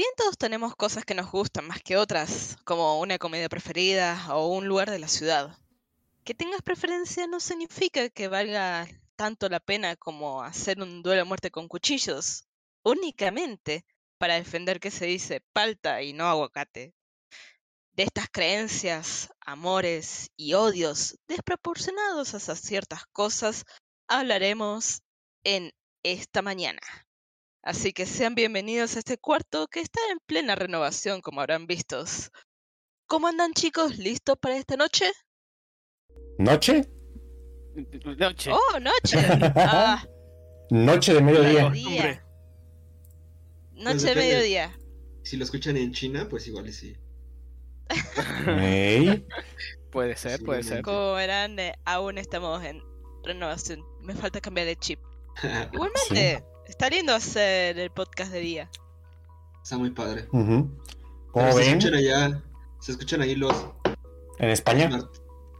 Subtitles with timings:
[0.00, 4.46] bien todos tenemos cosas que nos gustan más que otras, como una comida preferida o
[4.46, 5.58] un lugar de la ciudad,
[6.24, 11.24] que tengas preferencia no significa que valga tanto la pena como hacer un duelo a
[11.26, 12.46] muerte con cuchillos,
[12.82, 13.84] únicamente
[14.16, 16.94] para defender que se dice palta y no aguacate.
[17.92, 23.66] De estas creencias, amores y odios desproporcionados hacia ciertas cosas
[24.08, 25.02] hablaremos
[25.44, 26.80] en esta mañana.
[27.62, 32.04] Así que sean bienvenidos a este cuarto que está en plena renovación, como habrán visto.
[33.06, 33.98] ¿Cómo andan chicos?
[33.98, 35.10] ¿Listos para esta noche?
[36.38, 36.88] ¿Noche?
[38.16, 38.50] Noche.
[38.52, 39.18] Oh, noche.
[39.56, 40.04] Ah,
[40.70, 41.68] Noche de mediodía.
[41.70, 42.24] día.
[43.74, 44.78] Pues Noche de mediodía.
[45.22, 46.96] Si lo escuchan en China, pues igual y sí.
[48.46, 49.26] Ey,
[49.90, 50.82] Puede ser, Sí, puede ser.
[50.82, 52.80] Como verán, eh, aún estamos en
[53.24, 53.82] renovación.
[54.00, 55.00] Me falta cambiar de chip.
[55.72, 58.70] Igualmente, está lindo hacer el podcast de día.
[59.62, 60.28] Está muy padre.
[60.30, 60.68] Pero
[61.32, 62.42] ¿Cómo se escuchan allá,
[62.80, 63.54] se escuchan ahí los,
[64.38, 64.88] En los, España.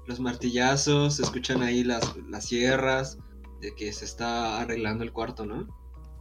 [0.06, 3.18] los martillazos, se escuchan ahí las, las sierras,
[3.60, 5.66] de que se está arreglando el cuarto, ¿no?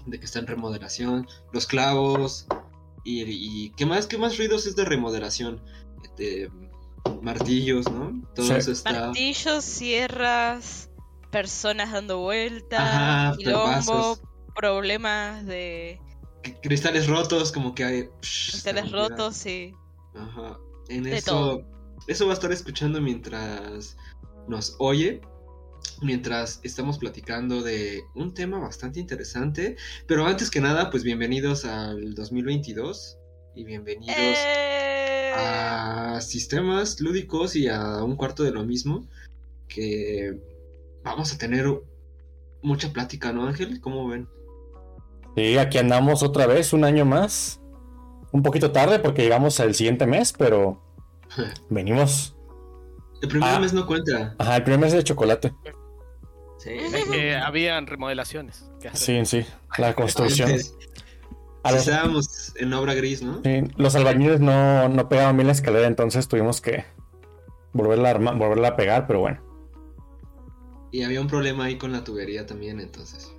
[0.06, 2.48] De que está en remodelación, los clavos,
[3.04, 4.08] y, y ¿qué más?
[4.08, 5.62] ¿Qué más ruidos es de remodelación?
[6.18, 6.52] De
[7.22, 8.22] martillos, ¿no?
[8.36, 8.54] Todo Sí.
[8.54, 8.92] eso está...
[9.08, 10.90] Martillos, sierras,
[11.32, 14.18] personas dando vueltas, quilombo.
[14.60, 16.02] Problemas de
[16.62, 18.10] Cristales rotos, como que hay...
[18.20, 19.74] cristales rotos y
[20.14, 20.58] Ajá.
[20.90, 21.66] En De eso, todo.
[22.08, 23.96] eso va a estar escuchando mientras
[24.50, 25.22] nos oye,
[26.02, 29.78] mientras estamos platicando de un tema bastante interesante.
[30.08, 33.18] Pero antes que nada, pues bienvenidos al 2022
[33.56, 35.32] y bienvenidos ¡Eh!
[35.38, 39.08] a sistemas lúdicos y a un cuarto de lo mismo.
[39.70, 40.38] Que
[41.04, 41.66] vamos a tener
[42.62, 43.80] mucha plática, ¿no, Ángel?
[43.80, 44.28] ¿Cómo ven?
[45.36, 47.62] Sí, aquí andamos otra vez, un año más.
[48.32, 50.82] Un poquito tarde porque llegamos al siguiente mes, pero
[51.70, 52.36] venimos.
[53.22, 53.60] El primer Ah.
[53.60, 54.36] mes no cuenta.
[54.38, 55.54] Ajá, el primer mes de chocolate.
[56.58, 56.72] Sí.
[57.44, 58.70] Habían remodelaciones.
[58.94, 59.46] Sí, sí.
[59.78, 60.52] La construcción.
[61.64, 63.42] A los, estábamos en obra gris, ¿no?
[63.44, 66.86] sí, los albañiles no, no pegaban bien la escalera, entonces tuvimos que
[67.74, 69.42] volverla a, arma- volverla a pegar, pero bueno.
[70.92, 73.34] Y había un problema ahí con la tubería también, entonces.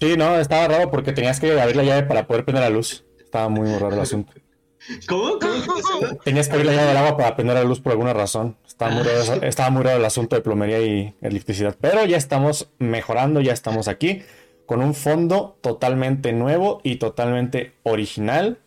[0.00, 3.04] Sí, no, estaba raro porque tenías que abrir la llave para poder prender la luz.
[3.22, 4.32] Estaba muy raro el asunto.
[5.08, 5.38] ¿Cómo?
[6.24, 8.56] Tenías que abrir la llave del agua para prender la luz por alguna razón.
[8.66, 11.76] Estaba muy raro, eso- estaba muy raro el asunto de plomería y electricidad.
[11.80, 14.22] Pero ya estamos mejorando, ya estamos aquí
[14.66, 18.58] con un fondo totalmente nuevo y totalmente original.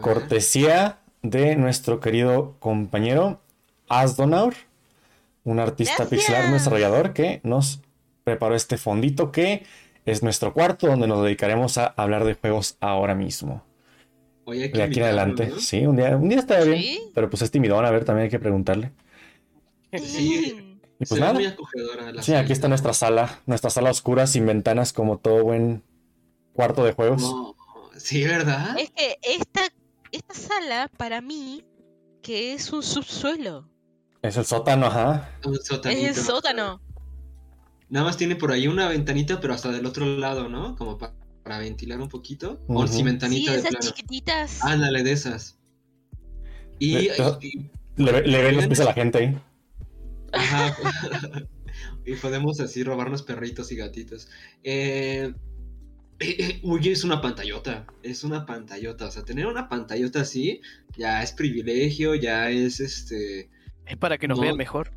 [0.00, 3.40] Cortesía de nuestro querido compañero
[3.88, 4.54] Asdonaur,
[5.44, 6.08] un artista Gracias.
[6.20, 7.80] pixelar desarrollador que nos
[8.30, 9.64] preparó este fondito que
[10.06, 13.64] es nuestro cuarto donde nos dedicaremos a hablar de juegos ahora mismo.
[14.44, 15.48] Oye, De aquí en adelante.
[15.48, 15.58] ¿no?
[15.58, 16.82] Sí, un día, un día estaría bien.
[16.82, 17.10] Sí.
[17.14, 18.92] Pero pues es timidón, a ver, también hay que preguntarle.
[19.92, 20.78] Sí.
[20.98, 21.32] Y pues nada.
[21.32, 25.42] muy acogedora la Sí, aquí está nuestra sala, nuestra sala oscura sin ventanas como todo
[25.44, 25.82] buen
[26.52, 27.22] cuarto de juegos.
[27.22, 27.56] No,
[27.96, 28.76] Sí, ¿verdad?
[28.78, 29.60] Es que esta,
[30.10, 31.64] esta sala, para mí,
[32.22, 33.68] que es un subsuelo.
[34.22, 35.30] Es el sótano, ajá.
[35.44, 36.80] Un Es el sótano.
[37.90, 40.76] Nada más tiene por ahí una ventanita, pero hasta del otro lado, ¿no?
[40.76, 42.62] Como pa- para ventilar un poquito.
[42.68, 42.86] O Ujú.
[42.88, 43.86] sin Sí, ventanita de esas plano.
[43.86, 44.64] chiquititas.
[44.64, 45.58] Ándale, de esas.
[46.78, 49.38] Y, y- Le, le ven los pies a la gente ahí.
[50.32, 50.76] Ajá.
[52.06, 54.28] y podemos así robarnos perritos y gatitos.
[54.62, 55.32] Eh,
[56.20, 57.86] eh, uy, es una pantallota.
[58.02, 59.06] Es una pantallota.
[59.06, 60.60] O sea, tener una pantallota así
[60.96, 63.50] ya es privilegio, ya es este.
[63.86, 64.42] Es para que nos No.
[64.44, 64.92] vean mejor.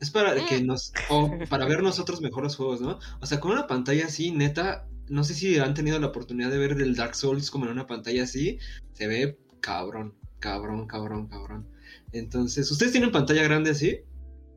[0.00, 0.46] Es para Mm.
[0.46, 0.92] que nos.
[1.08, 2.98] O para ver nosotros mejores juegos, ¿no?
[3.20, 4.86] O sea, con una pantalla así, neta.
[5.08, 7.86] No sé si han tenido la oportunidad de ver del Dark Souls como en una
[7.86, 8.58] pantalla así.
[8.92, 11.68] Se ve cabrón, cabrón, cabrón, cabrón.
[12.12, 14.00] Entonces, ¿ustedes tienen pantalla grande así?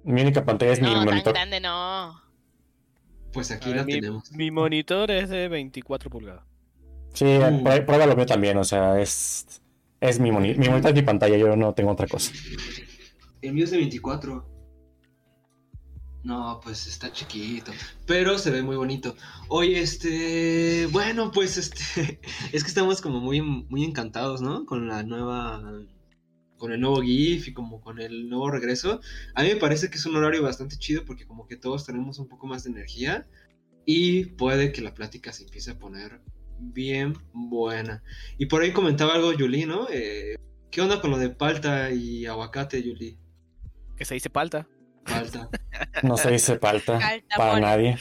[0.03, 1.33] Mi única pantalla es mi no, tan monitor.
[1.33, 2.19] grande no.
[3.31, 4.31] Pues aquí ver, la mi, tenemos.
[4.31, 6.43] mi monitor es de 24 pulgadas.
[7.13, 7.63] Sí, Uh.
[7.63, 9.61] prueba prueba lo mío también, o sea, es,
[10.01, 10.57] es mi monitor.
[10.59, 12.31] Mi monitor es mi pantalla, yo no tengo otra cosa.
[13.41, 14.45] El mío es de 24.
[16.23, 17.71] No, pues está chiquito.
[18.05, 19.15] Pero se ve muy bonito.
[19.47, 20.87] Oye, este.
[20.87, 22.19] Bueno, pues este.
[22.51, 24.65] Es que estamos como muy, muy encantados, ¿no?
[24.65, 25.61] Con la nueva.
[26.57, 28.99] Con el nuevo GIF y como con el nuevo regreso.
[29.33, 32.19] A mí me parece que es un horario bastante chido porque como que todos tenemos
[32.19, 33.27] un poco más de energía.
[33.85, 36.21] Y puede que la plática se empiece a poner
[36.59, 38.03] bien buena.
[38.37, 39.87] Y por ahí comentaba algo Yuli, ¿no?
[39.89, 40.35] Eh,
[40.69, 43.17] ¿Qué onda con lo de palta y aguacate, Yuli?
[43.95, 44.67] Que se dice palta.
[46.03, 47.97] No se dice falta Falta, para nadie.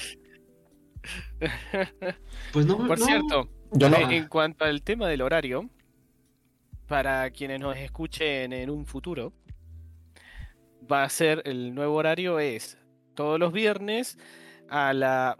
[2.52, 3.04] Pues no, Por no.
[3.04, 3.96] cierto, Yo no.
[4.10, 5.68] en cuanto al tema del horario,
[6.86, 9.32] para quienes nos escuchen en un futuro,
[10.90, 12.78] va a ser el nuevo horario es
[13.14, 14.18] todos los viernes
[14.68, 15.38] a la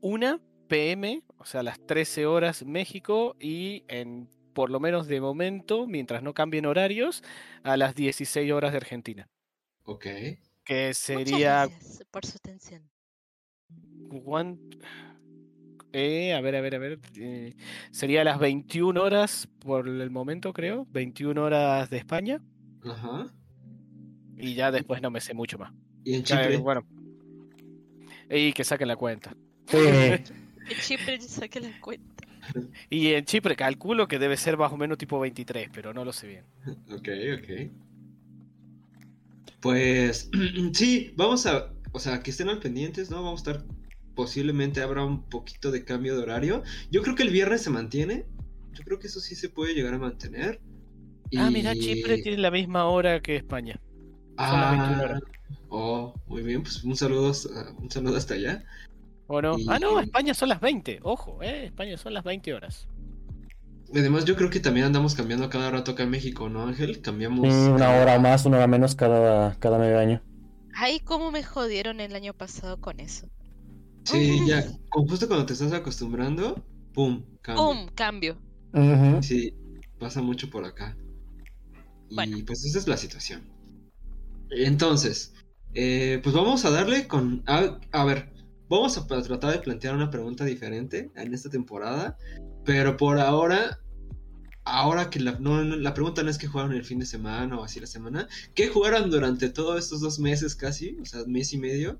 [0.00, 5.20] 1 pm, o sea, a las 13 horas México y en por lo menos de
[5.20, 7.22] momento, mientras no cambien horarios,
[7.62, 9.28] a las 16 horas de Argentina.
[9.84, 10.06] Ok.
[10.68, 12.82] Que Muchas sería gracias por su atención.
[14.22, 14.58] ¿cuán-
[15.94, 16.98] eh, a ver, a ver, a ver.
[17.16, 17.54] eh,
[17.90, 20.86] sería a las 21 horas por el momento, creo.
[20.90, 22.42] 21 horas de España.
[22.84, 23.26] Ajá.
[24.36, 25.72] Y ya después no me sé mucho más.
[26.04, 26.56] ¿Y en Ya, eh, Chipre?
[26.58, 26.86] bueno.
[28.30, 29.34] Y que saquen la cuenta.
[29.66, 29.76] Sí.
[30.70, 32.24] En Chipre saqué la cuenta.
[32.90, 36.12] Y en Chipre calculo que debe ser más o menos tipo 23, pero no lo
[36.12, 36.44] sé bien.
[36.90, 37.70] Ok, ok.
[39.60, 40.30] Pues
[40.72, 43.22] sí, vamos a, o sea, que estén al pendientes, ¿no?
[43.22, 43.66] Vamos a estar,
[44.14, 46.62] posiblemente habrá un poquito de cambio de horario.
[46.90, 48.26] Yo creo que el viernes se mantiene.
[48.72, 50.60] Yo creo que eso sí se puede llegar a mantener.
[51.36, 53.80] Ah, mira, Chipre tiene la misma hora que España.
[54.38, 55.20] son las 21 horas.
[55.68, 57.32] Oh, muy bien, pues un saludo,
[57.78, 58.64] un saludo hasta allá.
[59.26, 59.58] ¿O no?
[59.58, 61.00] Y- Ah, no, España son las 20.
[61.02, 62.88] Ojo, eh, España son las 20 horas.
[63.94, 67.00] Además, yo creo que también andamos cambiando cada rato acá en México, ¿no, Ángel?
[67.00, 67.46] Cambiamos.
[67.48, 70.22] Sí, una hora más, una hora menos cada, cada medio año.
[70.74, 73.28] Ay, cómo me jodieron el año pasado con eso.
[74.04, 77.64] Sí, ya, justo cuando te estás acostumbrando, pum, cambia.
[77.64, 77.86] ¡Pum!
[77.94, 78.36] Cambio.
[79.22, 79.54] Sí,
[79.98, 80.96] pasa mucho por acá.
[82.10, 82.38] Y Bueno.
[82.46, 83.42] pues esa es la situación.
[84.50, 85.34] Entonces,
[85.74, 87.42] eh, pues vamos a darle con...
[87.46, 88.32] A, a ver,
[88.68, 92.16] vamos a tratar de plantear una pregunta diferente en esta temporada,
[92.68, 93.80] pero por ahora,
[94.66, 97.58] ahora que la, no, no, la pregunta no es que jugaron el fin de semana
[97.58, 100.98] o así la semana, ¿qué jugaron durante todos estos dos meses casi?
[101.00, 101.98] O sea, mes y medio.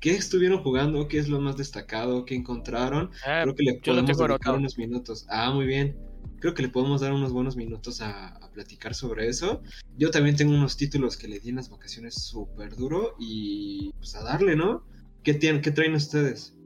[0.00, 1.08] ¿Qué estuvieron jugando?
[1.08, 2.24] ¿Qué es lo más destacado?
[2.24, 3.10] ¿Qué encontraron?
[3.26, 4.56] Ah, Creo que le podemos anotado.
[4.56, 5.26] unos minutos.
[5.28, 5.94] Ah, muy bien.
[6.40, 9.60] Creo que le podemos dar unos buenos minutos a, a platicar sobre eso.
[9.98, 14.14] Yo también tengo unos títulos que le di en las vacaciones súper duro y pues
[14.14, 14.86] a darle, ¿no?
[15.22, 16.56] ¿Qué, tienen, ¿Qué traen ustedes?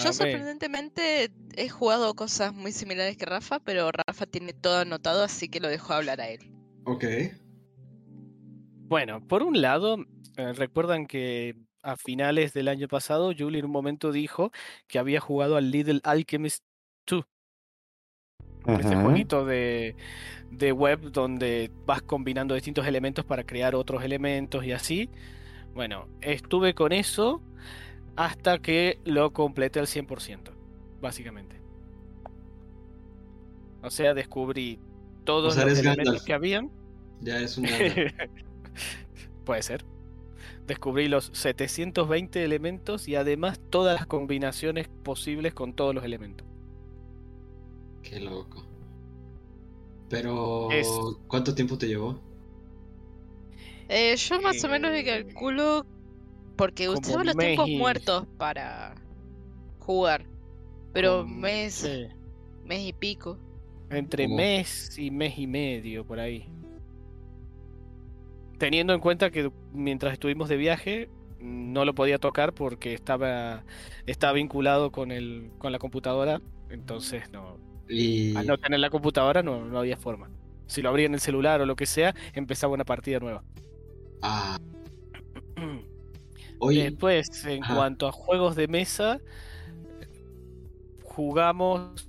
[0.00, 5.22] Yo ver, sorprendentemente he jugado cosas muy similares que Rafa, pero Rafa tiene todo anotado,
[5.22, 6.40] así que lo dejo hablar a él.
[6.84, 7.04] Ok.
[8.88, 9.98] Bueno, por un lado,
[10.36, 14.50] eh, recuerdan que a finales del año pasado, Julie en un momento dijo
[14.86, 16.64] que había jugado al Little Alchemist
[17.06, 17.24] 2,
[18.78, 19.96] ese jueguito de,
[20.50, 25.10] de web donde vas combinando distintos elementos para crear otros elementos y así.
[25.74, 27.42] Bueno, estuve con eso
[28.16, 30.52] hasta que lo completé al 100%,
[31.00, 31.62] básicamente.
[33.82, 34.78] O sea, descubrí
[35.24, 36.24] todos sea, los elementos Gandalf.
[36.24, 36.70] que habían.
[37.20, 37.66] Ya es un.
[39.44, 39.84] Puede ser.
[40.66, 46.46] Descubrí los 720 elementos y además todas las combinaciones posibles con todos los elementos.
[48.02, 48.66] Qué loco.
[50.08, 52.20] Pero, Es- ¿cuánto tiempo te llevó?
[53.88, 55.86] Eh, yo más o menos me Eh, calculo
[56.60, 58.94] porque como usaba los tiempos muertos para
[59.78, 60.26] jugar.
[60.92, 62.08] Pero mes, sí,
[62.64, 63.38] mes y pico.
[63.88, 66.46] entre mes y mes y medio por ahí.
[68.58, 71.08] Teniendo en cuenta que mientras estuvimos de viaje
[71.40, 73.64] no lo podía tocar porque estaba,
[74.04, 76.42] estaba vinculado con, el, con la computadora.
[76.68, 77.56] Entonces no,
[77.88, 78.36] Y...
[78.36, 80.28] al no tener la computadora no, no había forma.
[80.66, 83.42] Si lo abría en el celular o lo que sea, empezaba una partida nueva.
[84.20, 84.58] Ah,
[86.60, 87.74] oye, Después, en Ajá.
[87.74, 89.20] cuanto a juegos de mesa,
[91.02, 92.08] jugamos,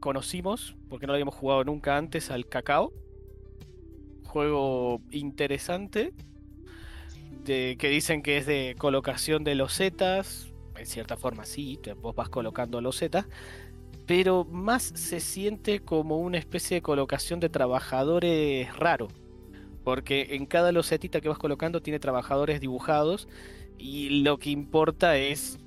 [0.00, 2.92] conocimos, porque no lo habíamos jugado nunca antes, al Cacao.
[4.24, 6.12] Juego interesante,
[7.44, 10.48] de, que dicen que es de colocación de losetas.
[10.76, 13.26] En cierta forma, sí, te- vos vas colocando losetas.
[14.06, 19.08] Pero más se siente como una especie de colocación de trabajadores raro.
[19.84, 23.28] Porque en cada losetita que vas colocando tiene trabajadores dibujados
[23.84, 25.58] y lo que importa es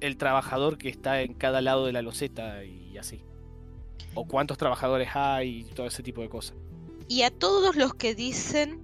[0.00, 3.24] el trabajador que está en cada lado de la loseta y así.
[4.12, 6.54] O cuántos trabajadores hay y todo ese tipo de cosas.
[7.08, 8.82] Y a todos los que dicen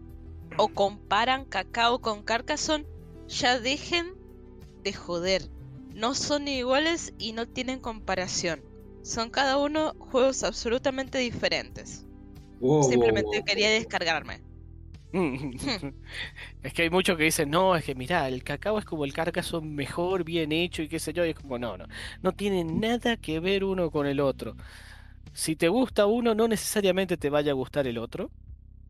[0.56, 2.86] o comparan cacao con Carcassonne,
[3.28, 4.14] ya dejen
[4.82, 5.50] de joder.
[5.94, 8.64] No son iguales y no tienen comparación.
[9.02, 12.06] Son cada uno juegos absolutamente diferentes.
[12.58, 13.78] wow, Simplemente wow, wow, quería wow.
[13.78, 14.42] descargarme.
[16.62, 19.12] es que hay muchos que dicen, no, es que mira, el cacao es como el
[19.12, 21.26] Carcassonne mejor, bien hecho y qué sé yo.
[21.26, 21.86] Y es como, no, no.
[22.22, 24.56] No tiene nada que ver uno con el otro.
[25.34, 28.30] Si te gusta uno, no necesariamente te vaya a gustar el otro,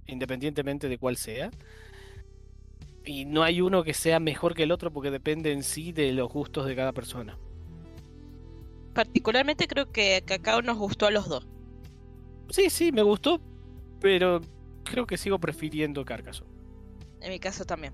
[0.07, 1.51] independientemente de cuál sea.
[3.05, 6.13] Y no hay uno que sea mejor que el otro porque depende en sí de
[6.13, 7.37] los gustos de cada persona.
[8.95, 11.49] Particularmente creo que Cacao nos gustó a los dos.
[12.51, 13.41] Sí, sí, me gustó,
[14.01, 14.41] Pero
[14.85, 16.51] creo que sigo prefiriendo Carcassonne.
[17.21, 17.93] En mi caso también.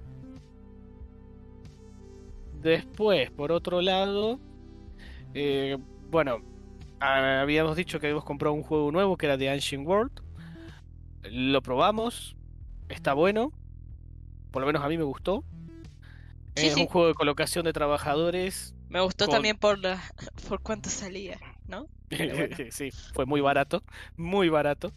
[2.62, 4.40] Después, por otro lado,
[5.34, 5.76] eh,
[6.10, 6.38] bueno,
[7.00, 10.12] habíamos dicho que habíamos comprado un juego nuevo que era The Ancient World.
[11.30, 12.36] Lo probamos,
[12.88, 13.52] está bueno,
[14.50, 15.44] por lo menos a mí me gustó.
[16.56, 16.80] Sí, es sí.
[16.80, 18.74] un juego de colocación de trabajadores.
[18.88, 20.02] Me gustó Con- también por la,
[20.48, 21.86] por cuánto salía, ¿no?
[22.10, 22.56] Bueno.
[22.70, 23.82] sí, fue muy barato,
[24.16, 24.92] muy barato.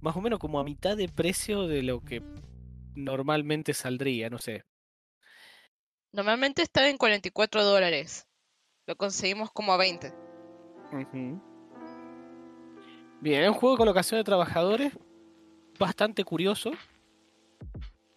[0.00, 2.22] Más o menos como a mitad de precio de lo que
[2.94, 4.64] normalmente saldría, no sé.
[6.12, 8.26] Normalmente estaba en 44 dólares.
[8.86, 10.12] Lo conseguimos como a 20.
[10.92, 11.40] Ujú.
[13.20, 14.92] Bien, es un juego de colocación de trabajadores
[15.78, 16.72] bastante curioso.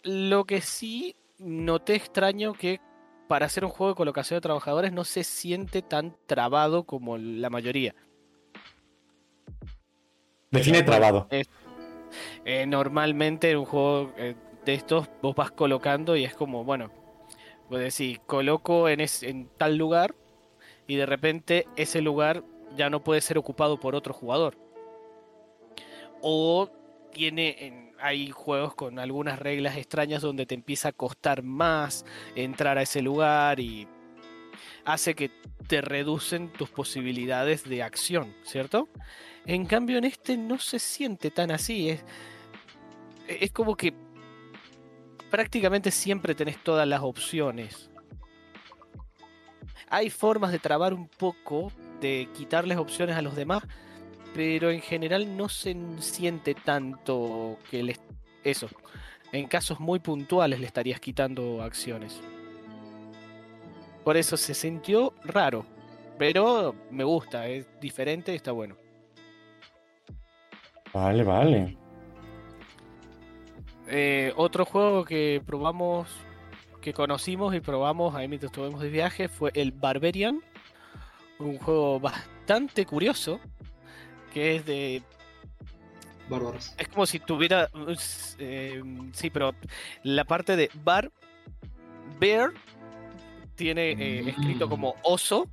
[0.02, 2.80] Lo que sí noté extraño que
[3.28, 7.50] para hacer un juego de colocación de trabajadores no se siente tan trabado como la
[7.50, 7.94] mayoría.
[10.50, 11.28] Define trabado.
[12.44, 16.90] Eh, normalmente en un juego eh, de estos vos vas colocando y es como, bueno,
[17.68, 20.14] pues decir, coloco en, es- en tal lugar
[20.86, 22.42] y de repente ese lugar
[22.76, 24.56] ya no puede ser ocupado por otro jugador.
[26.20, 26.70] O
[27.12, 32.04] tiene, en- hay juegos con algunas reglas extrañas donde te empieza a costar más
[32.34, 33.86] entrar a ese lugar y
[34.84, 35.30] hace que
[35.68, 38.88] te reducen tus posibilidades de acción, ¿cierto?
[39.46, 42.04] En cambio en este no se siente tan así, es,
[43.28, 43.94] es como que
[45.30, 47.90] prácticamente siempre tenés todas las opciones.
[49.90, 51.70] Hay formas de trabar un poco,
[52.00, 53.62] de quitarles opciones a los demás,
[54.34, 58.00] pero en general no se siente tanto que les...
[58.42, 58.68] Eso,
[59.32, 62.20] en casos muy puntuales le estarías quitando acciones.
[64.04, 65.64] Por eso se sintió raro,
[66.18, 68.83] pero me gusta, es diferente, está bueno.
[70.94, 71.76] Vale, vale.
[73.88, 76.08] Eh, otro juego que probamos,
[76.80, 80.40] que conocimos y probamos ahí mientras estuvimos de viaje fue el Barbarian.
[81.40, 83.40] Un juego bastante curioso,
[84.32, 85.02] que es de...
[86.28, 86.74] Bárbaros.
[86.78, 87.68] Es como si tuviera...
[88.38, 88.82] eh,
[89.12, 89.52] sí, pero
[90.04, 91.10] la parte de bar,
[92.18, 92.52] bear,
[93.56, 95.48] tiene eh, escrito como oso.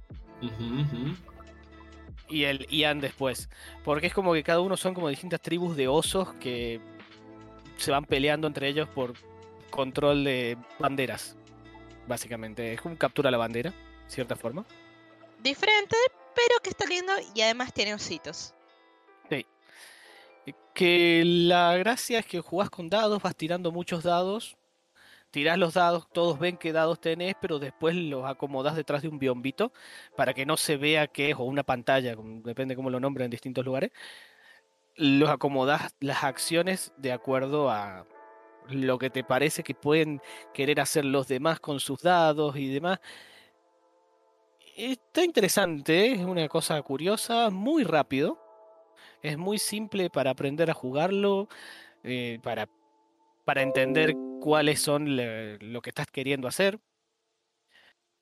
[2.31, 3.49] Y el Ian después.
[3.83, 6.79] Porque es como que cada uno son como distintas tribus de osos que
[7.77, 9.13] se van peleando entre ellos por
[9.69, 11.35] control de banderas.
[12.07, 14.65] Básicamente, es como captura la bandera, de cierta forma.
[15.41, 15.95] Diferente,
[16.35, 18.53] pero que está lindo y además tiene ositos.
[20.73, 24.57] Que la gracia es que jugás con dados, vas tirando muchos dados,
[25.31, 29.19] tirás los dados, todos ven qué dados tenés, pero después los acomodás detrás de un
[29.19, 29.73] biombito
[30.15, 33.31] para que no se vea qué es, o una pantalla, depende cómo lo nombren en
[33.31, 33.91] distintos lugares.
[34.95, 38.05] Los acomodás las acciones de acuerdo a
[38.69, 40.21] lo que te parece que pueden
[40.53, 42.99] querer hacer los demás con sus dados y demás.
[44.75, 48.39] Está interesante, es una cosa curiosa, muy rápido.
[49.21, 51.47] Es muy simple para aprender a jugarlo,
[52.03, 52.67] eh, para,
[53.45, 56.79] para entender cuáles son le- lo que estás queriendo hacer.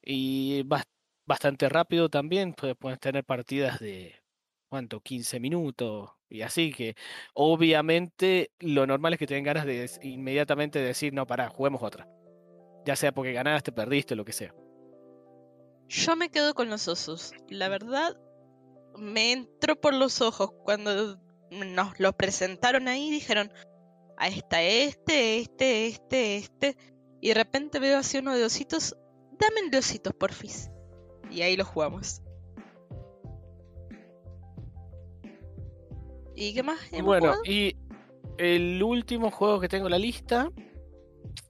[0.02, 0.88] Y bas-
[1.26, 4.16] bastante rápido también, pues, puedes tener partidas de,
[4.70, 5.02] ¿cuánto?
[5.02, 6.96] 15 minutos y así que
[7.34, 12.08] obviamente lo normal es que tengan ganas de inmediatamente decir, no, pará, juguemos otra.
[12.86, 14.54] Ya sea porque ganaste, perdiste, lo que sea.
[15.88, 17.34] Yo me quedo con los osos.
[17.50, 18.16] La verdad,
[18.96, 21.20] me entró por los ojos cuando
[21.52, 23.10] nos lo presentaron ahí.
[23.10, 23.52] Dijeron,
[24.20, 26.78] ahí está este, este, este, este.
[27.22, 28.96] Y de repente veo así uno de ositos.
[29.40, 30.70] Dame el de ositos, porfis.
[31.32, 32.22] Y ahí lo jugamos.
[36.36, 36.80] ¿Y qué más?
[36.92, 37.42] hemos Bueno, jugado?
[37.46, 37.76] y
[38.38, 40.50] el último juego que tengo en la lista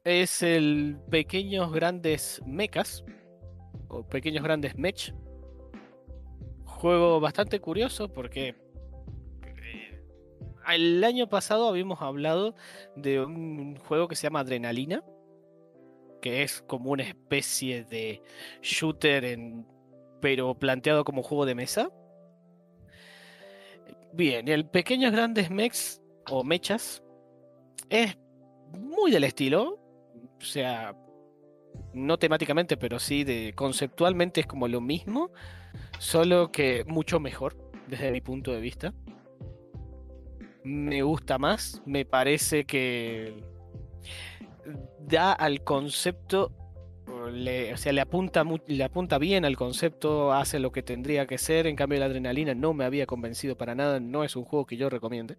[0.04, 3.04] es el Pequeños Grandes Mechas
[3.88, 5.14] o Pequeños Grandes Mech.
[6.66, 8.56] Juego bastante curioso porque
[10.76, 12.56] el año pasado habíamos hablado
[12.96, 15.04] de un juego que se llama Adrenalina,
[16.22, 18.22] que es como una especie de
[18.62, 19.38] shooter
[20.22, 21.90] pero planteado como juego de mesa.
[24.14, 27.04] Bien, el Pequeños Grandes Mechs o Mechas
[27.90, 28.18] es
[28.78, 29.80] muy del estilo,
[30.40, 30.96] o sea,
[31.94, 35.32] no temáticamente, pero sí de conceptualmente es como lo mismo,
[36.00, 37.56] solo que mucho mejor
[37.88, 38.94] desde mi punto de vista.
[40.72, 43.44] Me gusta más, me parece que
[45.00, 46.52] da al concepto
[47.32, 51.38] le, o sea, le apunta, le apunta bien al concepto, hace lo que tendría que
[51.38, 51.68] ser.
[51.68, 54.00] En cambio, la adrenalina no me había convencido para nada.
[54.00, 55.38] No es un juego que yo recomiende.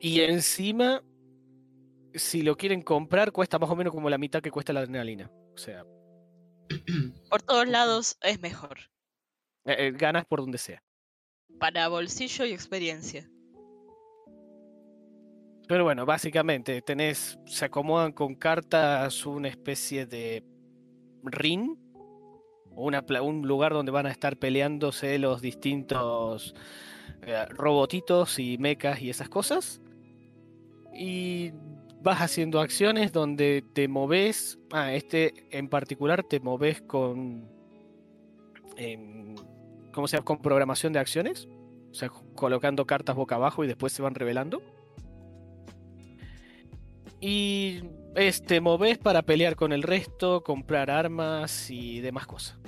[0.00, 1.02] Y encima,
[2.14, 5.30] si lo quieren comprar, cuesta más o menos como la mitad que cuesta la adrenalina.
[5.54, 5.84] O sea,
[7.28, 8.78] Por todos lados es mejor.
[9.64, 10.82] eh, eh, ganas por donde sea.
[11.60, 13.30] Para bolsillo y experiencia.
[15.68, 20.42] Pero bueno, básicamente tenés, se acomodan con cartas una especie de
[21.22, 21.76] ring,
[22.72, 26.54] un lugar donde van a estar peleándose los distintos
[27.22, 29.80] eh, robotitos y mechas y esas cosas.
[30.92, 31.52] Y
[32.02, 37.48] vas haciendo acciones donde te moves, ah, este en particular te moves con,
[39.92, 40.24] ¿cómo se llama?
[40.24, 41.48] Con programación de acciones,
[41.90, 44.62] o sea, colocando cartas boca abajo y después se van revelando.
[47.20, 47.82] Y
[48.14, 52.58] este moves para pelear con el resto, comprar armas y demás cosas.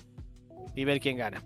[0.75, 1.43] Y ver quién gana.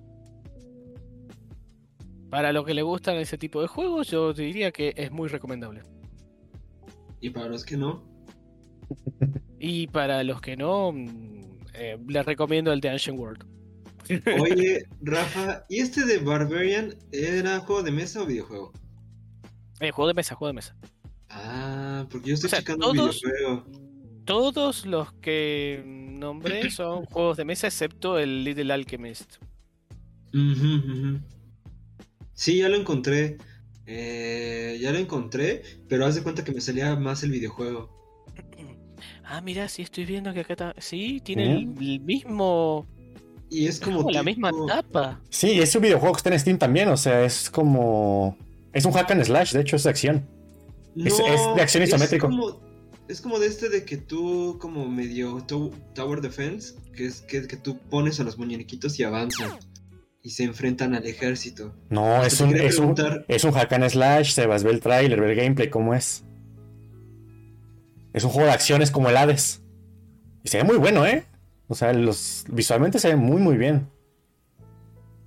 [2.31, 5.83] Para los que le gustan ese tipo de juegos, yo diría que es muy recomendable.
[7.21, 8.03] Y para los que no,
[9.59, 13.45] Y para los que no, mm, eh, les recomiendo el de Ancient World.
[14.41, 18.73] Oye, Rafa, ¿y este de Barbarian era juego de mesa o videojuego?
[19.81, 20.77] Eh, juego de mesa, juego de mesa.
[21.29, 23.67] Ah, porque yo estoy O sea, checando todos- videojuego.
[24.25, 29.37] Todos los que nombré son juegos de mesa, excepto el Little Alchemist.
[32.35, 33.39] Sí, ya lo encontré.
[33.87, 37.95] Eh, ya lo encontré, pero haz de cuenta que me salía más el videojuego.
[39.29, 40.75] Ah, mira, sí estoy viendo que acá está.
[40.79, 42.87] Sí, tiene el, el mismo.
[43.51, 45.21] Y es es como, como la misma tipo- tapa.
[45.31, 48.37] Sí, es un videojuego que está en Steam también, o sea, es como...
[48.73, 50.29] Es un hack and slash, de hecho es de acción.
[50.97, 52.27] Es- es de acción isométrico.
[52.29, 52.61] como,
[53.09, 57.47] es como de este de que tú, como medio to- Tower Defense, que es que,
[57.47, 59.51] que tú pones a los muñequitos y avanzan.
[60.23, 61.73] Y se enfrentan al ejército.
[61.89, 62.95] No, es un, es, un,
[63.29, 66.25] es un hack and slash, Sebas, ve el trailer, ve el gameplay, ¿cómo es?
[68.13, 69.63] Es un juego de acciones como el Hades.
[70.43, 71.25] Y se ve muy bueno, ¿eh?
[71.69, 73.89] O sea, los, visualmente se ve muy, muy bien.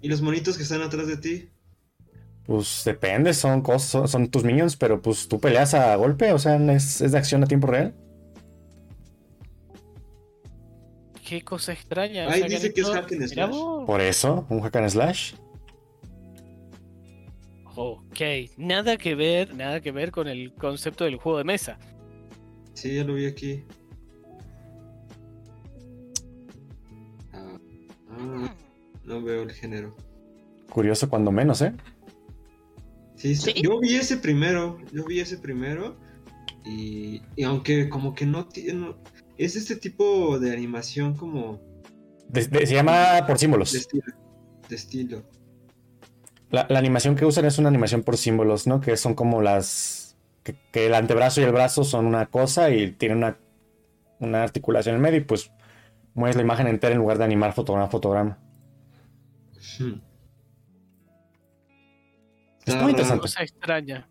[0.02, 1.49] Y los monitos que están atrás de ti.
[2.45, 6.39] Pues depende, son cosas, son, son tus minions, pero pues tú peleas a golpe, o
[6.39, 7.93] sea, es, es de acción a tiempo real.
[11.30, 12.28] Qué cosa extraña.
[12.28, 13.56] Ahí han dice que es hack and slash.
[13.86, 15.34] Por eso, un hack and slash.
[17.75, 18.19] Ok,
[18.58, 21.78] nada que ver, nada que ver con el concepto del juego de mesa.
[22.73, 23.63] Sí, ya lo vi aquí.
[29.10, 29.95] No veo el género.
[30.72, 31.74] Curioso cuando menos, ¿eh?
[33.15, 35.98] Sí, sí, yo vi ese primero, yo vi ese primero
[36.63, 38.95] y, y aunque como que no tiene,
[39.38, 41.60] es este tipo de animación como
[42.30, 43.74] De- de- se llama por de símbolos.
[43.74, 44.04] estilo,
[44.69, 45.24] de estilo.
[46.52, 48.80] La, la animación que usan es una animación por símbolos, ¿no?
[48.80, 50.15] Que son como las...
[50.43, 53.38] Que, que el antebrazo y el brazo son una cosa y tienen una,
[54.19, 55.52] una articulación en medio y pues
[56.13, 58.39] mueves la imagen entera en lugar de animar fotograma a fotograma.
[59.79, 60.01] Hmm.
[62.65, 63.21] Está muy interesante.
[63.21, 64.07] Cosa extraña.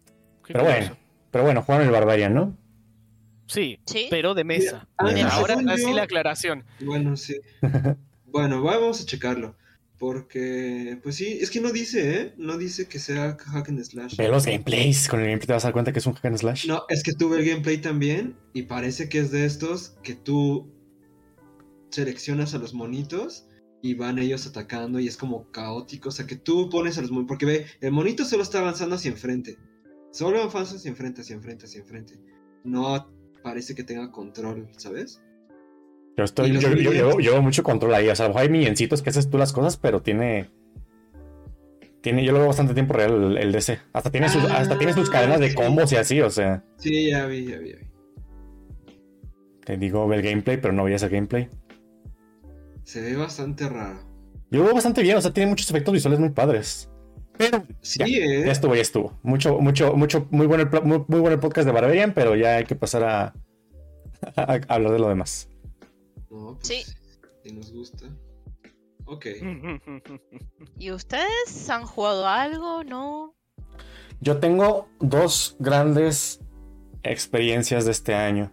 [0.46, 0.96] Pero bueno,
[1.30, 2.56] pero bueno, jugaron el Barbarian, ¿no?
[3.46, 4.06] Sí, Sí.
[4.10, 4.88] pero de mesa.
[4.98, 5.10] Ah.
[5.32, 6.64] Ahora yo- la aclaración.
[6.80, 7.36] Bueno, sí.
[8.26, 9.56] bueno, va- vamos a checarlo.
[9.98, 12.34] Porque, pues sí, es que no dice, ¿eh?
[12.36, 14.16] No dice que sea hack and slash.
[14.16, 16.24] Ve los gameplays, con el gameplay te vas a dar cuenta que es un hack
[16.26, 16.68] and slash.
[16.68, 20.72] No, es que tuve el gameplay también y parece que es de estos que tú
[21.90, 23.47] seleccionas a los monitos
[23.82, 26.08] y van ellos atacando y es como caótico.
[26.08, 27.28] O sea, que tú pones a los monitos.
[27.28, 29.56] Porque ve, el monito solo está avanzando hacia enfrente.
[30.12, 32.14] Solo avanza hacia enfrente, hacia enfrente, hacia enfrente.
[32.64, 33.08] No
[33.42, 35.22] parece que tenga control, ¿sabes?
[36.16, 38.08] Yo, estoy, yo, yo- llevo, llevo mucho control ahí.
[38.08, 40.50] O sea, a lo mejor hay milloncitos que haces tú las cosas, pero tiene.
[42.00, 43.78] Tiene, yo lo veo bastante tiempo real el, el DC.
[43.92, 45.54] Hasta tiene, sus, Ah, hasta tiene sus cadenas de sí.
[45.54, 46.64] combos y así, o sea.
[46.78, 47.86] Sí, ya vi, ya vi, ya vi.
[49.64, 51.48] Te digo, ve el gameplay, pero no veías el gameplay.
[52.88, 54.00] Se ve bastante raro.
[54.50, 56.88] Yo veo bastante bien, o sea, tiene muchos efectos visuales muy padres.
[57.36, 58.44] Pero Sí, Ya, ¿eh?
[58.46, 59.18] ya estuvo, ya estuvo.
[59.22, 62.56] Mucho, mucho, mucho, muy bueno el, muy, muy bueno el podcast de Barbarian, pero ya
[62.56, 63.34] hay que pasar a,
[64.36, 65.50] a- a hablar de lo demás.
[66.30, 66.82] No, pues, Sí.
[67.44, 68.06] Si nos gusta.
[69.04, 69.26] Ok.
[70.78, 72.84] ¿Y ustedes han jugado algo?
[72.84, 73.34] ¿No?
[74.22, 76.40] Yo tengo dos grandes
[77.02, 78.50] experiencias de este año.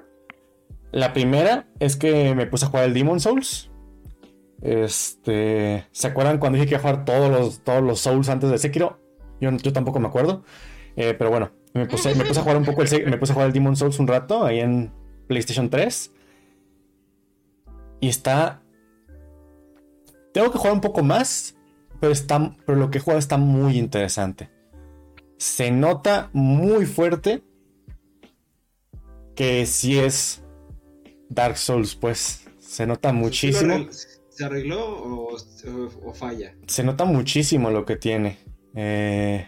[0.92, 3.72] La primera es que me puse a jugar el Demon Souls.
[4.62, 8.50] Este, ¿se acuerdan cuando dije que iba a jugar todos los, todos los Souls antes
[8.50, 9.00] de Sekiro?
[9.40, 10.44] Yo, yo tampoco me acuerdo.
[10.96, 13.36] Eh, pero bueno, me puse, me puse a jugar un poco el, me puse a
[13.36, 14.94] jugar el Demon Souls un rato ahí en
[15.28, 16.12] PlayStation 3.
[18.00, 18.62] Y está.
[20.34, 21.56] Tengo que jugar un poco más.
[22.00, 24.50] Pero, está, pero lo que he jugado está muy interesante.
[25.38, 27.44] Se nota muy fuerte
[29.36, 30.44] que sí es
[31.30, 32.48] Dark Souls, pues.
[32.60, 33.88] Se nota muchísimo.
[34.36, 36.54] ¿Se arregló o, falla?
[36.68, 38.38] Se nota muchísimo lo que tiene.
[38.76, 39.48] Eh,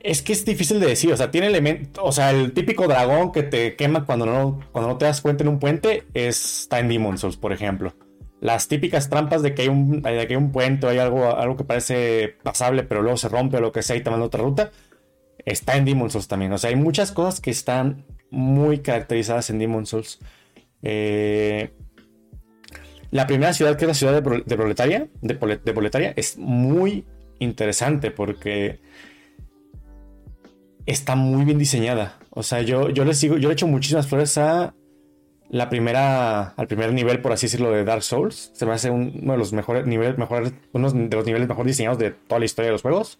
[0.00, 3.32] es que es difícil de decir, o sea, tiene elementos, o sea, el típico dragón
[3.32, 6.88] que te quema cuando no, cuando no te das cuenta en un puente está en
[6.88, 7.92] Demon Souls, por ejemplo.
[8.40, 11.36] Las típicas trampas de que hay un, de que hay un puente o hay algo,
[11.36, 14.24] algo que parece pasable, pero luego se rompe o lo que sea y te manda
[14.24, 14.70] otra ruta,
[15.44, 16.50] está en Demon Souls también.
[16.54, 20.18] O sea, hay muchas cosas que están muy caracterizadas en Demon Souls.
[20.82, 21.74] Eh,
[23.10, 27.04] la primera ciudad, que es la ciudad de, Proletaria, de, Proletaria, es muy
[27.40, 28.80] interesante porque
[30.86, 32.18] está muy bien diseñada.
[32.30, 34.74] O sea, yo, yo le sigo, yo le echo muchísimas flores a
[35.48, 38.52] la primera, al primer nivel, por así decirlo, de Dark Souls.
[38.54, 41.98] Se me hace uno de los mejores niveles, mejores, uno de los niveles mejor diseñados
[41.98, 43.18] de toda la historia de los juegos.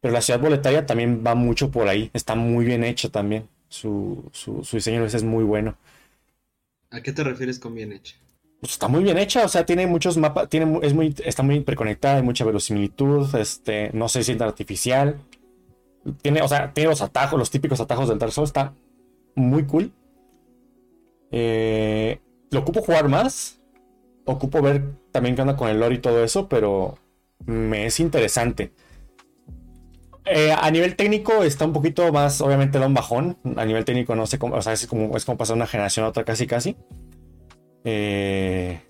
[0.00, 2.10] Pero la ciudad boletaria también va mucho por ahí.
[2.14, 3.48] Está muy bien hecha también.
[3.68, 5.76] Su, su, su diseño es muy bueno.
[6.90, 8.14] ¿A qué te refieres con bien hecha?
[8.60, 11.60] Pues está muy bien hecha, o sea, tiene muchos mapas, tiene, es muy, está muy
[11.60, 15.20] preconectada, hay mucha verosimilitud, este, no se siente artificial.
[16.22, 18.74] Tiene, o sea, tiene los atajos, los típicos atajos del Dark Souls, está
[19.36, 19.92] muy cool.
[21.30, 23.60] Eh, lo ocupo jugar más.
[24.24, 26.98] Ocupo ver también qué onda con el lore y todo eso, pero
[27.46, 28.72] me es interesante.
[30.26, 33.38] Eh, a nivel técnico está un poquito más, obviamente da un bajón.
[33.56, 36.04] A nivel técnico no sé cómo, o sea, es como, es como pasar una generación
[36.04, 36.76] a otra casi casi.
[37.84, 38.80] Eh,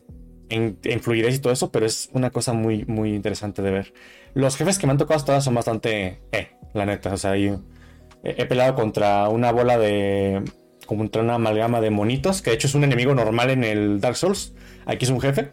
[0.50, 3.92] en, fluidez y todo eso, pero es una cosa muy, muy interesante de ver.
[4.34, 7.36] Los jefes que me han tocado hasta ahora son bastante, eh, la neta, o sea,
[7.36, 10.42] he, peleado contra una bola de,
[10.86, 14.00] como contra una amalgama de monitos, que de hecho es un enemigo normal en el
[14.00, 14.54] Dark Souls,
[14.86, 15.50] aquí es un jefe,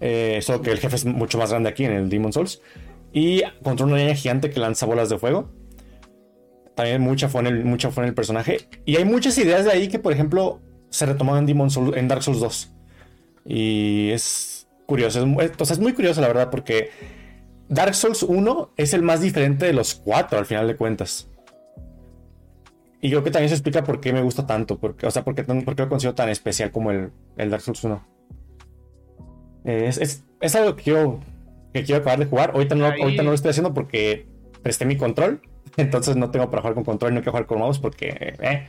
[0.00, 2.60] eh, solo que el jefe es mucho más grande aquí en el Demon Souls,
[3.12, 5.48] y contra una niña gigante que lanza bolas de fuego.
[6.74, 8.68] También mucha fue, en mucha fue en el personaje.
[8.84, 10.60] Y hay muchas ideas de ahí que, por ejemplo,
[10.94, 12.70] se retomaron en, Demon Souls, en Dark Souls 2.
[13.46, 15.26] Y es curioso.
[15.40, 16.90] Es, es muy curioso, la verdad, porque
[17.68, 21.28] Dark Souls 1 es el más diferente de los cuatro, al final de cuentas.
[23.00, 24.78] Y creo que también se explica por qué me gusta tanto.
[24.78, 28.06] Porque, o sea, por qué, lo considero tan especial como el, el Dark Souls 1.
[29.64, 31.18] Es, es, algo que quiero,
[31.72, 32.52] que quiero acabar de jugar.
[32.54, 34.28] Ahorita no, ahorita no lo estoy haciendo porque
[34.62, 35.42] presté mi control.
[35.76, 38.36] Entonces no tengo para jugar con control, no quiero jugar con mouse porque.
[38.40, 38.68] Eh,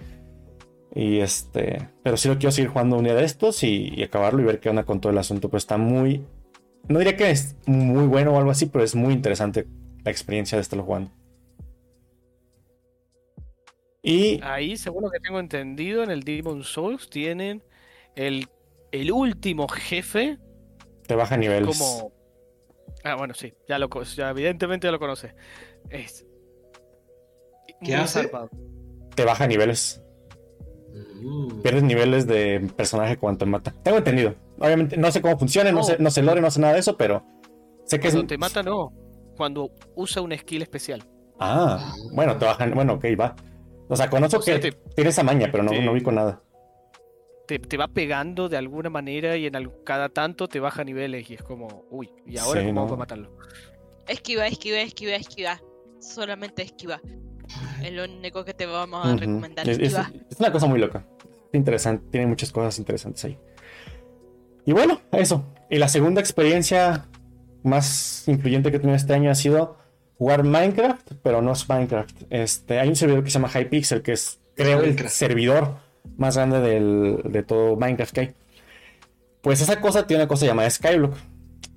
[0.95, 4.45] y este, pero sí lo quiero seguir jugando un día de estos y, acabarlo y
[4.45, 5.49] ver qué onda con todo el asunto.
[5.49, 6.25] Pero está muy,
[6.88, 9.67] no diría que es muy bueno o algo así, pero es muy interesante
[10.05, 11.12] la experiencia de estarlo jugando.
[14.01, 17.62] Y ahí, según lo que tengo entendido, en el Demon Souls tienen
[18.15, 18.47] el,
[18.93, 20.38] el último jefe.
[21.08, 21.77] Te baja niveles.
[21.77, 22.13] Como...
[23.03, 25.36] Ah, bueno, sí, ya lo ya evidentemente ya lo conoce.
[25.89, 26.25] Es
[27.84, 28.29] ¿Qué hace?
[29.15, 30.04] Te baja niveles.
[30.95, 31.62] Mm.
[31.62, 33.73] Pierdes niveles de personaje cuando te mata.
[33.84, 34.36] Tengo entendido.
[34.60, 36.95] Obviamente no sé cómo funciona, no, sé, no sé lore, no sé nada de eso,
[36.95, 37.23] pero
[37.86, 38.93] sé que cuando te mata no.
[39.36, 41.03] Cuando usa un skill especial.
[41.39, 42.73] Ah, bueno, te bajan.
[42.73, 43.36] Bueno, ok, va.
[43.89, 46.41] O sea, conozco que tiene esa maña, pero no, no vi con nada.
[47.47, 51.43] Te, va pegando de alguna manera y en cada tanto te baja niveles y es
[51.43, 52.97] como, uy, ¿y ahora cómo no.
[52.97, 53.38] matarlo?
[54.08, 55.62] Esquiva, esquiva, esquiva, esquiva.
[55.99, 56.99] Solamente esquiva.
[57.84, 59.67] Es lo único que te vamos a recomendar.
[59.69, 59.95] Es, es,
[60.39, 61.05] una cosa muy loca.
[61.53, 62.05] Interesante.
[62.12, 63.38] Tiene muchas cosas interesantes ahí.
[64.65, 65.45] Y bueno, eso.
[65.69, 67.05] Y la segunda experiencia
[67.63, 69.77] más influyente que he tenido este año ha sido
[70.17, 72.23] jugar Minecraft, pero no es Minecraft.
[72.29, 75.77] Este, hay un servidor que se llama Hypixel, que es, creo, el servidor
[76.17, 78.36] más grande de todo Minecraft que hay.
[79.41, 81.15] Pues esa cosa tiene una cosa llamada Skyblock.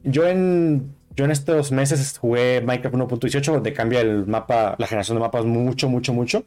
[0.03, 5.17] Yo en yo en estos meses jugué Minecraft 1.18, donde cambia el mapa, la generación
[5.17, 6.45] de mapas mucho, mucho, mucho.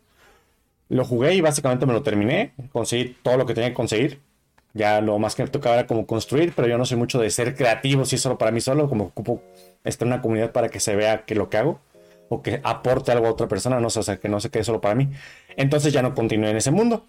[0.88, 2.54] Lo jugué y básicamente me lo terminé.
[2.72, 4.22] Conseguí todo lo que tenía que conseguir.
[4.74, 7.30] Ya lo más que me tocaba era como construir, pero yo no soy mucho de
[7.32, 9.44] ser creativo, si es solo para mí solo, como ocupo
[9.84, 11.82] estar en una comunidad para que se vea que lo que hago
[12.30, 14.64] o que aporte algo a otra persona, no sé, o sea, que no se quede
[14.64, 15.10] solo para mí.
[15.58, 17.06] Entonces ya no continué en ese mundo.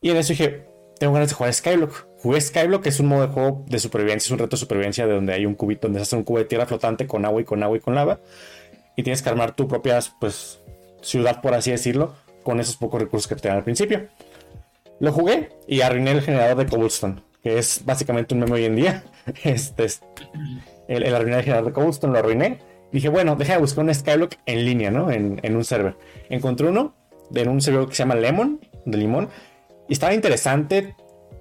[0.00, 0.66] Y en eso dije,
[0.98, 2.07] tengo ganas de jugar Skyblock.
[2.22, 5.06] Jugué Skyblock, que es un modo de juego de supervivencia, es un reto de supervivencia
[5.06, 7.40] de donde hay un cubito, donde se hace un cubo de tierra flotante con agua
[7.40, 8.20] y con agua y con lava.
[8.96, 10.60] Y tienes que armar tu propia, pues,
[11.00, 14.08] ciudad, por así decirlo, con esos pocos recursos que te dan al principio.
[14.98, 18.76] Lo jugué y arruiné el generador de cobblestone, que es básicamente un meme hoy en
[18.76, 19.04] día.
[19.44, 20.00] Este es
[20.88, 22.58] el, el arruinar el generador de cobblestone, lo arruiné.
[22.90, 25.10] Dije, bueno, deja de buscar un Skyblock en línea, ¿no?
[25.10, 25.96] En, en un server.
[26.30, 26.94] Encontré uno
[27.34, 29.28] en un server que se llama Lemon, de limón,
[29.88, 30.94] y estaba interesante.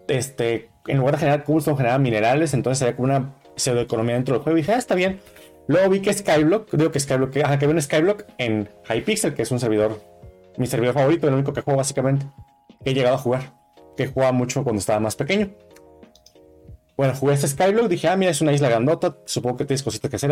[0.07, 2.53] Este, en lugar de generar cobblestone, generaba minerales.
[2.53, 4.57] Entonces había como una pseudoeconomía dentro del juego.
[4.57, 5.19] Y dije, ah, está bien.
[5.67, 9.41] Luego vi que Skyblock, digo que Skyblock, ajá, que había un Skyblock en Hypixel, que
[9.41, 9.99] es un servidor
[10.57, 12.25] mi servidor favorito, el único que juego básicamente.
[12.83, 13.53] Que he llegado a jugar.
[13.95, 15.51] Que jugaba mucho cuando estaba más pequeño.
[16.97, 20.09] Bueno, jugué este Skyblock, dije, ah, mira, es una isla grandota, supongo que tienes cositas
[20.09, 20.31] que hacer.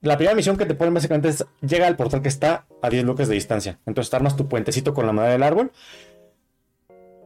[0.00, 3.04] La primera misión que te ponen básicamente es, llega al portal que está a 10
[3.04, 3.80] bloques de distancia.
[3.84, 5.72] Entonces armas tu puentecito con la madera del árbol.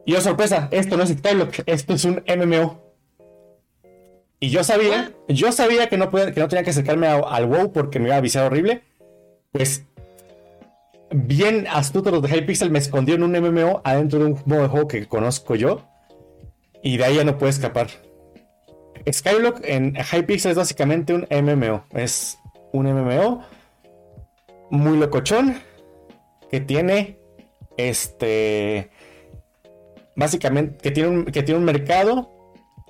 [0.05, 2.81] Y oh sorpresa, esto no es Skyblock, esto es un MMO.
[4.39, 7.99] Y yo sabía, yo sabía que no, que no tenía que acercarme al WoW porque
[7.99, 8.81] me iba a avisar horrible.
[9.53, 9.85] Pues
[11.11, 14.67] bien astuto los de Hypixel me escondió en un MMO adentro de un modo de
[14.67, 15.87] juego que conozco yo.
[16.81, 17.87] Y de ahí ya no puede escapar.
[19.09, 21.85] Skyblock en Hypixel es básicamente un MMO.
[21.91, 22.37] Es
[22.73, 23.45] un MMO
[24.69, 25.61] muy locochón
[26.51, 27.17] que tiene
[27.77, 28.89] este
[30.15, 32.29] básicamente que tiene un, que tiene un mercado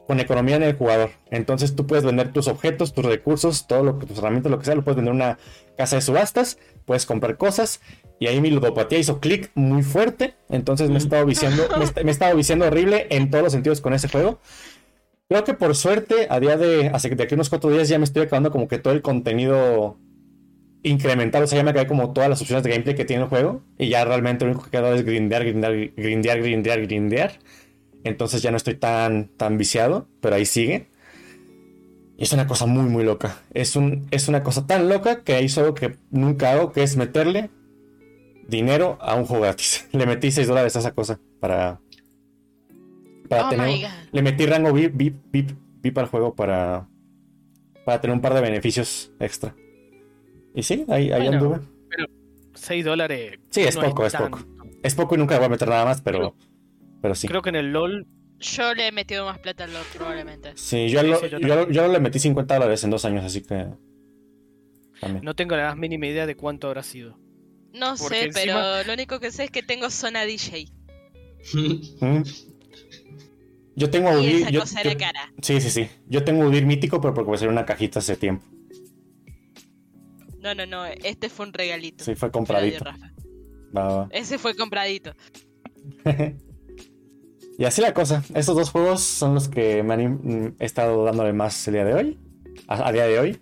[0.08, 1.12] con economía en el jugador.
[1.32, 4.66] Entonces tú puedes vender tus objetos, tus recursos, todo lo que tus herramientas, lo que
[4.66, 5.38] sea, lo puedes vender en una
[5.78, 7.82] casa de subastas, puedes comprar cosas
[8.20, 10.36] y ahí mi ludopatía hizo clic muy fuerte.
[10.50, 13.94] Entonces me he estado viciando, me, he estado viciando horrible en todos los sentidos con
[13.94, 14.40] ese juego.
[15.30, 18.04] Creo que por suerte, a día de, hace de aquí unos cuatro días ya me
[18.04, 19.98] estoy acabando como que todo el contenido
[20.84, 23.30] incrementado, o sea, ya me acabé como todas las opciones de gameplay que tiene el
[23.30, 27.39] juego y ya realmente lo único que queda es grindear, grindear, grindear, grindear, grindear.
[28.04, 30.88] Entonces ya no estoy tan, tan viciado, pero ahí sigue.
[32.17, 33.41] Y es una cosa muy, muy loca.
[33.54, 36.98] Es, un, es una cosa tan loca que hizo algo que nunca hago, que es
[36.98, 37.50] meterle
[38.48, 39.88] dinero a un juego gratis.
[39.93, 41.80] Le metí 6 dólares a esa cosa para,
[43.30, 43.50] Oh
[44.12, 46.88] le metí rango VIP, VIP, VIP, VIP al juego para,
[47.86, 49.56] para tener un par de beneficios extra.
[50.56, 51.60] Y sí, ahí, ahí anduve.
[51.89, 52.08] Pero
[52.54, 53.39] 6 dólares.
[53.50, 54.39] Sí, es poco, es poco.
[54.84, 56.36] Es poco y nunca voy a meter nada más, pero,
[57.02, 57.28] pero, sí.
[57.28, 58.08] Creo que en el LOL.
[58.39, 60.52] Yo le he metido más plata al LOL, probablemente.
[60.56, 61.02] Sí, yo,
[61.70, 63.68] yo, le metí 50 dólares en dos años, así que.
[65.22, 67.18] No tengo la más mínima idea de cuánto habrá sido.
[67.74, 70.68] No sé, pero lo único que sé es que tengo zona DJ.
[71.54, 72.22] ¿Mm?
[73.76, 74.50] Yo tengo Udir.
[74.50, 74.62] Yo,
[74.98, 75.34] cara.
[75.42, 75.89] Sí, sí, sí.
[76.08, 78.46] Yo tengo Udir mítico, pero porque voy a hacer una cajita hace tiempo.
[80.43, 80.86] No, no, no.
[80.86, 82.03] Este fue un regalito.
[82.03, 82.86] Sí, fue compradito.
[84.12, 85.13] Ese fue compradito.
[87.58, 88.23] y así la cosa.
[88.36, 91.93] Estos dos juegos son los que me han mm, estado dándole más el día de
[91.93, 92.19] hoy.
[92.67, 93.41] A, día de hoy.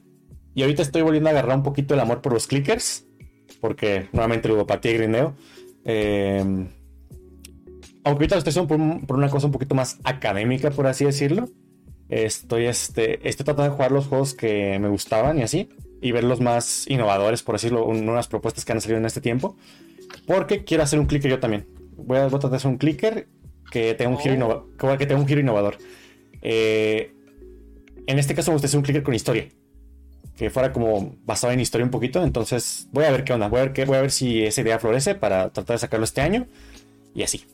[0.54, 3.08] Y ahorita estoy volviendo a agarrar un poquito el amor por los clickers.
[3.60, 5.36] Porque nuevamente ludopatía y grineo.
[5.84, 6.70] Eh
[8.04, 11.48] aunque ahorita lo estoy haciendo por, una cosa un poquito más académica, por así decirlo.
[12.10, 15.70] Estoy, este, estoy tratando de jugar los juegos que me gustaban y así.
[16.02, 19.56] Y ver los más innovadores, por decirlo, unas propuestas que han salido en este tiempo.
[20.26, 21.68] Porque quiero hacer un clicker yo también.
[21.96, 23.28] Voy a, tratar de hacer un clicker
[23.72, 24.98] que tenga un giro, oh.
[24.98, 25.78] que tenga un giro innovador.
[26.42, 27.14] Eh,
[28.08, 29.48] en este caso me gustaría hacer un clicker con historia.
[30.36, 32.24] Que fuera como basado en historia un poquito.
[32.24, 33.48] Entonces voy a ver qué onda.
[33.48, 36.04] Voy a ver, qué, voy a ver si esa idea florece para tratar de sacarlo
[36.04, 36.48] este año.
[37.14, 37.46] Y así.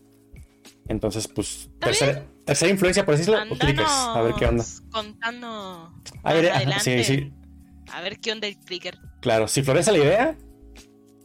[0.87, 3.89] Entonces, pues, tercera, tercera, influencia, por decirlo, clickers.
[3.89, 4.63] A ver qué onda.
[4.91, 5.93] Contando.
[6.23, 7.33] A ver, sí, sí.
[7.91, 8.97] A ver qué onda el clicker.
[9.21, 10.37] Claro, si florece la idea,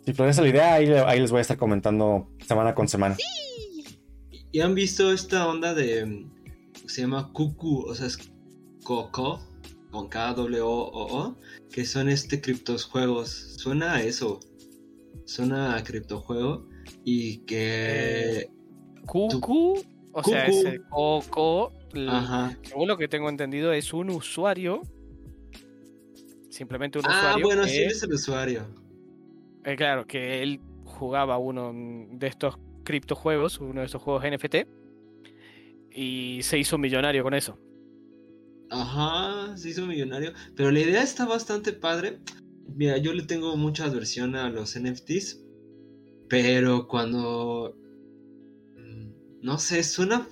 [0.04, 3.16] si florece la idea, ahí, ahí les voy a estar comentando semana con semana.
[3.16, 3.98] Sí.
[4.52, 6.26] ¿Y han visto esta onda de.
[6.86, 8.18] Se llama Cucu, o sea, es
[8.84, 9.40] Coco,
[9.90, 11.36] con K W O O O,
[11.70, 13.56] que son este criptojuegos.
[13.56, 14.40] Suena a eso.
[15.24, 16.66] Suena a criptojuego
[17.04, 18.40] y que.
[18.40, 18.50] Eh,
[19.06, 21.72] Cucu, o sea, ese Coco,
[22.62, 24.82] según lo que tengo entendido, es un usuario.
[26.62, 27.44] Simplemente un ah, usuario.
[27.44, 28.64] Ah, bueno, sí, es el usuario.
[29.64, 31.72] Eh, claro, que él jugaba uno
[32.12, 34.68] de estos criptojuegos, uno de esos juegos NFT,
[35.90, 37.58] y se hizo millonario con eso.
[38.70, 40.34] Ajá, se hizo millonario.
[40.54, 42.20] Pero la idea está bastante padre.
[42.68, 45.40] Mira, yo le tengo mucha adversión a los NFTs.
[46.28, 47.76] Pero cuando
[49.42, 50.28] no sé, suena,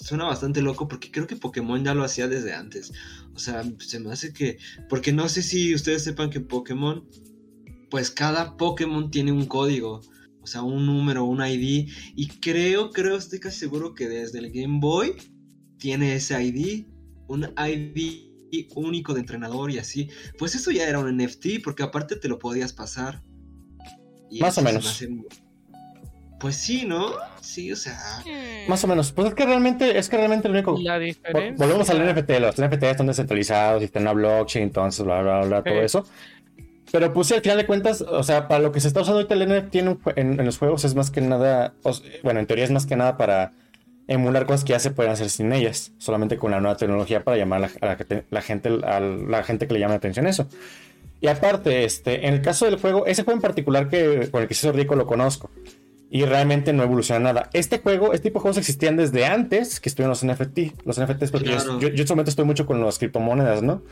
[0.00, 2.92] suena bastante loco porque creo que Pokémon ya lo hacía desde antes.
[3.34, 4.58] O sea, se me hace que...
[4.88, 7.08] Porque no sé si ustedes sepan que Pokémon,
[7.90, 10.00] pues cada Pokémon tiene un código.
[10.40, 11.88] O sea, un número, un ID.
[12.16, 15.14] Y creo, creo, estoy casi seguro que desde el Game Boy
[15.78, 16.86] tiene ese ID.
[17.28, 18.28] Un ID
[18.74, 20.08] único de entrenador y así.
[20.38, 23.22] Pues eso ya era un NFT porque aparte te lo podías pasar.
[24.40, 25.04] Más o menos.
[26.40, 27.12] Pues sí, ¿no?
[27.48, 27.98] Sí, o sea.
[28.68, 29.10] Más o menos.
[29.12, 30.78] Pues es que realmente, es que realmente lo único.
[30.82, 31.56] La diferencia...
[31.56, 32.30] Volvemos al NFT.
[32.40, 36.06] Los NFT están descentralizados y están en la blockchain, entonces, bla, bla, bla, todo eso.
[36.92, 39.20] Pero pues sí, al final de cuentas, o sea, para lo que se está usando
[39.20, 39.76] ahorita el NFT
[40.16, 41.72] en, los juegos es más que nada.
[42.22, 43.52] bueno, en teoría es más que nada para
[44.08, 47.38] emular cosas que ya se pueden hacer sin ellas, solamente con la nueva tecnología para
[47.38, 50.46] llamar a la, la gente, a la gente que le llama la atención eso.
[51.22, 54.48] Y aparte, este, en el caso del juego, ese juego en particular que con el
[54.48, 55.50] que se hizo rico lo conozco.
[56.10, 57.50] Y realmente no evoluciona nada.
[57.52, 60.86] Este juego, este tipo de juegos existían desde antes que estuvieron los NFT.
[60.86, 63.82] Los NFTs, porque yo, yo, en este momento estoy mucho con las criptomonedas, ¿no?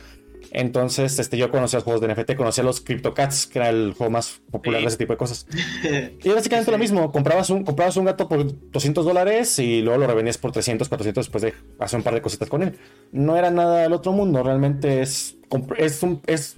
[0.51, 4.11] Entonces, este, yo conocía los juegos de NFT, conocía los CryptoCats, que era el juego
[4.11, 5.45] más popular de ese tipo de cosas.
[6.23, 10.07] y básicamente lo mismo, comprabas un, comprabas un gato por 200 dólares y luego lo
[10.07, 12.77] revendías por 300, 400 después de hacer un par de cositas con él.
[13.11, 15.37] No era nada del otro mundo, realmente es,
[15.77, 16.57] es, un, es,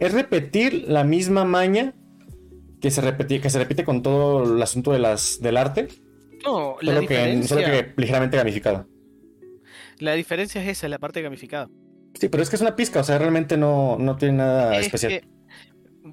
[0.00, 1.94] es repetir la misma maña
[2.80, 5.88] que se, repetía, que se repite con todo el asunto de las, del arte.
[6.44, 7.56] No, la solo, diferencia...
[7.56, 8.86] que, solo que ligeramente gamificado.
[9.98, 11.68] La diferencia es esa, la parte gamificada.
[12.14, 15.22] Sí, pero es que es una pizca, o sea, realmente no, no tiene nada especial.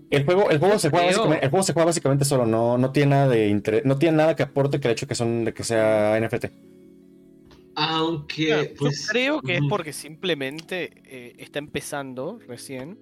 [0.10, 2.92] El juego, el juego se juega básicamente, el juego se juega básicamente solo, no, no
[2.92, 5.54] tiene nada de interés, no tiene nada que aporte que el hecho que son de
[5.54, 6.46] que sea NFT.
[7.76, 13.00] Aunque pues, yo creo que es porque simplemente eh, está empezando recién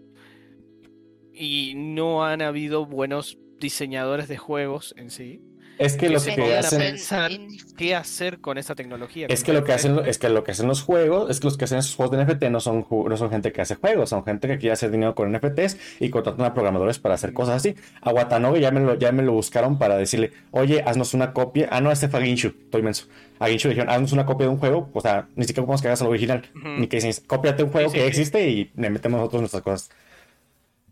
[1.34, 5.42] y no han habido buenos diseñadores de juegos en sí.
[5.78, 7.32] Es que, lo que hacen pensar
[7.78, 9.28] qué hacer con esa tecnología.
[9.30, 11.58] Es que lo que hacen es que lo que hacen los juegos, es que los
[11.58, 14.24] que hacen esos juegos de NFT no son no son gente que hace juegos, son
[14.24, 17.76] gente que quiere hacer dinero con NFTs y contratan a programadores para hacer cosas así.
[18.02, 21.68] A Watanobe ya me lo ya me lo buscaron para decirle, "Oye, haznos una copia."
[21.72, 23.08] Ah, no, este fue a Ginshu, estoy inmenso.
[23.40, 25.90] A Ginshu dijeron, "Haznos una copia de un juego." O sea, ni siquiera podemos que
[25.90, 29.42] hagas el original, ni que dices, "Cópiate un juego que existe y le metemos nosotros
[29.42, 29.90] nuestras cosas."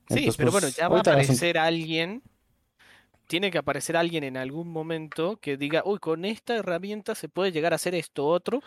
[0.09, 2.21] Sí, pero bueno, ya va a aparecer alguien
[3.27, 7.51] tiene que aparecer alguien en algún momento que diga, uy, con esta herramienta se puede
[7.51, 8.61] llegar a hacer esto otro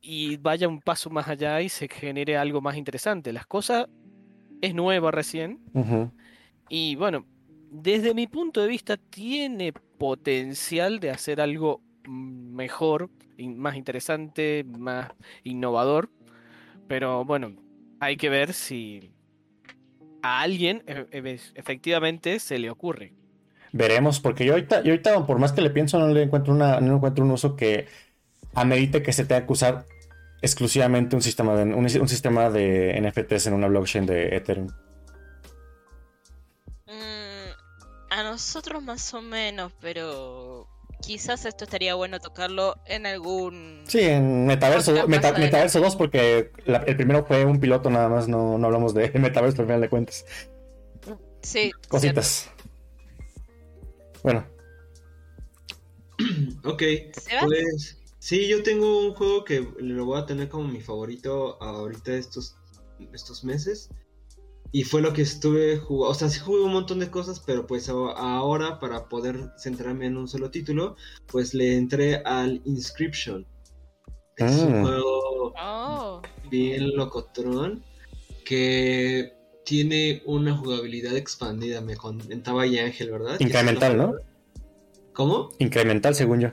[0.00, 3.32] y vaya un paso más allá y se genere algo más interesante.
[3.32, 3.86] Las cosas
[4.60, 5.60] es nueva recién
[6.68, 7.26] y bueno,
[7.70, 15.10] desde mi punto de vista tiene potencial de hacer algo mejor, más interesante, más
[15.44, 16.10] innovador,
[16.88, 17.56] pero bueno,
[18.00, 19.12] hay que ver si
[20.22, 23.14] a alguien e, e, efectivamente se le ocurre.
[23.72, 26.80] Veremos, porque yo ahorita, yo ahorita, por más que le pienso, no le encuentro una,
[26.80, 27.86] no encuentro un uso que
[28.54, 29.86] amerite que se tenga que usar
[30.42, 34.66] exclusivamente un sistema de un, sistema de NFTs en una blockchain de Ethereum.
[36.86, 40.68] Mm, a nosotros más o menos, pero
[41.00, 43.84] quizás esto estaría bueno tocarlo en algún...
[43.86, 48.66] Sí, en Metaverso, Metaverso 2, porque el primero fue un piloto nada más, no, no
[48.66, 50.26] hablamos de Metaverso al final de cuentas.
[51.40, 51.72] Sí.
[51.88, 52.50] Cositas.
[54.22, 54.46] Bueno.
[56.64, 56.82] ok,
[57.40, 62.14] pues sí, yo tengo un juego que lo voy a tener como mi favorito ahorita
[62.14, 62.56] estos,
[63.12, 63.90] estos meses.
[64.74, 66.12] Y fue lo que estuve jugando.
[66.12, 70.16] O sea, sí jugué un montón de cosas, pero pues ahora para poder centrarme en
[70.16, 73.46] un solo título, pues le entré al Inscription.
[74.36, 74.82] Es un mm.
[74.82, 76.22] juego oh.
[76.50, 77.84] bien locotrón
[78.46, 83.38] que tiene una jugabilidad expandida, me comentaba ya Ángel, ¿verdad?
[83.40, 84.14] Incremental, ¿no?
[85.12, 85.50] ¿Cómo?
[85.58, 86.48] Incremental, según yo.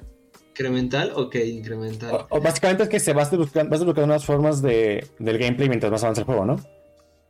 [0.49, 1.13] ¿Incremental?
[1.15, 2.25] Ok, incremental.
[2.29, 5.91] O, básicamente es que se vas buscando, vas buscando unas formas de, del gameplay mientras
[5.91, 6.59] más avanza el juego, ¿no?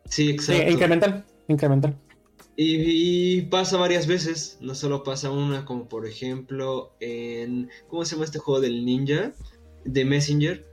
[0.06, 0.72] Sí, exacto.
[0.72, 1.96] incremental, incremental.
[2.56, 7.70] Y, y, pasa varias veces, no solo pasa una, como por ejemplo en...
[7.88, 9.32] ¿Cómo se llama este juego del ninja?
[9.86, 10.70] De Messenger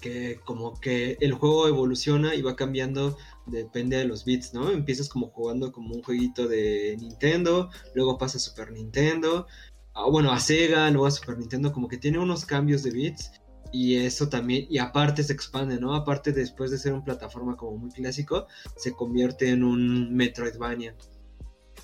[0.00, 3.16] que como que el juego evoluciona y va cambiando
[3.50, 4.70] depende de los bits, ¿no?
[4.70, 9.46] Empiezas como jugando como un jueguito de Nintendo, luego pasa a Super Nintendo,
[9.94, 13.32] ah, bueno, a Sega, luego a Super Nintendo, como que tiene unos cambios de bits
[13.72, 15.94] y eso también, y aparte se expande, ¿no?
[15.94, 20.96] Aparte después de ser una plataforma como muy clásico, se convierte en un Metroidvania.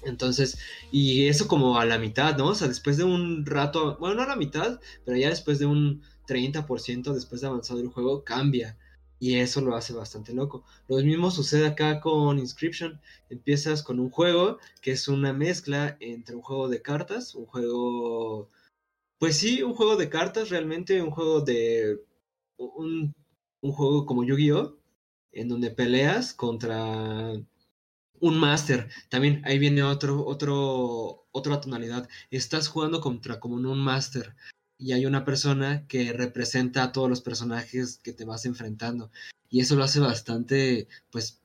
[0.04, 0.58] Entonces,
[0.90, 2.48] y eso como a la mitad, ¿no?
[2.48, 5.66] O sea, después de un rato, bueno, no a la mitad, pero ya después de
[5.66, 8.76] un 30% después de avanzado el juego cambia.
[9.18, 10.64] Y eso lo hace bastante loco.
[10.88, 13.00] Lo mismo sucede acá con Inscription.
[13.30, 18.50] Empiezas con un juego que es una mezcla entre un juego de cartas, un juego...
[19.18, 22.04] Pues sí, un juego de cartas, realmente un juego de...
[22.58, 23.14] Un,
[23.62, 24.76] un juego como Yu-Gi-Oh!
[25.32, 27.32] En donde peleas contra
[28.20, 28.88] un máster.
[29.08, 32.08] También ahí viene otro, otro, otra tonalidad.
[32.30, 34.34] Estás jugando contra como un máster
[34.78, 39.10] y hay una persona que representa a todos los personajes que te vas enfrentando.
[39.48, 41.40] Y eso lo hace bastante, pues,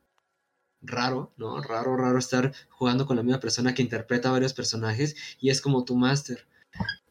[0.82, 1.62] raro, ¿no?
[1.62, 5.86] Raro, raro estar jugando con la misma persona que interpreta varios personajes y es como
[5.86, 6.48] tu máster.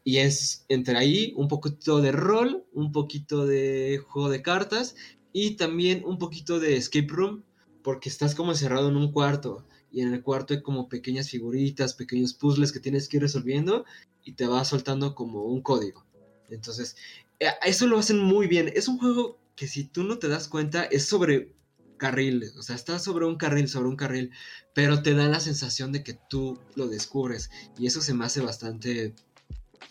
[0.03, 4.95] Y es entre ahí un poquito de rol, un poquito de juego de cartas
[5.31, 7.43] y también un poquito de escape room,
[7.83, 11.93] porque estás como encerrado en un cuarto y en el cuarto hay como pequeñas figuritas,
[11.93, 13.85] pequeños puzzles que tienes que ir resolviendo
[14.23, 16.05] y te va soltando como un código.
[16.51, 16.95] Entonces,
[17.39, 18.71] eh, eso lo hacen muy bien.
[18.73, 21.53] Es un juego que si tú no te das cuenta es sobre
[21.97, 24.31] carril, o sea, está sobre un carril, sobre un carril,
[24.73, 27.51] pero te da la sensación de que tú lo descubres.
[27.77, 29.13] Y eso se me hace bastante,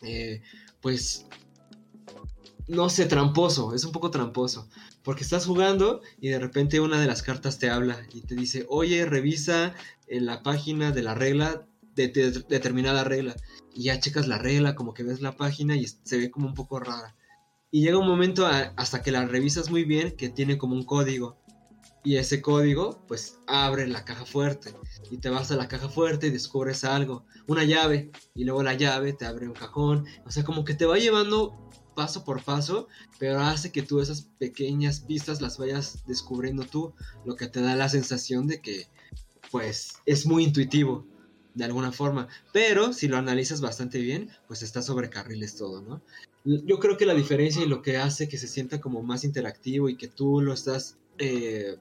[0.02, 0.42] eh,
[0.80, 1.26] pues,
[2.66, 4.68] no sé, tramposo, es un poco tramposo,
[5.04, 8.66] porque estás jugando y de repente una de las cartas te habla y te dice,
[8.68, 9.74] oye, revisa
[10.08, 11.66] en la página de la regla
[12.08, 13.36] de, determinada regla
[13.74, 16.54] y ya checas la regla, como que ves la página y se ve como un
[16.54, 17.14] poco rara.
[17.70, 21.38] Y llega un momento hasta que la revisas muy bien que tiene como un código.
[22.02, 24.74] Y ese código pues abre la caja fuerte.
[25.10, 27.26] Y te vas a la caja fuerte y descubres algo.
[27.46, 28.10] Una llave.
[28.34, 30.06] Y luego la llave te abre un cajón.
[30.24, 32.88] O sea, como que te va llevando paso por paso.
[33.20, 36.92] Pero hace que tú esas pequeñas pistas las vayas descubriendo tú.
[37.24, 38.88] Lo que te da la sensación de que
[39.52, 41.06] pues es muy intuitivo
[41.54, 42.28] de alguna forma.
[42.52, 46.00] Pero si lo analizas bastante bien, pues está sobre carriles todo, ¿no?
[46.44, 49.88] Yo creo que la diferencia y lo que hace que se sienta como más interactivo
[49.88, 51.76] y que tú lo estás eh,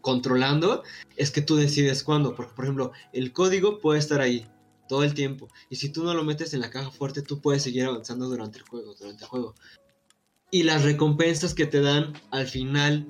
[0.00, 0.82] controlando
[1.16, 2.34] es que tú decides cuándo.
[2.34, 4.46] Por ejemplo, el código puede estar ahí
[4.88, 5.48] todo el tiempo.
[5.68, 8.58] Y si tú no lo metes en la caja fuerte, tú puedes seguir avanzando durante
[8.58, 9.54] el juego, durante el juego.
[10.50, 13.06] Y las recompensas que te dan al final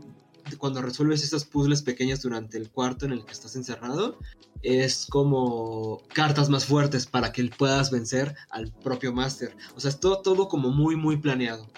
[0.59, 4.19] cuando resuelves estos puzzles pequeños durante el cuarto en el que estás encerrado,
[4.63, 9.57] es como cartas más fuertes para que puedas vencer al propio máster.
[9.75, 11.69] O sea, es todo, todo como muy, muy planeado.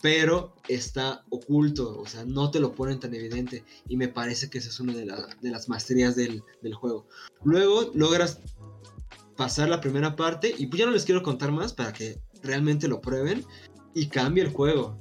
[0.00, 3.64] Pero está oculto, o sea, no te lo ponen tan evidente.
[3.88, 5.04] Y me parece que esa es una de,
[5.40, 7.08] de las maestrías del, del, juego.
[7.42, 8.40] Luego logras
[9.36, 12.86] pasar la primera parte y pues ya no les quiero contar más para que realmente
[12.86, 13.44] lo prueben
[13.94, 14.96] y cambie el juego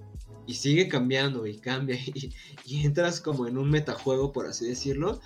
[0.47, 1.99] y sigue cambiando y cambia
[2.65, 5.19] y, entras como en un metajuego, por así decirlo,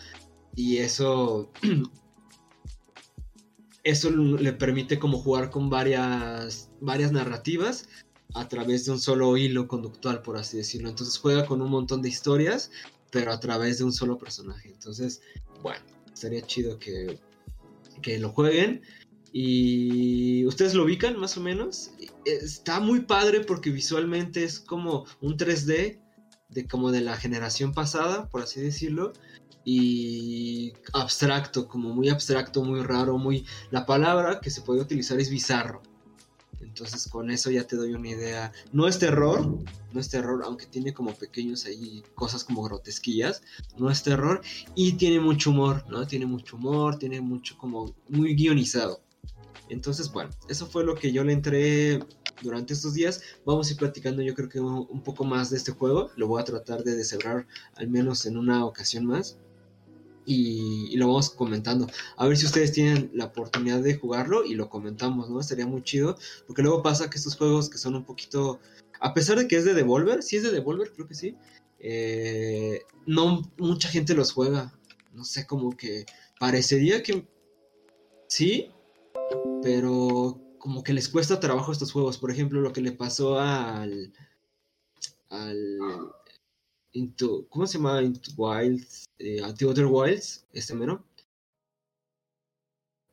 [0.56, 1.52] y eso
[3.84, 7.88] eso le permite como jugar con varias varias narrativas
[8.34, 10.90] a través de un solo hilo conductual, por así decirlo.
[10.90, 12.72] Entonces juega con un montón de historias,
[13.12, 14.70] pero a través de un solo personaje.
[14.70, 15.22] Entonces,
[15.62, 17.20] bueno, estaría chido que,
[18.02, 18.82] que lo jueguen.
[19.34, 21.92] Y ustedes lo ubican más o menos.
[22.26, 26.00] Está muy padre porque visualmente es como un 3D
[26.50, 29.14] de como de la generación pasada, por así decirlo.
[29.64, 33.46] Y abstracto, como muy abstracto, muy raro, muy...
[33.70, 35.82] La palabra que se puede utilizar es bizarro.
[36.60, 38.52] Entonces con eso ya te doy una idea.
[38.72, 39.60] No es terror,
[39.92, 43.42] no es terror, aunque tiene como pequeños ahí cosas como grotesquillas.
[43.78, 44.42] No es terror
[44.76, 46.06] y tiene mucho humor, ¿no?
[46.06, 49.02] Tiene mucho humor, tiene mucho como muy guionizado.
[49.72, 52.00] Entonces, bueno, eso fue lo que yo le entré
[52.42, 53.22] durante estos días.
[53.46, 56.12] Vamos a ir platicando yo creo que un, poco más de este juego.
[56.18, 59.38] Lo voy a tratar de deshebrar al menos en una ocasión más.
[60.26, 61.88] Y, lo vamos comentando.
[62.18, 65.42] A ver si ustedes tienen la oportunidad de jugarlo y lo comentamos, ¿no?
[65.42, 66.18] Sería muy chido.
[66.48, 68.60] Porque luego pasa que estos juegos que son un poquito...
[69.00, 71.38] A pesar de que es de Devolver, sí es de Devolver, creo que sí.
[71.80, 74.78] Eh, no mucha gente los juega.
[75.14, 76.06] No sé, como que
[76.40, 77.26] parecería que
[78.28, 78.70] sí,
[79.62, 82.18] pero como que les cuesta trabajo estos juegos.
[82.18, 84.14] Por ejemplo, lo que le pasó al.
[85.30, 85.78] al.
[87.50, 88.02] ¿Cómo se llama?
[88.02, 89.06] Into Wilds.
[89.18, 91.04] Eh, a The Other Wilds, este mero.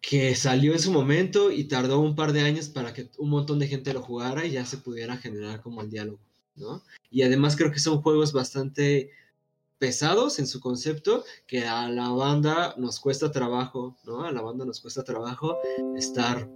[0.00, 3.58] Que salió en su momento y tardó un par de años para que un montón
[3.58, 6.20] de gente lo jugara y ya se pudiera generar como el diálogo,
[6.54, 6.82] ¿no?
[7.10, 9.10] Y además creo que son juegos bastante
[9.79, 14.24] pesados en su concepto que a la banda nos cuesta trabajo, ¿no?
[14.24, 15.59] A la banda nos cuesta trabajo
[15.97, 16.49] estar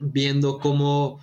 [0.00, 1.20] viendo cómo,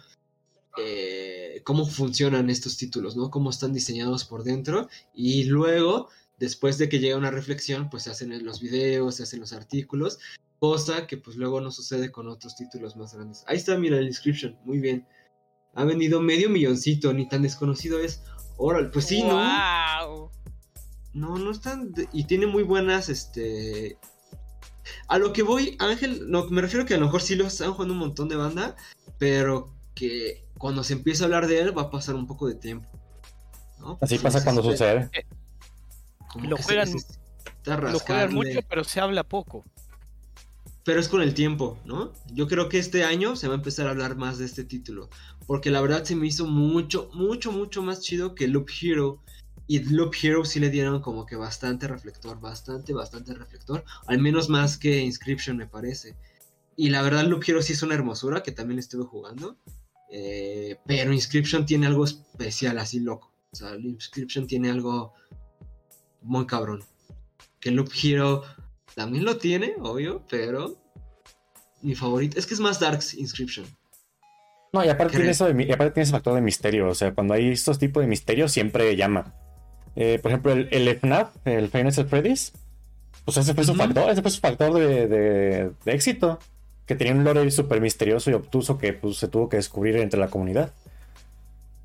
[0.77, 3.29] eh, cómo funcionan estos títulos, ¿no?
[3.29, 8.11] Cómo están diseñados por dentro y luego, después de que llega una reflexión, pues se
[8.11, 10.19] hacen los videos, se hacen los artículos,
[10.59, 13.43] cosa que pues luego no sucede con otros títulos más grandes.
[13.47, 15.07] Ahí está, mira el inscription, muy bien.
[15.75, 18.23] Ha vendido medio milloncito, ni tan desconocido es.
[18.57, 20.24] Órale, pues sí, ¿no?
[21.15, 21.93] No, no están.
[22.11, 23.97] y tiene muy buenas, este.
[25.07, 27.71] A lo que voy, Ángel, no, me refiero que a lo mejor sí lo están
[27.71, 28.75] jugando un montón de banda,
[29.17, 32.55] pero que cuando se empieza a hablar de él va a pasar un poco de
[32.55, 32.89] tiempo.
[34.01, 35.09] Así pasa cuando sucede.
[36.43, 36.91] Lo juegan,
[37.93, 39.63] lo juegan mucho, pero se habla poco.
[40.83, 42.11] Pero es con el tiempo, ¿no?
[42.33, 45.09] Yo creo que este año se va a empezar a hablar más de este título.
[45.47, 49.23] Porque la verdad se me hizo mucho, mucho, mucho más chido que Loop Hero
[49.67, 53.83] y Loop Hero sí le dieron como que bastante reflector, bastante, bastante reflector.
[54.07, 56.15] Al menos más que Inscription me parece.
[56.77, 59.57] Y la verdad Loop Hero sí es una hermosura que también estuve jugando.
[60.11, 63.33] Eh, pero Inscription tiene algo especial, así loco.
[63.51, 65.13] O sea, Inscription tiene algo
[66.21, 66.83] muy cabrón.
[67.59, 68.43] Que Loop Hero
[68.93, 70.77] también lo tiene, obvio, pero
[71.81, 73.65] mi favorito es que es más Darks Inscription.
[74.73, 76.89] No, y aparte, tiene eso y aparte tiene ese factor de misterio.
[76.89, 79.33] O sea, cuando hay estos tipos de misterios siempre llama.
[79.95, 82.51] Eh, por ejemplo, el, el FNAF, el Final Freddy's,
[83.23, 86.39] pues ese fue su factor, ese fue su factor de, de- de éxito.
[86.85, 90.19] Que tenía un lore súper misterioso y obtuso que pues, se tuvo que descubrir entre
[90.19, 90.71] la comunidad.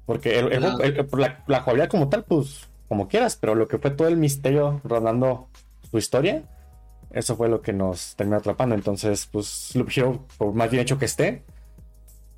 [0.05, 0.83] Porque el- el- Claro.
[0.83, 4.17] el- la, la jugabilidad como tal, pues como quieras, pero lo que fue todo el
[4.17, 5.49] misterio rondando
[5.91, 6.43] su historia,
[7.13, 8.75] eso fue lo que nos terminó atrapando.
[8.75, 11.45] Entonces, pues Loop Hero, por más bien hecho que esté,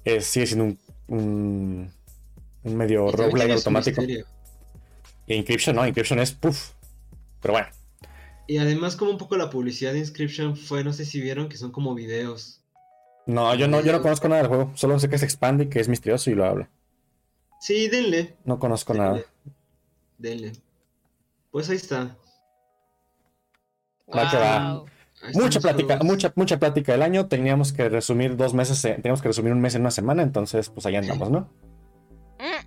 [0.05, 1.91] es- sigue siendo un, un,
[2.65, 4.01] un medio roguelike automático.
[4.03, 4.27] misterio.
[5.27, 6.73] Y Encryption no, Encryption es puff.
[7.41, 7.69] Pero bueno,
[8.47, 11.57] Y además como un poco la publicidad de Inscription fue, no sé si vieron, que
[11.57, 12.61] son como videos.
[13.27, 14.73] no, yo no, yo no conozco nada del juego.
[14.75, 16.71] Solo sé que se expande y que es misterioso y lo habla.
[17.61, 19.09] Sí, denle, No conozco denle.
[19.09, 19.23] nada.
[20.19, 20.53] Denle.
[21.51, 22.17] Pues ahí está.
[24.15, 24.75] Va que va.
[24.75, 24.87] Wow.
[25.23, 26.07] Ahí están Mucha plática, juegos.
[26.07, 27.29] mucha, mucha plática del año.
[27.29, 30.69] Teníamos que resumir dos meses, eh, teníamos que resumir un mes en una semana, entonces
[30.71, 31.41] pues allá andamos, ¿no?
[32.41, 32.67] Mm,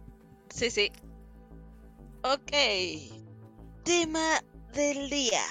[0.49, 0.91] Sí, sí.
[2.33, 2.51] Ok.
[3.83, 4.41] Tema
[4.73, 5.41] del día.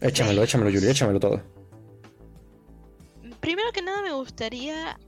[0.00, 1.42] Échamelo, échamelo, Yuri, échamelo todo.
[3.40, 4.98] Primero que nada me gustaría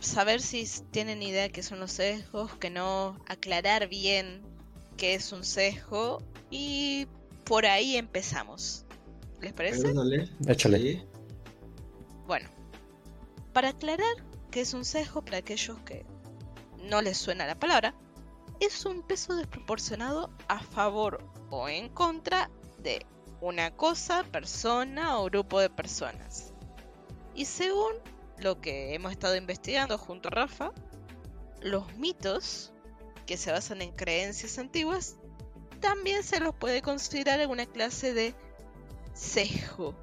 [0.00, 4.42] saber si tienen idea qué son los sesgos, que no, aclarar bien
[4.96, 6.20] qué es un sesgo
[6.50, 7.06] y
[7.44, 8.84] por ahí empezamos.
[9.40, 9.92] ¿Les parece?
[9.92, 10.28] Dale.
[10.48, 10.78] Échale.
[10.80, 11.02] Sí.
[12.26, 12.48] Bueno,
[13.52, 14.16] para aclarar
[14.50, 16.04] qué es un sesgo para aquellos que
[16.82, 17.94] no les suena la palabra,
[18.60, 23.04] es un peso desproporcionado a favor o en contra de
[23.40, 26.52] una cosa, persona o grupo de personas.
[27.34, 27.92] Y según
[28.38, 30.72] lo que hemos estado investigando junto a Rafa,
[31.60, 32.72] los mitos
[33.26, 35.16] que se basan en creencias antiguas
[35.80, 38.34] también se los puede considerar alguna clase de
[39.14, 39.94] sesgo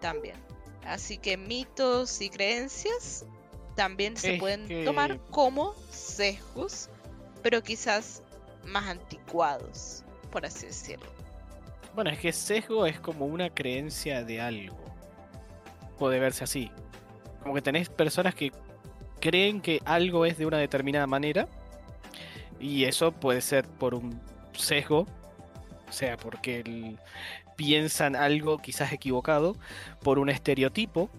[0.00, 0.36] también.
[0.84, 3.26] Así que mitos y creencias
[3.76, 6.88] también se Es pueden que- tomar como sesgos,
[7.42, 8.22] pero quizás
[8.64, 11.10] más anticuados, por así decirlo.
[11.94, 14.78] Bueno, es que sesgo es como una creencia de algo.
[15.98, 16.70] Puede verse así.
[17.42, 18.52] Como que tenés personas que
[19.20, 21.48] creen que algo es de una determinada manera.
[22.60, 24.20] Y eso puede ser por un
[24.52, 25.06] sesgo.
[25.88, 26.96] O sea, porque
[27.56, 29.56] piensan algo quizás equivocado.
[30.02, 31.10] Por un estereotipo.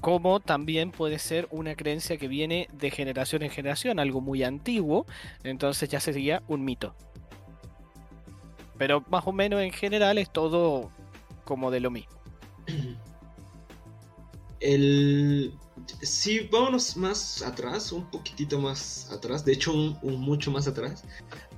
[0.00, 5.06] Como también puede ser una creencia que viene de generación en generación, algo muy antiguo.
[5.42, 6.94] Entonces ya sería un mito.
[8.76, 10.90] Pero más o menos en general es todo
[11.44, 12.12] como de lo mismo.
[14.60, 15.52] El...
[16.02, 21.04] Sí, vámonos más atrás, un poquitito más atrás, de hecho un, mucho más atrás,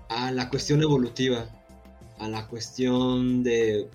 [0.08, 1.48] a la cuestión evolutiva,
[2.18, 3.88] a la cuestión de,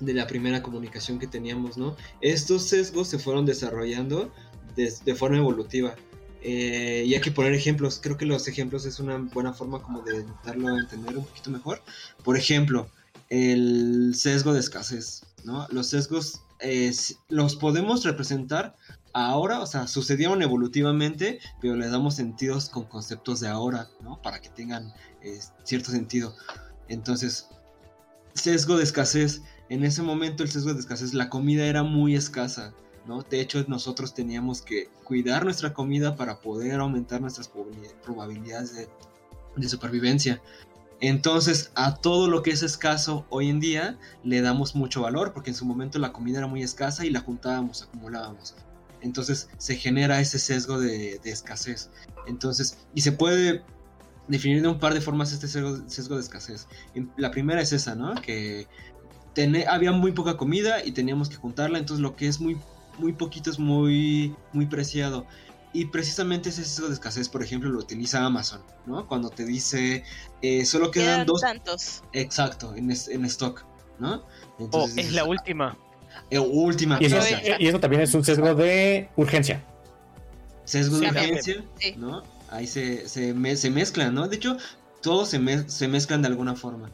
[0.00, 1.96] de la primera comunicación que teníamos, ¿no?
[2.20, 4.32] Estos sesgos se fueron desarrollando
[4.76, 5.94] de, forma evolutiva.
[6.42, 10.00] Eh, y hay que poner ejemplos, creo que los ejemplos es una buena forma como
[10.00, 11.82] de darlo a entender un poquito mejor.
[12.24, 12.88] Por ejemplo,
[13.28, 15.66] el sesgo de escasez, ¿no?
[15.70, 16.92] Los sesgos eh,
[17.28, 18.74] los podemos representar
[19.12, 24.20] ahora, o sea, sucedieron evolutivamente, pero le damos sentidos con conceptos de ahora, ¿no?
[24.22, 24.92] Para que tengan
[25.22, 26.34] eh, cierto sentido.
[26.88, 27.48] Entonces,
[28.34, 29.42] sesgo de escasez.
[29.70, 32.74] En ese momento el sesgo de escasez, la comida era muy escasa,
[33.06, 33.22] ¿no?
[33.22, 39.68] De hecho, nosotros teníamos que cuidar nuestra comida para poder aumentar nuestras probabili- probabilidades de,
[39.68, 40.42] supervivencia.
[41.00, 45.50] Entonces, a todo lo que es escaso hoy en día le damos mucho valor, porque
[45.50, 48.56] en su momento la comida era muy escasa y la juntábamos, acumulábamos.
[49.02, 51.90] Entonces se genera ese sesgo de, escasez.
[52.26, 53.62] Entonces, y se puede
[54.26, 56.66] definir de un par de formas este sesgo, sesgo de escasez.
[57.16, 58.14] La primera es esa, ¿no?
[58.14, 58.66] Que
[59.68, 62.56] había muy poca comida y teníamos que juntarla, entonces lo que es muy,
[62.98, 65.26] muy poquito es muy, muy preciado.
[65.72, 69.06] Y precisamente ese sesgo de escasez, por ejemplo, lo utiliza Amazon, ¿no?
[69.06, 70.02] Cuando te dice,
[70.42, 71.40] eh, solo quedan Quedan dos...
[71.42, 72.02] tantos.
[72.12, 73.64] Exacto, en, es- en stock,
[74.00, 74.16] ¿no?
[74.16, 74.24] Oh,
[74.58, 75.78] Entonces es dices, la última.
[76.28, 77.18] eh, última Y eso,
[77.60, 79.62] y también es un sesgo de urgencia.
[80.64, 81.94] Sesgo de Sí, urgencia, Sí.
[81.96, 82.22] ¿no?
[82.50, 84.26] Ahí se, se, me- se mezclan, ¿no?
[84.26, 84.56] De hecho,
[85.02, 86.90] todos se, me- se mezclan de alguna forma.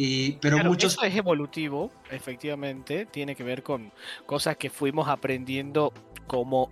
[0.00, 0.92] Y, pero Claro, muchos...
[0.92, 3.04] Eso es evolutivo, efectivamente.
[3.04, 3.90] Tiene que ver con
[4.26, 5.92] cosas que fuimos aprendiendo
[6.28, 6.70] como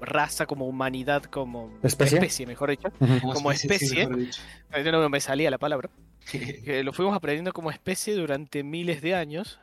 [0.00, 2.44] raza, como humanidad, como ¿Especie?
[2.44, 2.88] mejor dicho.
[2.98, 3.32] Ujú.
[3.34, 3.98] como sí, especie.
[4.08, 4.42] mejor dicho.
[4.72, 5.90] Eh, No me salía la palabra.
[6.28, 9.60] que lo fuimos aprendiendo como especie durante miles de años.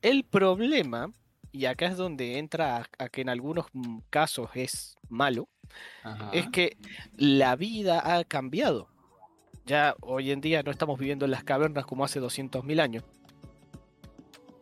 [0.00, 1.12] El problema,
[1.52, 5.46] y acá es donde entra a, a que en algunos mm, casos es malo,
[6.02, 6.30] Ajá.
[6.32, 6.78] es que
[7.18, 8.88] la vida ha cambiado.
[9.66, 13.04] Ya hoy en día no estamos viviendo en las cavernas como hace 200.000 años.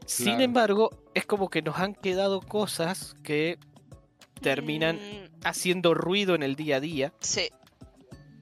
[0.07, 3.59] Sin embargo, es como que nos han quedado cosas que
[4.41, 7.49] terminan Mm, haciendo ruido en el día a día sí.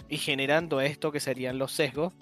[0.08, 2.12] y generando esto que serían los sesgos.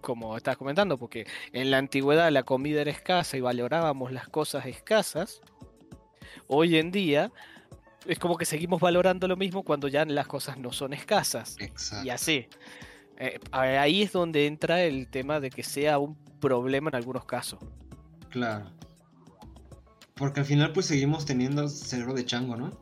[0.00, 4.66] como estás comentando, porque en la antigüedad la comida era escasa y valorábamos las cosas
[4.66, 5.40] escasas,
[6.48, 7.30] hoy en día
[8.06, 11.56] es como que seguimos valorando lo mismo cuando ya las cosas no son escasas.
[11.60, 12.04] Exacto.
[12.04, 12.48] Y así.
[13.22, 17.60] Eh, ahí es donde entra el tema de que sea un problema en algunos casos.
[18.30, 18.68] Claro.
[20.16, 22.76] Porque al final pues seguimos teniendo cerebro de chango, ¿no?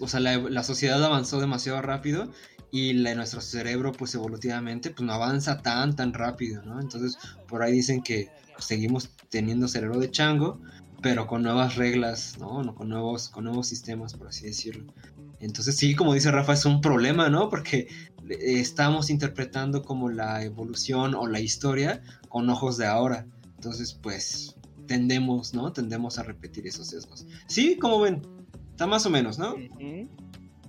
[0.00, 2.30] O sea, la, sociedad avanzó demasiado rápido
[2.70, 6.78] y nuestro cerebro pues evolutivamente pues no avanza tan tan rápido, ¿no?
[6.78, 7.16] Entonces
[7.48, 10.60] por ahí dicen que seguimos teniendo cerebro de chango,
[11.00, 12.74] pero con nuevas reglas, ¿no?
[12.74, 14.92] Con nuevos, con nuevos sistemas, por así decirlo.
[15.40, 17.48] Entonces sí, como dice Rafa, es un problema, ¿no?
[17.48, 17.88] Porque
[18.28, 23.26] estamos interpretando como la evolución o la historia con ojos de ahora.
[23.56, 24.56] Entonces, pues
[24.86, 25.72] tendemos, ¿no?
[25.72, 27.26] Tendemos a repetir esos sesgos.
[27.46, 28.22] Sí, como ven,
[28.70, 29.54] está más o menos, ¿no?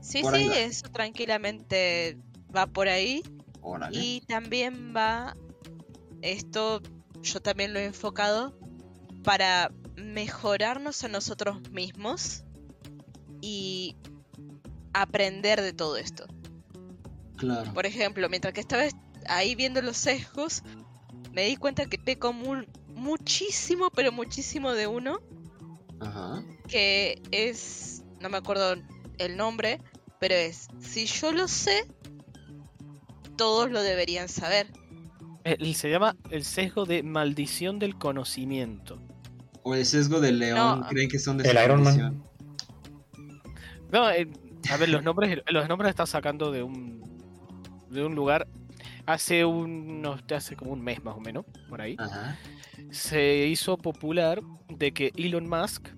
[0.01, 2.17] Sí, Por sí, eso tranquilamente
[2.55, 3.23] va por ahí.
[3.61, 3.99] Órale.
[3.99, 5.35] Y también va,
[6.21, 6.81] esto
[7.25, 8.57] yo también lo he enfocado,
[9.23, 12.43] para mejorarnos a nosotros mismos
[13.41, 13.95] y
[14.93, 16.27] aprender de todo esto.
[17.37, 17.73] Claro.
[17.73, 20.63] Por ejemplo, mientras que estaba est- ahí viendo los sesgos,
[21.33, 25.19] me di cuenta que peco mu- muchísimo, pero muchísimo de uno,
[25.99, 26.43] Ajá.
[26.67, 28.75] que es, no me acuerdo
[29.17, 29.81] el nombre,
[30.19, 31.85] pero es, si yo lo sé,
[33.37, 34.67] todos lo deberían saber.
[35.43, 38.99] El- se llama el sesgo de maldición del conocimiento.
[39.63, 40.87] O el sesgo del león, No.
[40.87, 41.97] creen que son de El Iron Man.
[41.97, 42.23] maldición.
[43.91, 44.27] No, eh,
[44.71, 47.03] a ver, los nombres, los nombres están sacando de un
[47.95, 48.47] de un lugar
[49.05, 51.95] hace unos hace como un mes más o menos, por ahí.
[51.97, 52.37] Ajá.
[52.91, 55.89] Se hizo popular de que Elon Musk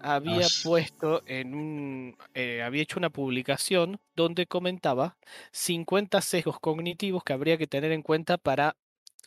[0.00, 5.16] había puesto en un eh, había hecho una publicación donde comentaba
[5.52, 8.76] 50 sesgos cognitivos que habría que tener en cuenta para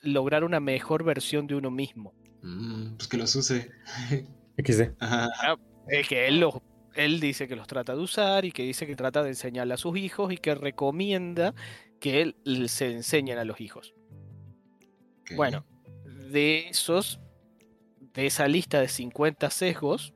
[0.02, 2.14] lograr una mejor versión de uno mismo.
[2.44, 3.72] Mm, pues que los use.
[4.58, 4.94] XD.
[5.00, 5.30] Ajá.
[5.90, 6.56] Eh, que él, los,
[6.98, 9.78] él dice que los trata de usar y que dice que trata de enseñarle a
[9.78, 11.54] sus hijos y que recomienda
[12.00, 13.94] que él se enseñen a los hijos.
[15.36, 15.64] Bueno,
[16.32, 17.20] de esos,
[18.14, 20.14] de esa lista de 50 sesgos,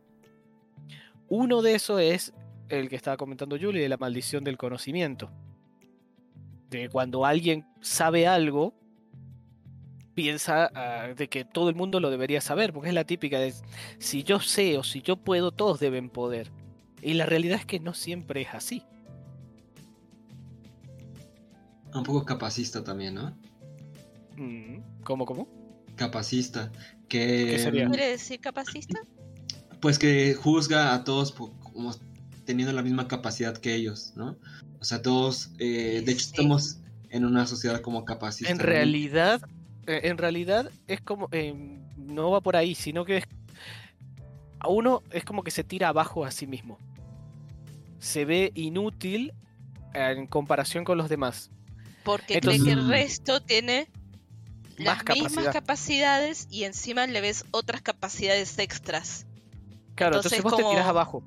[1.27, 2.33] uno de esos es
[2.69, 5.29] el que estaba comentando Julie, de la maldición del conocimiento.
[6.69, 8.73] De cuando alguien sabe algo,
[10.15, 13.53] piensa ah, de que todo el mundo lo debería saber, porque es la típica de
[13.99, 16.49] si yo sé o si yo puedo, todos deben poder.
[17.01, 18.83] Y la realidad es que no siempre es así.
[21.93, 23.35] Un poco capacista también, ¿no?
[24.37, 25.47] Mm, ¿Cómo, cómo?
[25.95, 26.71] Capacista.
[27.09, 27.87] Que, ¿Qué sería?
[27.87, 29.01] ¿Quiere decir capacista?
[29.81, 31.93] Pues que juzga a todos como
[32.45, 34.37] teniendo la misma capacidad que ellos, ¿no?
[34.79, 36.31] O sea, todos, eh, de hecho, Sí.
[36.31, 36.77] estamos
[37.09, 38.51] en una sociedad como capacista.
[38.51, 38.63] En ¿no?
[38.63, 39.41] realidad,
[39.87, 41.53] eh, en realidad es como eh,
[41.97, 43.23] no va por ahí, sino que es
[44.59, 46.77] a uno es como que se tira abajo a sí mismo.
[48.01, 49.31] Se ve inútil
[49.93, 51.51] en comparación con los demás.
[52.03, 53.87] Porque Entonces- cree que el resto tiene
[54.79, 55.53] Más las mismas capacidad.
[55.53, 59.25] capacidades y encima le ves otras capacidades extras.
[59.95, 61.23] Claro, Entonces, entonces, vos te tiras abajo.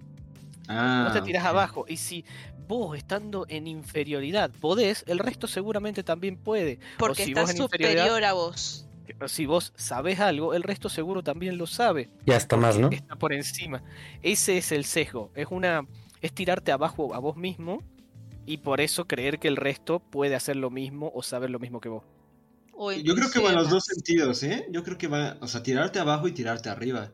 [0.66, 1.49] Ah, Vos te tiras ok.
[1.51, 1.85] abajo.
[1.89, 2.25] Y si
[2.66, 6.81] vos estando en inferioridad podés, el resto seguramente también puede.
[6.99, 8.87] Porque si está vos en inferioridad- superior a vos.
[9.29, 12.09] Si vos sabés algo, el resto seguro también lo sabe.
[12.27, 12.89] Ya está más, ¿no?
[12.91, 13.83] Está por encima.
[14.22, 15.31] Ese es el sesgo.
[15.37, 15.87] Es una.
[16.25, 17.83] Es tirarte abajo a vos mismo.
[18.47, 21.81] Y por eso creer que el resto puede hacer lo mismo o saber lo mismo
[21.81, 22.03] que vos.
[23.03, 24.66] Yo creo que va en los dos sentidos, ¿eh?
[24.70, 27.12] Yo creo que va, o sea, tirarte abajo y tirarte arriba.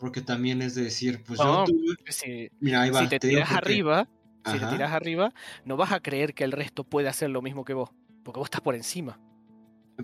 [0.00, 2.12] Porque también es de decir, pues No, yo tuve.
[2.12, 3.00] Si, Mira, ahí va.
[3.02, 4.08] si te, tiras arriba,
[4.44, 5.32] si te tiras arriba,
[5.64, 7.90] no vas a creer que el resto puede hacer lo mismo que vos.
[8.24, 9.18] Porque vos estás por encima.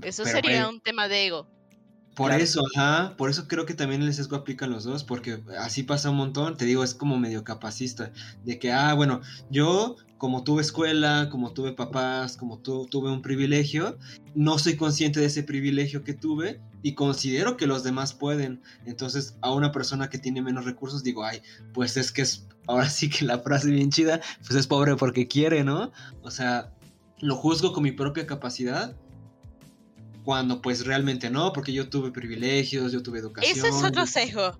[0.03, 1.49] Eso Pero, sería un tema de ego.
[2.15, 2.45] Por Claro.
[2.45, 5.83] eso, ajá, por eso creo que también el sesgo aplica a los dos, porque así
[5.83, 8.13] pasa un montón, te digo, es como medio capacista,
[8.45, 13.23] de que, ah, bueno, yo como tuve escuela, como tuve papás, como tu- tuve un
[13.23, 13.99] privilegio,
[14.35, 18.63] no soy consciente de ese privilegio que tuve y considero que los demás pueden.
[18.85, 21.41] Entonces, a una persona que tiene menos recursos, digo, ay,
[21.73, 25.27] pues es que es, ahora sí que la frase bien chida, pues es pobre porque
[25.27, 25.91] quiere, ¿no?
[26.23, 26.71] O sea,
[27.19, 28.95] lo juzgo con mi propia capacidad
[30.25, 33.57] cuando pues realmente no, porque yo tuve privilegios, yo tuve educación.
[33.57, 34.59] Eso es otro sesgo.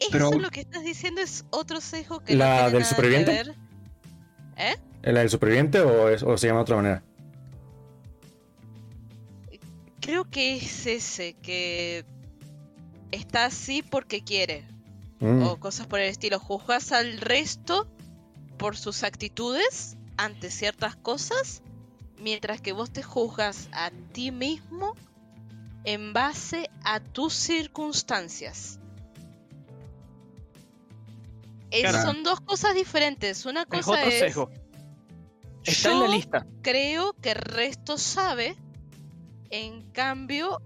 [0.00, 2.78] Eso Pero- lo que estás diciendo es otro sesgo que ¿La no tiene del nada
[2.78, 3.32] que superviviente?
[3.32, 3.54] ver.
[4.56, 4.76] ¿Eh?
[5.12, 7.02] ¿La del superviviente o, es- o se llama de otra manera?
[10.00, 12.04] Creo que es ese que
[13.10, 14.64] está así porque quiere.
[15.20, 15.42] Mm.
[15.42, 16.38] O cosas por el estilo.
[16.38, 17.88] Juzgas al resto
[18.56, 21.62] por sus actitudes ante ciertas cosas
[22.20, 24.94] mientras que vos te juzgas a ti mismo
[25.84, 28.78] en base a tus circunstancias.
[31.70, 32.02] Claro.
[32.02, 33.44] Son dos cosas diferentes.
[33.46, 34.50] Una Es cosa otro es, sesgo.
[35.64, 36.46] Está en la lista.
[36.62, 38.56] creo que el resto sabe.
[39.50, 40.60] En cambio,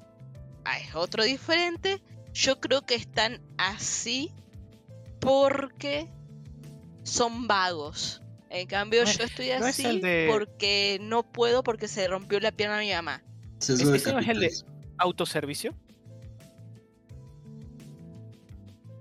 [0.64, 2.02] ah, es otro diferente.
[2.32, 4.32] Yo creo que están así
[5.20, 6.08] porque
[7.04, 8.22] son vagos.
[8.54, 12.38] En cambio, No yo estoy no es así de- porque no puedo porque se rompió
[12.38, 13.22] la pierna de mi mamá.
[13.58, 14.52] Ese no es el de-.
[14.98, 15.74] Autoservicio.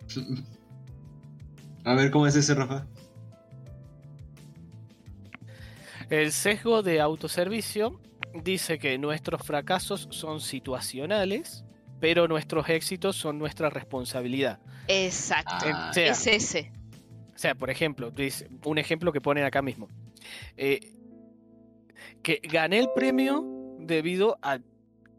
[1.84, 2.86] A ver, ¿cómo es ese, Rafa?
[6.10, 8.00] El sesgo de autoservicio
[8.34, 11.64] dice que nuestros fracasos son situacionales,
[12.00, 14.60] pero nuestros éxitos son nuestra responsabilidad.
[14.88, 15.52] Exacto.
[15.60, 16.72] Ah, O sea, es ese.
[17.34, 18.12] O sea, por ejemplo,
[18.66, 19.88] un ejemplo que ponen acá mismo.
[20.58, 20.94] Eh,
[22.22, 23.44] que gané el premio
[23.80, 24.64] debido al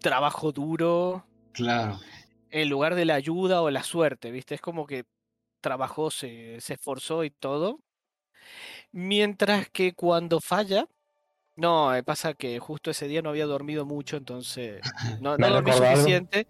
[0.00, 1.98] trabajo duro claro.
[2.50, 4.54] en lugar de la ayuda o la suerte, ¿viste?
[4.54, 5.04] Es como que
[5.60, 7.80] trabajó, se, se esforzó y todo.
[8.90, 10.86] Mientras que cuando falla,
[11.56, 14.80] no, eh, pasa que justo ese día no había dormido mucho, entonces
[15.20, 16.46] no, no dormí suficiente.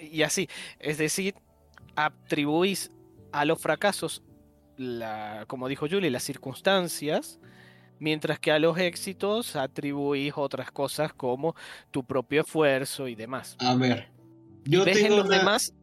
[0.00, 1.34] Y así, es decir,
[1.94, 2.90] atribuís
[3.32, 4.22] a los fracasos,
[4.80, 7.38] la, como dijo Julie, las circunstancias,
[7.98, 11.54] mientras que a los éxitos atribuís otras cosas como
[11.90, 13.56] tu propio esfuerzo y demás.
[13.58, 14.08] A ver.
[14.64, 15.74] Yo ves en tengo los una demás,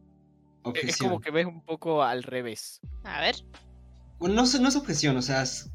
[0.64, 0.90] objeción.
[0.90, 2.80] es como que ves un poco al revés.
[3.04, 3.36] A ver.
[4.20, 5.70] Bueno, no, sé- no es objeción, o sea, es-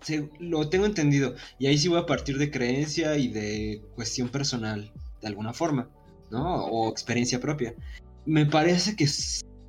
[0.00, 1.34] se- lo tengo entendido.
[1.58, 5.88] Y ahí sí voy a partir de creencia y de cuestión personal, de alguna forma,
[6.30, 6.64] ¿no?
[6.66, 7.74] O experiencia propia.
[8.24, 9.08] Me parece que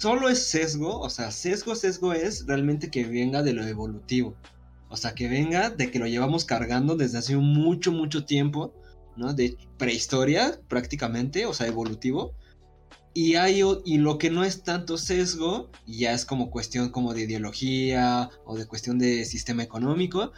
[0.04, 4.36] solo es sesgo, o sea, sesgo, sesgo es realmente que venga de lo evolutivo.
[4.90, 8.74] O sea, que venga de que lo llevamos cargando desde hace mucho, mucho tiempo,
[9.16, 9.34] ¿no?
[9.34, 12.34] De prehistoria prácticamente, o sea, evolutivo.
[13.14, 17.22] Y, hay, y lo que no es tanto sesgo, ya es como cuestión como de
[17.22, 20.34] ideología o de cuestión de sistema económico,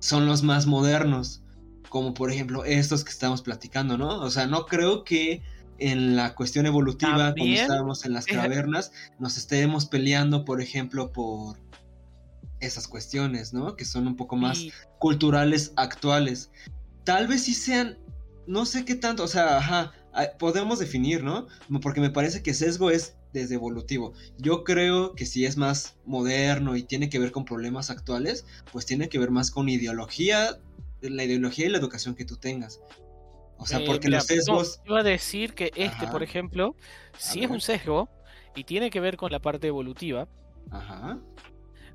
[0.00, 1.42] son los más modernos.
[1.88, 4.20] Como por ejemplo estos que estamos platicando, ¿no?
[4.20, 5.42] O sea, no creo que
[5.78, 11.56] en la cuestión evolutiva, cuando estábamos en las cavernas, nos estemos peleando, por ejemplo, por
[12.60, 13.76] esas cuestiones, ¿no?
[13.76, 14.66] Que son un poco más
[14.98, 16.50] culturales actuales.
[17.04, 17.98] Tal vez sí sean,
[18.46, 21.46] no sé qué tanto, o sea, ajá, ah, podemos definir, ¿no?
[21.80, 24.12] Porque me parece que sesgo es desde evolutivo.
[24.38, 28.86] Yo creo que si es más moderno y tiene que ver con problemas actuales, pues
[28.86, 30.58] tiene que ver más con ideología,
[31.00, 32.80] la ideología y la educación que tú tengas.
[33.58, 34.80] O sea, Eh, porque mira, los sesgos...
[34.84, 36.74] no, iba a decir que este, por ejemplo,
[37.16, 38.08] si es un sesgo
[38.54, 40.28] y tiene que ver con la parte evolutiva,
[40.70, 41.18] Ajá.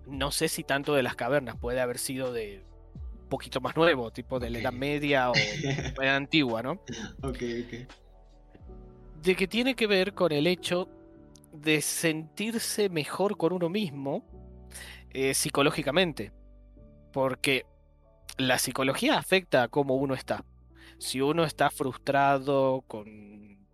[0.06, 2.64] no sé si tanto de las cavernas puede haber sido de
[3.24, 4.74] un poquito más nuevo, tipo de la Edad.
[4.74, 5.34] Media o
[6.02, 6.72] Edad Antigua, ¿no?
[7.24, 7.88] ok, ok.
[9.22, 10.90] De que tiene que ver con el hecho
[11.54, 14.24] de sentirse mejor con uno mismo
[15.12, 16.32] eh, psicológicamente.
[17.14, 17.66] Porque
[18.38, 20.44] la psicología afecta a cómo uno está.
[21.04, 23.68] Si uno está frustrado con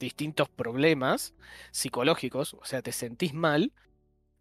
[0.00, 1.32] distintos problemas
[1.70, 3.72] psicológicos, o sea, te sentís mal,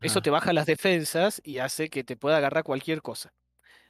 [0.02, 3.32] eso Ah, te baja las defensas y hace que te pueda agarrar cualquier cosa.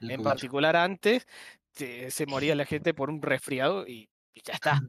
[0.00, 1.26] el En particular antes
[1.74, 4.82] te- se moría la gente por un resfriado y, y ya está.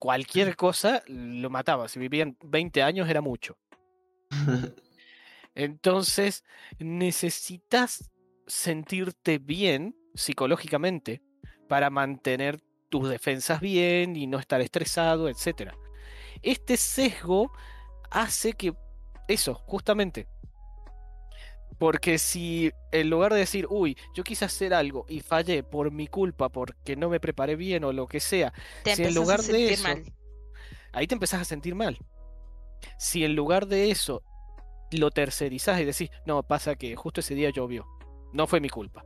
[0.00, 1.86] Cualquier cosa lo mataba.
[1.86, 3.56] Si vivían 20 años era mucho.
[5.54, 6.42] Entonces
[6.80, 8.10] necesitas
[8.48, 11.22] sentirte bien psicológicamente
[11.68, 15.72] para mantener tus defensas bien y no estar estresado, etc.
[16.42, 17.52] Este sesgo
[18.10, 18.74] hace que
[19.28, 20.26] eso, justamente.
[21.78, 26.08] Porque si en lugar de decir, uy, yo quise hacer algo y fallé por mi
[26.08, 29.72] culpa, porque no me preparé bien o lo que sea, Te Si en lugar de
[29.74, 30.02] eso- mal.
[30.92, 31.96] ahí te empezás a sentir mal.
[32.98, 34.22] Si en lugar de eso
[34.90, 37.86] lo tercerizás y decís, no, pasa que justo ese día llovió,
[38.32, 39.04] no fue mi culpa.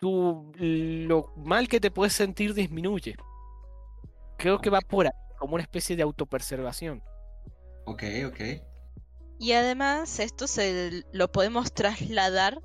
[0.00, 3.16] Tu, lo mal que te puedes sentir disminuye.
[4.38, 7.02] Creo que va por ahí, como una especie de autopreservación.
[7.84, 8.40] ok, ok.
[9.38, 12.60] Y además esto se lo podemos trasladar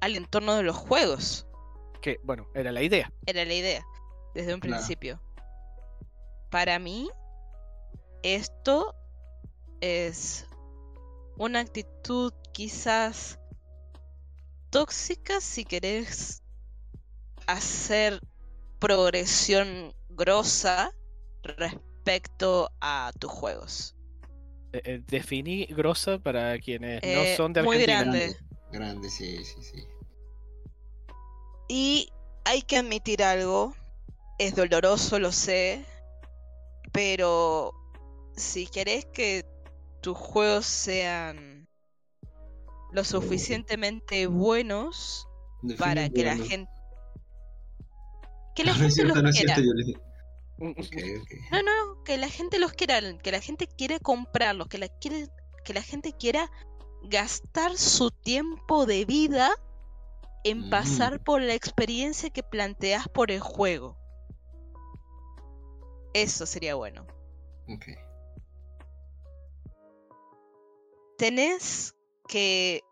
[0.00, 1.46] al entorno de los juegos.
[2.02, 3.10] Que, bueno, era la idea.
[3.26, 3.82] Era la idea,
[4.34, 4.76] desde un Claro.
[4.76, 5.20] principio.
[6.50, 7.08] Para mí,
[8.22, 8.94] esto
[9.80, 10.46] es
[11.38, 13.38] una actitud quizás
[14.70, 16.42] tóxica si querés
[17.46, 18.20] hacer
[18.78, 20.90] progresión grosa
[21.42, 23.96] respecto a tus juegos.
[24.72, 28.26] Eh, eh, definí grosa para quienes Eh, no son de muy Argentina.
[28.26, 28.36] grande.
[28.70, 29.82] Grande, sí, sí, sí.
[31.68, 32.12] Y
[32.44, 33.74] hay que admitir algo.
[34.38, 35.84] Es doloroso, lo sé.
[36.92, 37.72] Pero
[38.36, 39.44] si querés que
[40.00, 41.68] tus juegos sean
[42.92, 45.26] lo suficientemente buenos
[45.78, 46.70] para que la gente.
[48.56, 49.56] Que la No, no es gente no los quiera.
[51.52, 55.28] No, no, que la gente los quiera, que la gente quiera comprarlos, que la quiere,
[55.64, 56.50] que la gente quiera
[57.02, 59.50] gastar su tiempo de vida
[60.44, 60.70] en Mm.
[60.70, 63.98] pasar por la experiencia que planteas por el juego.
[66.14, 67.06] Eso sería bueno.
[67.68, 67.84] Ok.
[71.18, 71.94] Tenés
[72.28, 72.82] que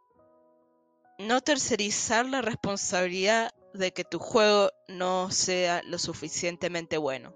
[1.18, 7.34] no tercerizar la responsabilidad de que tu juego no sea lo suficientemente bueno.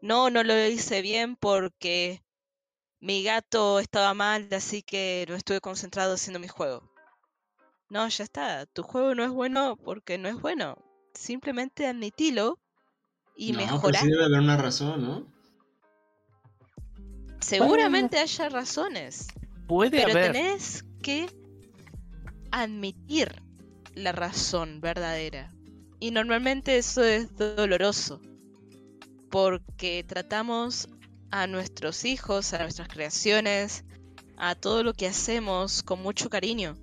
[0.00, 2.22] No, no lo hice bien porque
[3.00, 6.92] mi gato estaba mal, así que no estuve concentrado haciendo mi juego.
[7.88, 8.66] No, ya está.
[8.66, 10.76] Tu juego no es bueno porque no es bueno.
[11.14, 12.60] Simplemente admitilo
[13.34, 14.00] y no, mejorá.
[14.00, 15.38] pero sí debe haber una razón, ¿no?
[17.40, 19.28] Seguramente haya razones.
[19.66, 20.32] Puede Pero haber.
[20.32, 21.28] tenés que
[22.50, 23.47] admitir
[23.98, 25.52] la razón verdadera.
[26.00, 28.20] Y normalmente eso es doloroso.
[29.30, 30.88] Porque tratamos
[31.30, 33.84] a nuestros hijos, a nuestras creaciones,
[34.36, 36.76] a todo lo que hacemos con mucho cariño.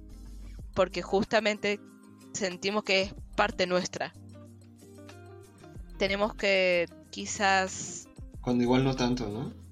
[0.74, 1.80] Porque justamente
[2.34, 4.14] sentimos que es parte nuestra.
[5.98, 8.08] Tenemos que quizás
[8.42, 9.66] Cuando igual no tanto, ¿no?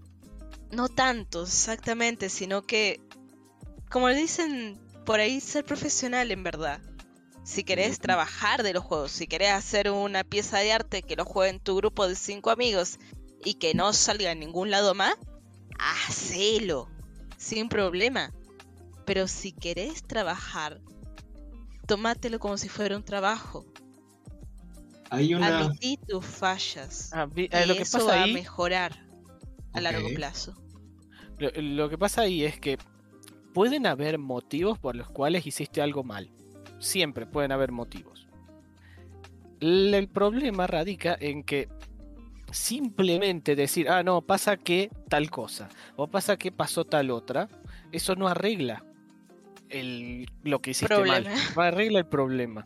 [0.73, 2.99] no tanto, exactamente, sino que,
[3.89, 6.81] como le dicen por ahí, ser profesional en verdad.
[7.43, 11.25] Si querés trabajar de los juegos, si querés hacer una pieza de arte que lo
[11.25, 12.97] juegue en tu grupo de cinco amigos
[13.43, 15.15] y que no salga en ningún lado más,
[15.77, 16.89] hacelo,
[17.37, 18.31] sin problema.
[19.05, 20.79] Pero si querés trabajar,
[21.85, 23.65] tomátelo como si fuera un trabajo.
[25.09, 25.59] Hay una.
[25.59, 27.09] Admití tus fallas.
[27.13, 29.05] Ah, vi- y eh, lo que eso pasa va a mejorar
[29.73, 30.55] a largo plazo.
[31.39, 32.77] lo, lo que pasa ahí es que
[33.53, 36.29] pueden haber motivos por los cuales hiciste algo mal.
[36.83, 38.27] Siempre pueden haber motivos.
[39.61, 41.69] El, problema radica en que
[42.51, 47.47] simplemente decir, ah, no, pasa que tal cosa, o pasa que pasó tal otra,
[47.93, 48.83] eso no arregla
[49.69, 51.25] el, lo que hiciste mal,
[51.55, 52.65] no arregla el problema.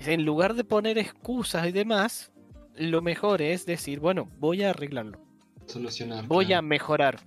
[0.00, 2.32] En lugar de poner excusas y demás,
[2.76, 5.20] lo mejor es decir, bueno, voy a arreglarlo.
[5.66, 6.26] Solucionar.
[6.26, 7.20] Voy a mejorar.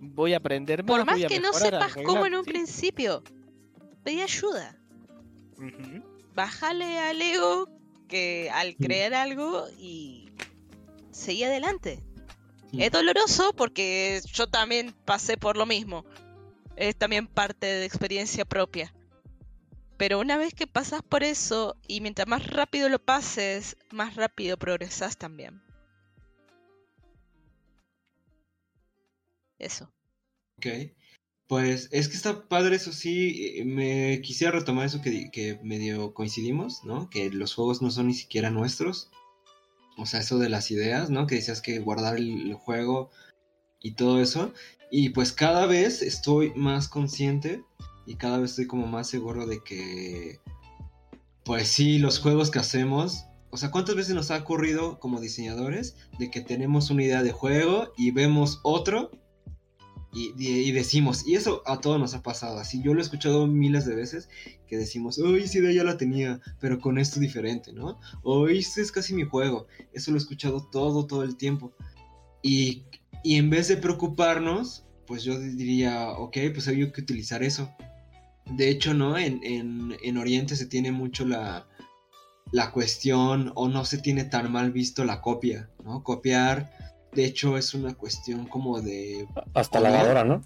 [0.00, 0.88] Voy a aprender más.
[0.88, 2.04] Por más voy a que no sepas arreglar.
[2.06, 2.50] cómo en un Sí.
[2.50, 3.22] principio,
[4.02, 4.78] pedí ayuda.
[6.34, 7.68] Bájale al ego
[8.08, 10.32] que al creer algo y
[11.10, 12.02] seguí adelante.
[12.72, 16.04] Es doloroso porque yo también pasé por lo mismo.
[16.76, 18.92] Es también parte de experiencia propia.
[19.96, 24.56] Pero una vez que pasas por eso y mientras más rápido lo pases, más rápido
[24.56, 25.62] progresas también.
[29.58, 29.92] Eso.
[30.58, 30.66] Ok.
[31.46, 33.54] Pues es que está padre, eso sí.
[33.58, 37.10] eh, Me quisiera retomar eso que, que medio coincidimos, ¿no?
[37.10, 39.10] Que los juegos no son ni siquiera nuestros.
[39.96, 41.26] O sea, eso de las ideas, ¿no?
[41.26, 43.10] Que decías que guardar el, el juego
[43.80, 44.52] y todo eso.
[44.90, 47.62] Y pues cada vez estoy más consciente
[48.06, 50.40] y cada vez estoy como más seguro de que,
[51.44, 53.24] pues sí, los juegos que hacemos.
[53.50, 57.32] O sea, ¿cuántas veces nos ha ocurrido como diseñadores de que tenemos una idea de
[57.32, 59.10] juego y vemos otro
[60.14, 63.46] y, y- decimos, y eso a todos nos ha pasado, así yo lo he escuchado
[63.46, 64.28] miles de veces,
[64.68, 67.98] que decimos, uy, esa idea ya la tenía, pero con esto diferente, ¿no?
[68.22, 71.72] O este es casi mi juego, eso lo he escuchado todo, todo el tiempo.
[72.42, 72.84] Y,
[73.22, 77.70] y en vez de preocuparnos, pues yo diría, ok, pues había que utilizar eso.
[78.46, 79.16] De hecho, ¿no?
[79.18, 81.66] En, en, en Oriente se tiene mucho la,
[82.52, 86.02] la cuestión, o no se tiene tan mal visto la copia, ¿no?
[86.02, 86.70] Copiar,
[87.14, 90.42] de hecho, es una cuestión como de Hasta lavadora, ¿no?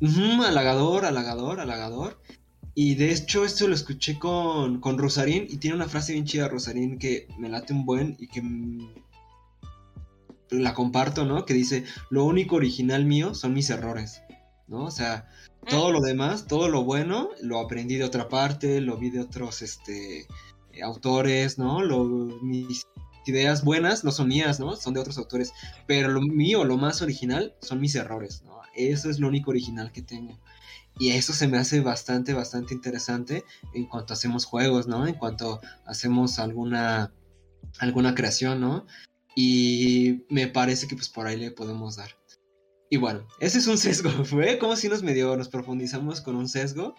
[0.00, 2.20] Ujú, halagador, halagador, halagador.
[2.74, 6.48] Y de hecho esto lo escuché con, con Rosarín y tiene una frase bien chida
[6.48, 8.94] Rosarín que me late un buen y que mm,
[10.50, 11.44] la comparto, ¿no?
[11.46, 14.22] Que dice, lo único original mío son mis errores,
[14.66, 14.84] ¿no?
[14.86, 15.28] O sea,
[15.68, 19.62] todo lo demás, todo lo bueno, lo aprendí de otra parte, lo vi de otros
[19.62, 20.26] este,
[20.82, 21.80] autores, ¿no?
[21.80, 22.84] Lo, mis
[23.26, 24.76] ideas buenas no son mías, ¿no?
[24.76, 25.52] Son de otros autores.
[25.86, 28.60] Pero lo mío, lo más original, son mis errores, ¿no?
[28.74, 30.38] Eso es lo único original que tengo.
[30.98, 33.44] Y eso se me hace bastante, bastante interesante
[33.74, 35.06] en cuanto hacemos juegos, ¿no?
[35.06, 37.12] En cuanto hacemos alguna,
[37.78, 38.86] alguna creación, ¿no?
[39.34, 42.10] Y me parece que pues por ahí le podemos dar.
[42.90, 44.10] Y bueno, ese es un sesgo.
[44.24, 46.94] Fue como si nos medio nos profundizamos con un sesgo.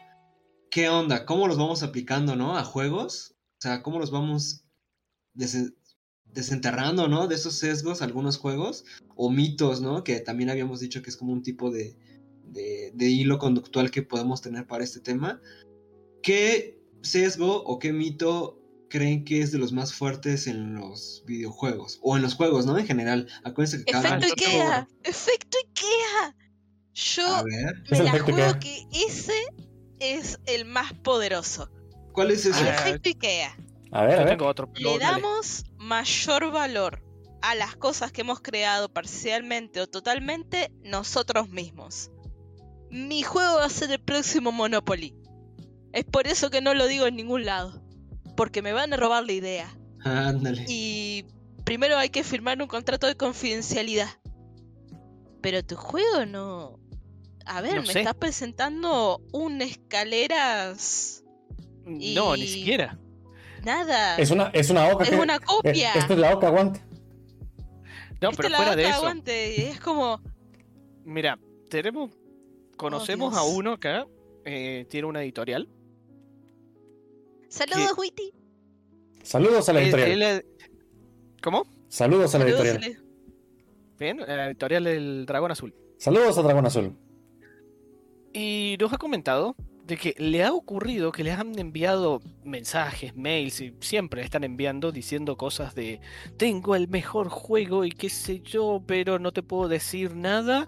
[0.69, 1.25] ¿Qué onda?
[1.25, 2.57] ¿Cómo los vamos aplicando, no?
[2.57, 3.35] A juegos.
[3.57, 4.65] O sea, cómo los vamos
[6.35, 7.27] desenterrando, ¿no?
[7.27, 10.03] De esos sesgos, algunos juegos, o mitos, ¿no?
[10.03, 11.95] Que también habíamos dicho que es como un tipo de,
[12.51, 15.41] de, de hilo conductual que podemos tener para este tema.
[16.21, 21.99] ¿Qué sesgo o qué mito creen que es de los más fuertes en los videojuegos?
[22.03, 22.77] O en los juegos, ¿no?
[22.77, 23.27] En general.
[23.43, 24.87] Acuérdense que cada Efecto Ikea.
[25.03, 26.35] Efecto Ikea.
[26.93, 28.59] Yo A ver, Es me el la Ikea.
[28.59, 29.39] que ese
[29.99, 31.69] es el más poderoso.
[32.11, 32.69] ¿cuál es ese?
[32.69, 33.57] Efecto Ikea.
[33.91, 34.41] A ver, a ver.
[34.41, 34.69] otro.
[34.75, 37.03] Le damos mayor valor
[37.41, 42.11] a las cosas que hemos creado parcialmente o totalmente nosotros mismos.
[42.89, 45.15] Mi juego va a ser el próximo Monopoly.
[45.93, 47.81] Es por eso que no lo digo en ningún lado.
[48.35, 49.77] Porque me van a robar la idea.
[50.03, 50.65] Ándale.
[50.67, 51.25] Y
[51.63, 54.09] primero hay que firmar un contrato de confidencialidad.
[55.41, 56.79] Pero tu juego no...
[57.45, 57.99] A ver, No me sé.
[57.99, 61.23] estás presentando un escaleras...
[61.85, 62.99] No, ni siquiera.
[63.65, 64.17] Nada.
[64.17, 65.03] Es una, es una oca.
[65.03, 65.93] Es que- una eh, copia.
[65.93, 66.81] Esto es la oca, aguante.
[68.21, 68.93] No, pero la fuera de eso.
[68.95, 70.21] aguante, y es como...
[71.03, 71.37] Mira,
[71.69, 72.11] tenemos.
[72.77, 73.53] Conocemos a Dios.
[73.55, 74.07] uno acá.
[74.45, 75.67] eh, tiene una editorial.
[77.49, 78.31] Saludos, Witty.
[79.23, 80.45] Saludos a la Él- editorial.
[81.41, 81.65] ¿Cómo?
[81.87, 83.03] Saludos a la Saludos, editorial.
[83.99, 85.73] Bien, la editorial del Dragón Azul.
[85.97, 86.97] Saludos a Dragón Azul.
[88.33, 89.55] Y nos ha comentado
[89.85, 94.91] de que le ha ocurrido que les han enviado mensajes, mails y siempre están enviando
[94.91, 96.01] diciendo cosas de
[96.37, 100.67] tengo el mejor juego y qué sé yo, pero no te puedo decir nada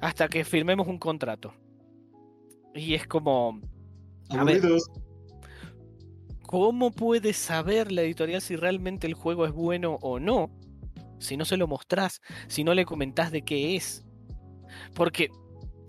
[0.00, 1.54] hasta que firmemos un contrato.
[2.74, 3.60] Y es como,
[4.30, 4.62] a ver.
[6.46, 10.50] ¿cómo puede saber la editorial si realmente el juego es bueno o no?
[11.18, 14.06] Si no se lo mostrás, si no le comentás de qué es.
[14.94, 15.30] Porque,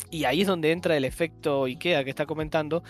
[0.10, 2.84] y ahí es donde entra el efecto IKEA que está comentando,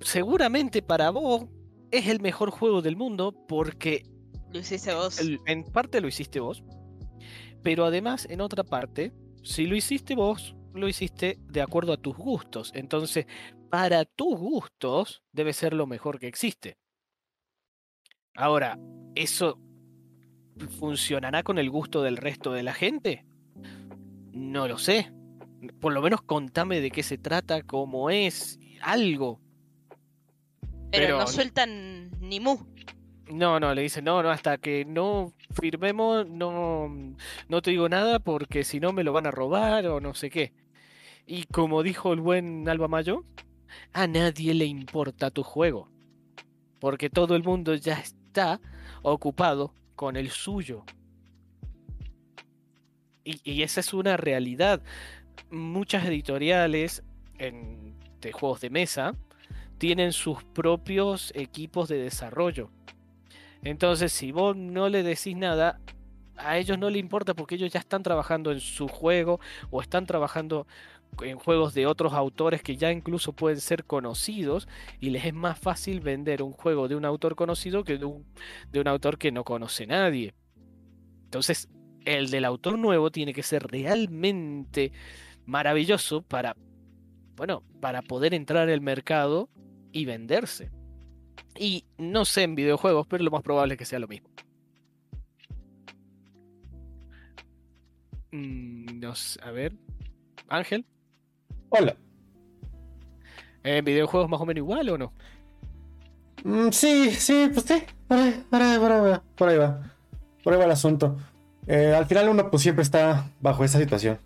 [0.00, 1.46] seguramente para vos
[1.90, 4.04] es el mejor juego del mundo porque
[4.52, 5.20] Lo hiciste vos.
[5.46, 6.62] en parte lo hiciste vos,
[7.62, 9.12] pero además en otra parte,
[9.42, 12.72] si lo hiciste vos, lo hiciste de acuerdo a tus gustos.
[12.74, 13.26] Entonces,
[13.70, 16.76] para tus gustos debe ser lo mejor que existe.
[18.34, 18.78] Ahora,
[19.14, 19.58] ¿eso
[20.78, 23.24] funcionará con el gusto del resto de la gente?
[24.34, 25.12] No lo sé.
[25.80, 29.40] Por lo menos contame de qué se trata, cómo es, algo.
[30.90, 32.58] pero, pero- no sueltan ni mu.
[33.32, 36.90] No, no, le dicen, no, no, hasta que no firmemos, no,
[37.48, 40.28] no te digo nada porque si no me lo van a robar o no sé
[40.28, 40.52] qué.
[41.26, 43.24] Y como dijo el buen Alba Mayo,
[43.94, 45.88] a nadie le importa tu juego.
[46.80, 48.60] Porque todo el mundo ya está
[49.00, 50.84] ocupado con el suyo.
[53.24, 54.82] Y, esa es una realidad.
[55.50, 57.02] Muchas editoriales
[57.38, 59.14] de juegos de mesa
[59.78, 62.70] tienen sus propios equipos de desarrollo.
[63.62, 65.80] Entonces, si vos no le decís nada,
[66.36, 70.06] a ellos no le importa porque ellos ya están trabajando en su juego o están
[70.06, 70.66] trabajando
[71.22, 74.68] en juegos de otros autores que ya incluso pueden ser conocidos
[75.00, 78.26] y les es más fácil vender un juego de un autor conocido que de un,
[78.72, 80.34] de un autor que no conoce nadie.
[81.24, 81.68] Entonces,
[82.04, 84.92] el del autor nuevo tiene que ser realmente
[85.46, 86.56] maravilloso para,
[87.36, 89.48] bueno, para poder entrar al mercado
[89.92, 90.70] y venderse.
[91.58, 94.28] Y no sé en videojuegos, pero lo más probable es que sea lo mismo.
[98.32, 99.76] Mm, no sé, a ver.
[100.48, 100.84] Ángel,
[101.70, 101.96] Hola.
[103.62, 105.12] ¿en videojuegos más o menos igual o no?
[106.44, 107.82] Mm, sí, sí, pues sí.
[108.06, 109.22] Por ahí, por ahí, por ahí va.
[109.36, 109.92] Por ahí va,
[110.42, 111.16] Por ahí va el asunto.
[111.66, 114.18] Eh, al final uno pues siempre está bajo esa situación.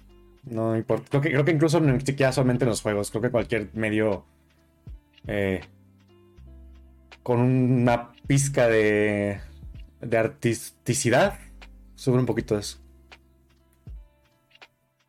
[0.45, 1.07] No importa.
[1.11, 3.11] Creo que, creo que incluso ni siquiera solamente en los juegos.
[3.11, 4.25] Creo que cualquier medio
[5.27, 5.61] eh,
[7.23, 9.41] con una pizca de,
[10.01, 11.39] de artisticidad
[11.95, 12.79] sube un poquito de eso.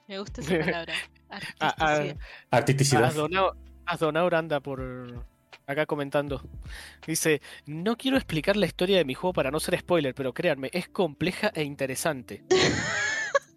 [0.08, 0.94] Me gusta esa palabra.
[1.32, 2.18] Ah, ah, artisticidad.
[2.50, 3.12] Artisticidad.
[3.14, 3.56] Asdonau-
[3.86, 5.24] Asdonaur anda por
[5.70, 6.42] acá comentando.
[7.06, 10.70] Dice, no quiero explicar la historia de mi juego para no ser spoiler, pero créanme,
[10.74, 12.44] es compleja e interesante.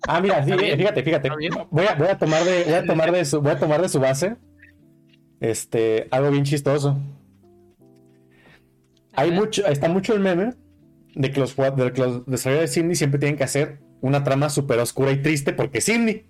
[0.08, 1.30] Ah, mira, fíjate, fíjate.
[1.70, 3.88] Voy a, voy a tomar de, voy a tomar de su, voy a tomar de
[3.88, 4.34] su base.
[5.38, 6.98] Este, algo bien chistoso.
[9.12, 10.54] Hay mucho, está mucho el meme
[11.14, 14.50] de que los, de que los desarrolladores de Simney siempre tienen que hacer una trama
[14.50, 16.26] súper oscura y triste porque es Simney.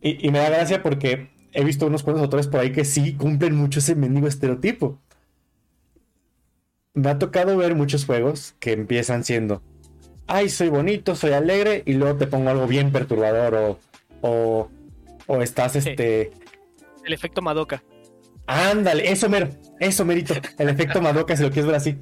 [0.00, 3.14] Y, y me da gracia porque he visto unos cuantos autores por ahí que sí
[3.14, 4.98] cumplen mucho ese mendigo estereotipo.
[6.92, 9.62] Me ha tocado ver muchos juegos que empiezan siendo,
[10.26, 13.78] ay, soy bonito, soy alegre, y luego te pongo algo bien perturbador o,
[14.20, 14.68] o,
[15.26, 15.78] o estás Sí.
[15.78, 16.30] este...
[17.04, 17.82] El efecto Madoka.
[18.46, 19.48] Ándale, eso mero,
[19.80, 20.34] eso merito.
[20.58, 21.96] El efecto Madoka, si lo quieres ver así.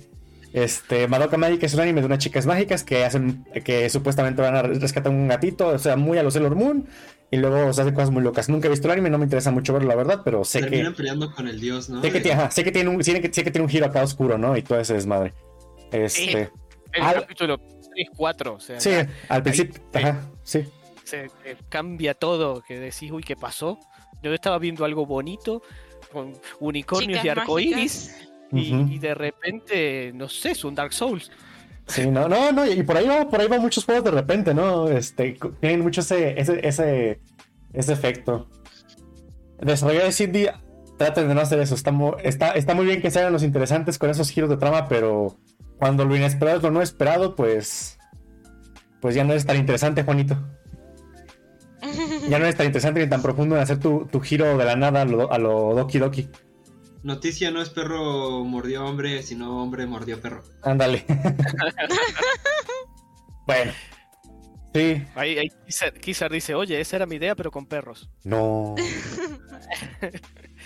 [0.53, 4.55] Este, Madoka Magic es un anime de unas chicas mágicas que hacen, que supuestamente van
[4.55, 6.87] a rescatar un gatito, o sea, muy a los Sailor Moon,
[7.33, 8.49] y luego se hacen cosas muy locas.
[8.49, 10.93] Nunca he visto el anime, no me interesa mucho verlo, la verdad, pero sé Terminan
[10.93, 10.99] que.
[10.99, 12.01] peleando con el dios, ¿no?
[12.03, 13.87] Sé que, tiene, ajá, sé que tiene un, sé que, sé que tiene un giro
[13.87, 14.57] acá oscuro, ¿no?
[14.57, 15.33] Y todo ese desmadre.
[15.91, 16.51] Este.
[16.93, 19.83] El Al- capítulo 3, 4, o sea, Sí, ya al principio.
[19.95, 20.65] ahí- Ajá, sí.
[21.05, 23.79] se eh, cambia todo, que decís, uy, ¿qué pasó?
[24.23, 25.63] Yo estaba viendo algo bonito,
[26.13, 28.17] con unicornios Chicas y arcoíris,
[28.53, 31.31] y, y de repente, no sé, es un Dark Souls.
[31.93, 34.55] Sí, no, no, no, y por ahí va, por ahí va muchos juegos de repente,
[34.55, 34.89] ¿no?
[34.89, 37.21] Este, tienen mucho ese, ese, ese,
[37.75, 38.49] ese efecto.
[39.61, 40.53] Desarrolladores indie
[40.97, 41.75] traten de no hacer eso.
[41.75, 44.89] Está, está, está muy bien que se hagan los interesantes con esos giros de trama,
[44.89, 45.37] pero
[45.79, 47.99] cuando lo inesperado es lo no esperado, pues.
[49.03, 50.37] Pues ya no es tan interesante, Juanito.
[52.29, 54.77] Ya no es tan interesante ni tan profundo en hacer tu, tu giro de la
[54.77, 56.31] nada a lo, a lo Doki Doki.
[57.03, 60.43] Noticia no es perro mordió hombre, sino hombre mordió perro.
[60.63, 61.05] Ándale.
[63.47, 63.73] bueno.
[64.75, 68.09] Sí, Ahí, ahí Kizar, Kizar dice, oye, esa era mi idea, pero con perros.
[68.25, 68.75] No.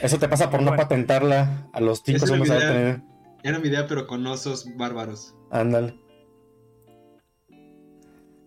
[0.01, 0.83] Eso te pasa por no Bueno.
[0.83, 2.73] patentarla a los 5 Esa era mi segundos de idea.
[2.73, 3.03] tener.
[3.43, 5.35] Era mi idea, pero con osos bárbaros.
[5.51, 5.99] Ándale.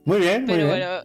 [0.05, 0.69] Muy bien, muy Pero bien.
[0.69, 1.01] bueno,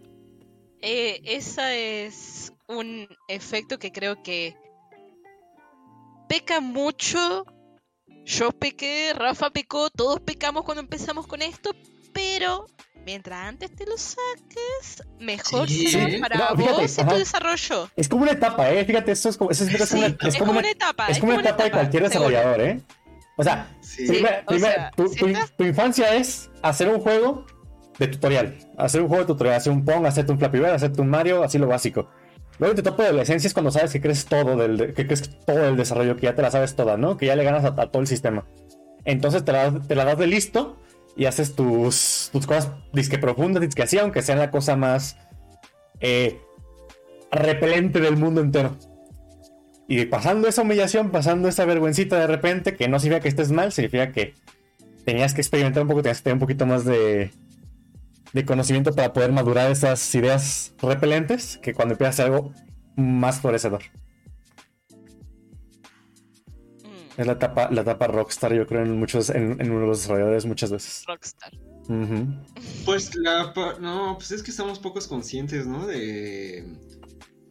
[0.82, 4.55] eh, ese es un efecto que creo que
[6.29, 7.45] peca mucho.
[8.25, 11.72] Yo pequé, Rafa pecó, todos pecamos cuando empezamos con esto,
[12.14, 12.66] pero
[13.05, 15.89] mientras antes te lo saques, mejor Sí.
[15.89, 17.11] será para No, fíjate, vos y ajá.
[17.11, 17.91] tu desarrollo.
[17.97, 18.83] Es como una etapa, ¿eh?
[18.87, 21.07] Fíjate, esto es como, eso es, es como Sí, una, es es como una- etapa.
[21.09, 22.31] es como una etapa de cualquier seguro.
[22.31, 22.81] desarrollador, ¿eh?
[23.37, 24.07] O sea, Sí.
[24.07, 24.12] Sí.
[24.12, 25.11] primero- o primero, sea, tu,
[25.59, 27.45] tu infancia es hacer un juego
[27.99, 28.59] de tutorial.
[28.79, 31.43] Hacer un juego de tutorial, hacer un Pong, hacerte un Flappy Bird, hacerte un Mario,
[31.45, 32.09] así lo básico.
[32.59, 35.69] Luego te topa de adolescencia es cuando sabes que crees todo del, que crees todo
[35.69, 37.17] el desarrollo, que ya te la sabes toda, ¿no?
[37.17, 38.45] Que ya le ganas a, a todo el sistema.
[39.05, 40.79] Entonces te la, te la das de listo
[41.17, 45.17] y haces tus, tus cosas disque profundas, disque así, aunque sean la cosa más
[46.01, 46.41] eh,
[47.31, 48.77] repelente del mundo entero.
[49.87, 53.73] Y pasando esa humillación, pasando esa vergüencita de repente, que no significa que estés mal,
[53.73, 54.35] significa que
[55.05, 57.31] tenías que experimentar un poco, tenías que tener un poquito más de,
[58.35, 62.53] de conocimiento para poder madurar esas ideas repelentes, que cuando empiezas a hacer algo
[62.97, 63.82] más florecedor.
[66.82, 69.87] Mm, Es la etapa, la etapa rockstar, yo creo, en muchos, en, en uno de
[69.87, 71.05] los desarrolladores muchas veces.
[71.07, 71.53] Rockstar.
[72.85, 75.87] Pues la no, pues es que estamos pocos conscientes, ¿no?
[75.87, 76.66] De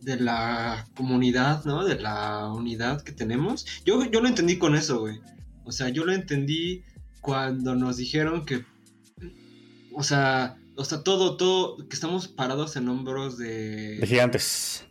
[0.03, 1.85] de la comunidad, ¿no?
[1.85, 3.65] De la unidad que tenemos.
[3.85, 5.19] Yo, yo lo entendí con eso, güey.
[5.63, 6.83] O sea, yo lo entendí
[7.21, 8.65] cuando nos dijeron que,
[9.93, 14.07] o sea, o sea, todo, todo, que estamos parados en hombros De de...
[14.07, 14.85] gigantes.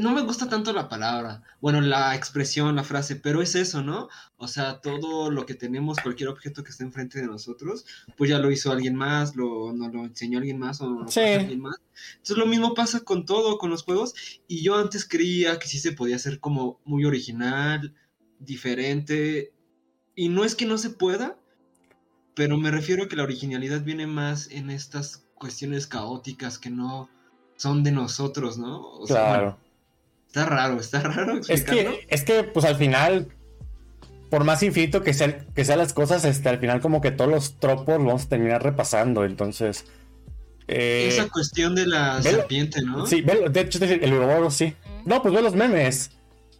[0.00, 4.08] No me gusta tanto la palabra, bueno, la expresión, la frase, pero es eso, ¿no?
[4.36, 7.84] O sea, todo lo que tenemos, cualquier objeto que esté enfrente de nosotros,
[8.16, 11.20] pues ya lo hizo alguien más, lo, nos lo enseñó alguien más o nos Sí.
[11.20, 11.76] pasó alguien más.
[12.12, 14.14] Entonces lo mismo pasa con todo, con los juegos,
[14.48, 17.94] y yo antes creía que sí se podía hacer como muy original,
[18.40, 19.52] diferente,
[20.16, 21.38] y no es que no se pueda,
[22.34, 27.08] pero me refiero a que la originalidad viene más en estas cuestiones caóticas que no
[27.56, 28.80] son de nosotros, ¿no?
[28.98, 29.58] O sea, bueno, Claro.
[30.28, 33.28] Está raro, está raro Es que, es que, pues al final,
[34.30, 37.30] por más infinito que, sea, que sean las cosas, este, al final como que todos
[37.30, 39.84] los tropos los vamos a terminar repasando, entonces...
[40.66, 43.06] eh, Esa cuestión de la velo- serpiente, ¿no?
[43.06, 44.74] Sí, ve- de hecho, el Ouroboros sí.
[45.04, 45.08] Mm.
[45.08, 46.10] No, pues ve los memes.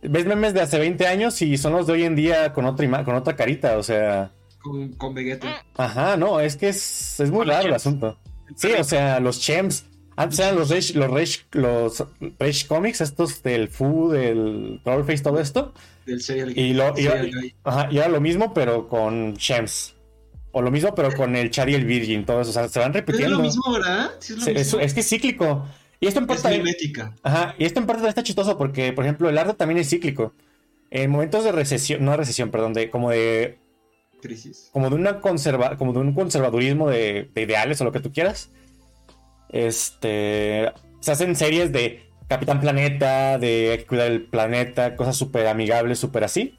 [0.03, 3.05] Ves memes de hace 20 años y son los de hoy en día con otra,
[3.05, 4.31] con otra carita, o sea...
[4.63, 5.65] Con, con Vegeta.
[5.77, 8.19] Ajá, no, es que es, es muy raro el asunto.
[8.57, 9.87] Sí, o sea, los chems.
[10.16, 12.05] Antes eran los Rage, los Rage, los
[12.39, 15.75] Rage Comics, estos del Fu, del Trollface, todo esto.
[16.07, 17.55] Del serial, Y lo- y- serial.
[17.65, 19.95] Ajá, y era lo mismo, pero con chems.
[20.53, 22.51] O lo mismo, pero con el Char y el Virgin, todo eso.
[22.51, 23.39] O sea, se van es repitiendo.
[23.39, 24.12] lo mismo, ¿verdad?
[24.21, 24.81] Sí, es lo Sí, es, mismo.
[24.81, 25.66] es que es cíclico.
[25.99, 27.12] Y esto en Es parte mimética.
[27.25, 30.33] Ajá, y esto en parte está chistoso porque, por ejemplo, el arte también es cíclico.
[30.93, 33.59] En momentos de recesión, no recesión, perdón, de como de
[34.27, 34.71] Crisis.
[34.73, 38.13] como de una conserva, como de un conservadurismo de, de ideales o lo que tú
[38.13, 38.51] quieras.
[39.51, 45.47] Este se hacen series de Capitán Planeta, de hay que cuidar el planeta, cosas súper
[45.47, 46.59] amigables, súper así.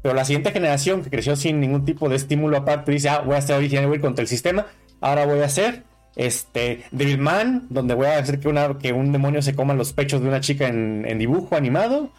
[0.00, 3.36] Pero la siguiente generación que creció sin ningún tipo de estímulo aparte dice, ah, voy
[3.36, 4.66] a ser original, voy contra el sistema.
[5.00, 5.84] Ahora voy a hacer
[6.16, 10.20] este Devilman, donde voy a hacer que, una, que un demonio se coma los pechos
[10.20, 12.10] de una chica en, en dibujo animado.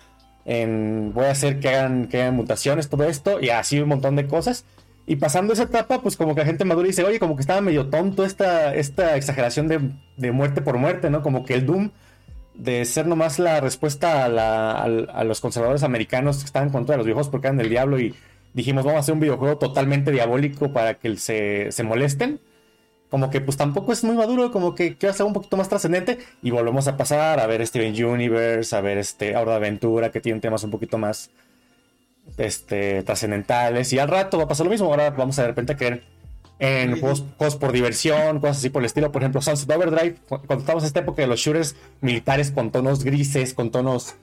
[0.45, 4.15] En, voy a hacer que hagan, que hagan mutaciones, todo esto, y así un montón
[4.15, 4.65] de cosas.
[5.05, 7.59] Y pasando esa etapa, pues como que la gente madura dice, oye, como que estaba
[7.61, 9.79] medio tonto esta, esta exageración de,
[10.15, 11.21] de muerte por muerte, ¿no?
[11.21, 11.91] Como que el Doom
[12.53, 17.05] de ser nomás la respuesta a, la- a los conservadores americanos que estaban contra los
[17.05, 18.13] videojuegos porque eran del diablo y
[18.53, 22.39] dijimos vamos a hacer un videojuego totalmente diabólico para que se, se molesten.
[23.09, 26.17] Como que pues tampoco es muy maduro, como que quiero hacer un poquito más trascendente
[26.41, 30.39] y volvemos a pasar a ver Steven Universe, a ver este de Aventura que tienen
[30.41, 31.29] temas un poquito más
[32.37, 35.75] este, trascendentales y al rato va a pasar lo mismo, ahora vamos a de repente
[35.75, 36.03] caer
[36.59, 39.11] en juegos, juegos por diversión, cosas así por el estilo.
[39.11, 42.71] Por ejemplo, Sunset Overdrive, cu- cuando estamos en esta época de los shooters militares con
[42.71, 44.15] tonos grises, con tonos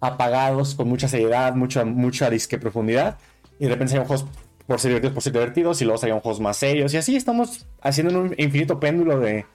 [0.00, 3.18] apagados, con mucha seriedad, mucha, mucha disque profundidad.
[3.58, 4.26] Y de repente salían juegos
[4.66, 6.92] por ser divertidos, por ser divertidos, y luego salían juegos más serios.
[6.92, 9.46] Y así estamos haciendo un infinito péndulo de,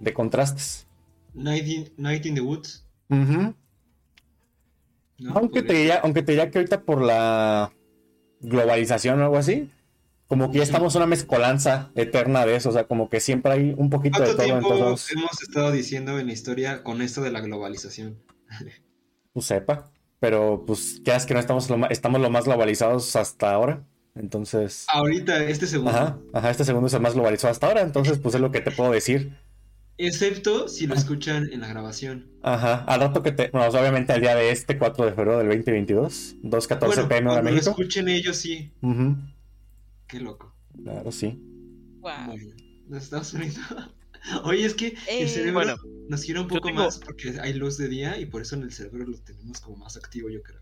[0.00, 0.86] de contrastes.
[1.34, 2.86] Night in, Night in the Woods.
[3.10, 3.54] Ujú.
[5.18, 5.32] ¿No?
[5.34, 7.72] Aunque, te Podría diría, aunque te diría que ahorita por la
[8.40, 9.70] globalización o algo así,
[10.26, 13.74] como que ya estamos una mezcolanza eterna de eso, o sea, como que siempre hay
[13.76, 17.22] un poquito de ¿Cuánto todo en todos, hemos estado diciendo en la historia con esto
[17.22, 18.16] de la globalización?
[19.32, 19.90] pues sepa,
[20.20, 23.84] pero pues ya es que no estamos lo, ma- estamos lo más globalizados hasta ahora,
[24.14, 25.90] entonces, Ahorita, este segundo.
[25.92, 28.60] ajá, ajá, este segundo es el más globalizado hasta ahora, entonces pues es lo que
[28.60, 29.36] te puedo decir,
[29.98, 32.28] Excepto si lo escuchan en la grabación.
[32.42, 35.48] ajá, al rato que te, bueno, obviamente al día de este 4 de febrero del
[35.48, 38.70] 2022, 2.14 Bueno, pm cuando lo escuchen ellos, sí.
[38.80, 39.16] Ujú,
[40.06, 40.54] Qué loco.
[40.84, 41.36] claro, sí,
[42.00, 42.26] Guau.
[42.28, 42.54] Bueno,
[42.86, 43.60] nos estamos poniendo.
[44.44, 45.74] Oye, es que Eh, el cerebro bueno,
[46.08, 48.54] nos quiere un yo poco tengo- más porque hay luz de día y por eso
[48.54, 50.60] en el cerebro lo tenemos como más activo, yo creo.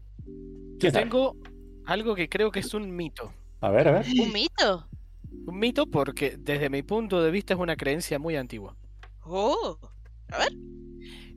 [0.80, 1.04] ¿Quién sabe?
[1.04, 1.36] Tengo
[1.84, 3.32] algo que creo que es un mito.
[3.60, 4.06] A ver, a ver.
[4.18, 4.88] ¿Un mito?
[5.46, 8.76] Un mito porque desde mi punto de vista es una creencia muy antigua.
[9.28, 9.78] Oh,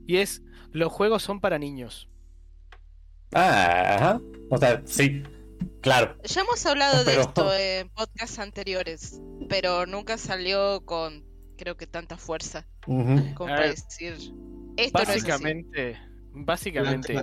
[0.06, 0.42] Y es,
[0.72, 2.08] los juegos son para niños.
[3.32, 4.20] Ah, ajá.
[4.50, 5.22] O sea, sí,
[5.80, 6.16] claro.
[6.24, 11.24] ya hemos hablado Pero- de esto en podcasts anteriores, pero nunca salió con,
[11.56, 13.34] creo que tanta fuerza, Ujú.
[13.34, 14.32] como A para ver, decir, esto
[14.98, 15.20] no es así.
[15.20, 15.98] Básicamente,
[16.32, 17.22] básicamente,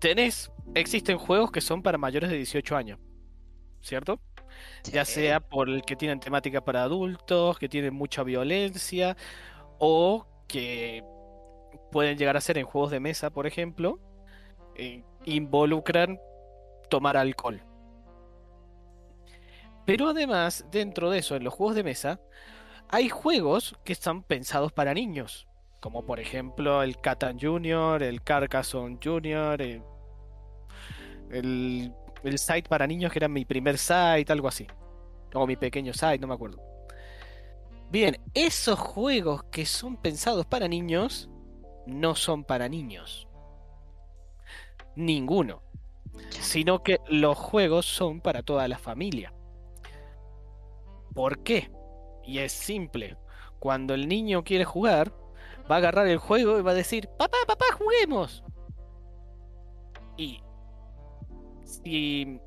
[0.00, 2.98] tenés, existen juegos que son para mayores de 18 años,
[3.80, 4.20] ¿cierto?
[4.84, 9.16] Ya sea por el que tienen temática para adultos, que tienen mucha violencia,
[9.78, 11.02] o que
[11.90, 13.98] pueden llegar a ser en juegos de mesa, por ejemplo,
[14.76, 16.18] eh, involucran
[16.88, 17.62] tomar alcohol.
[19.86, 22.20] Pero además, dentro de eso, en los juegos de mesa,
[22.88, 25.46] hay juegos que están pensados para niños,
[25.80, 29.82] como por ejemplo el Catan Junior, el Carcassonne Junior, el,
[31.30, 31.92] el,
[32.24, 34.66] el site para niños que era mi primer site, algo así.
[35.34, 36.62] O mi pequeño site, no me acuerdo.
[37.90, 41.30] Bien, esos juegos que son pensados para niños
[41.86, 43.28] no son para niños.
[44.96, 45.62] Ninguno.
[46.30, 49.34] Sino que los juegos son para toda la familia.
[51.14, 51.70] ¿Por qué?
[52.24, 53.16] Y es simple.
[53.58, 55.12] Cuando el niño quiere jugar,
[55.70, 58.44] va a agarrar el juego y va a decir, papá, papá, juguemos.
[60.16, 60.43] Y
[61.82, 62.40] si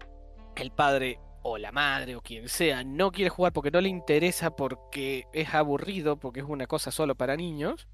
[0.56, 4.56] el padre o la madre o quien sea no quiere jugar porque no le interesa,
[4.56, 7.88] porque es aburrido, porque es una cosa solo para niños,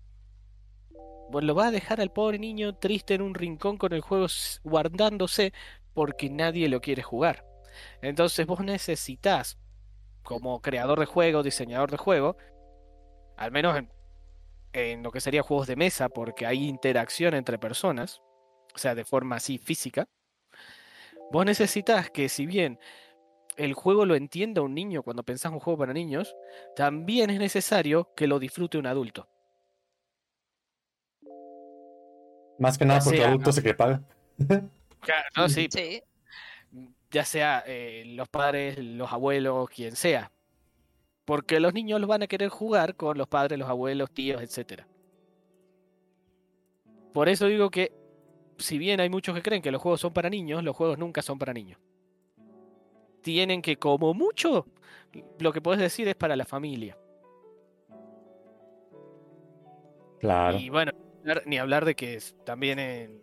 [1.32, 4.28] pues lo va a dejar al pobre niño triste en un rincón con el juego
[4.64, 5.54] guardándose
[5.94, 7.46] porque nadie lo quiere jugar.
[8.02, 9.58] Entonces vos necesitas,
[10.24, 12.38] como creador de juego, diseñador de juego,
[13.38, 13.92] al menos en,
[14.74, 18.22] en lo que sería juegos de mesa, porque hay interacción entre personas,
[18.74, 20.08] o sea, de forma así física,
[21.34, 22.80] vos necesitas que si bien
[23.58, 26.36] el juego lo entienda un niño cuando pensás un juego para niños,
[26.76, 29.28] también es necesario que lo disfrute un adulto.
[32.60, 34.02] Más que nada Ya porque sea- adulto se que paga.
[34.38, 36.02] Claro, no, sí, Sí,
[37.12, 40.32] ya sea eh, los padres, los abuelos, quien sea.
[41.26, 44.88] Porque los niños los van a querer jugar con los padres, los abuelos, tíos, etcétera.
[47.14, 47.92] Por eso digo que,
[48.58, 51.22] si bien hay muchos que creen que los juegos son para niños, los juegos nunca
[51.22, 51.80] son para niños.
[53.22, 54.66] Tienen que, como mucho,
[55.40, 56.98] lo que puedes decir es para la familia.
[60.20, 60.58] Claro.
[60.58, 63.22] Y bueno, ni hablar- ni hablar de que es- también en-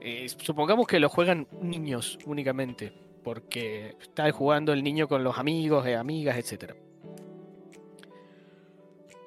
[0.00, 2.92] eh, supongamos que lo juegan niños únicamente,
[3.24, 6.76] porque está jugando el niño con los amigos, eh, amigas, etcétera.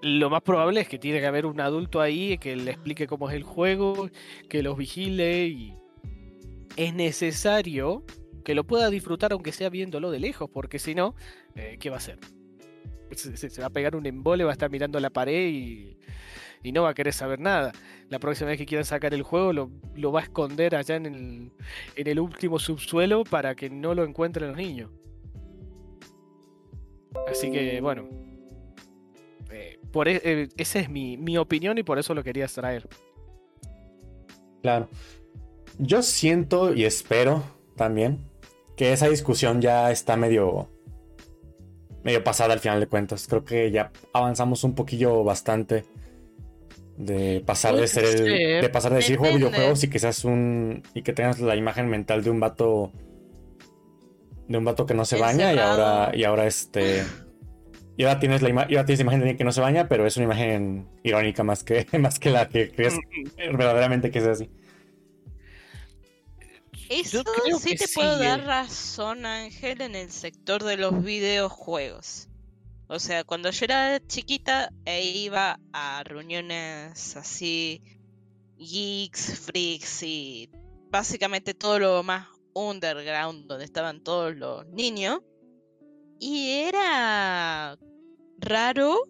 [0.01, 3.29] Lo más probable es que tiene que haber un adulto ahí que le explique cómo
[3.29, 4.09] es el juego,
[4.49, 5.75] que los vigile y
[6.75, 8.03] es necesario
[8.43, 11.13] que lo pueda disfrutar aunque sea viéndolo de lejos, porque si no,
[11.55, 12.17] eh, ¿qué va a hacer?
[13.11, 15.97] Se, se- va a pegar un embole, va a estar mirando la pared y,
[16.63, 17.71] y no va a querer saber nada.
[18.09, 21.05] La próxima vez que quieran sacar el juego lo, lo va a esconder allá en
[21.05, 21.51] el,
[21.95, 24.89] en el último subsuelo para que no lo encuentren los niños.
[27.29, 28.07] Así que bueno,
[29.91, 32.87] por e- eh, esa es mi, mi opinión y por eso lo quería traer.
[34.61, 34.89] Claro.
[35.79, 37.43] Yo siento y espero
[37.75, 38.19] también
[38.75, 40.69] que esa discusión ya está medio
[42.03, 43.27] medio pasada al final de cuentas.
[43.27, 45.85] Creo que ya avanzamos un poquillo bastante
[46.97, 50.83] de pasar de ser el, de pasar de decir juego videojuegos y que seas un
[50.93, 52.91] y que tengas la imagen mental de un vato
[54.47, 57.03] de un vato que no se baña y ahora y ahora este
[57.97, 59.61] y ahora tienes la ima- y ahora tienes la imagen de alguien que no se
[59.61, 62.95] baña, pero es una imagen irónica más que más que la que crees
[63.37, 64.49] verdaderamente que es así.
[66.89, 68.43] Eso creo sí que te sí, puedo dar eh.
[68.43, 72.27] razón, Ángel, en el sector de los videojuegos.
[72.87, 77.81] O sea, cuando yo era chiquita e iba a reuniones así,
[78.57, 80.49] geeks, freaks y
[80.89, 85.21] básicamente todo lo más underground, donde estaban todos los niños.
[86.21, 87.79] Y era
[88.37, 89.07] raro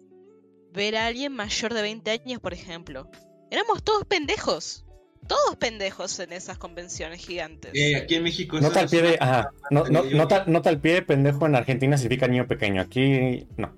[0.72, 3.10] ver a alguien mayor de 20 años, por ejemplo.
[3.50, 4.86] Éramos todos pendejos.
[5.28, 7.70] Todos pendejos en esas convenciones gigantes.
[7.74, 9.18] Eh, aquí en México Nota al pie de.
[9.20, 9.50] Ajá.
[9.70, 12.80] No, no, nota, nota al pie de pendejo en Argentina significa niño pequeño.
[12.80, 13.76] Aquí no.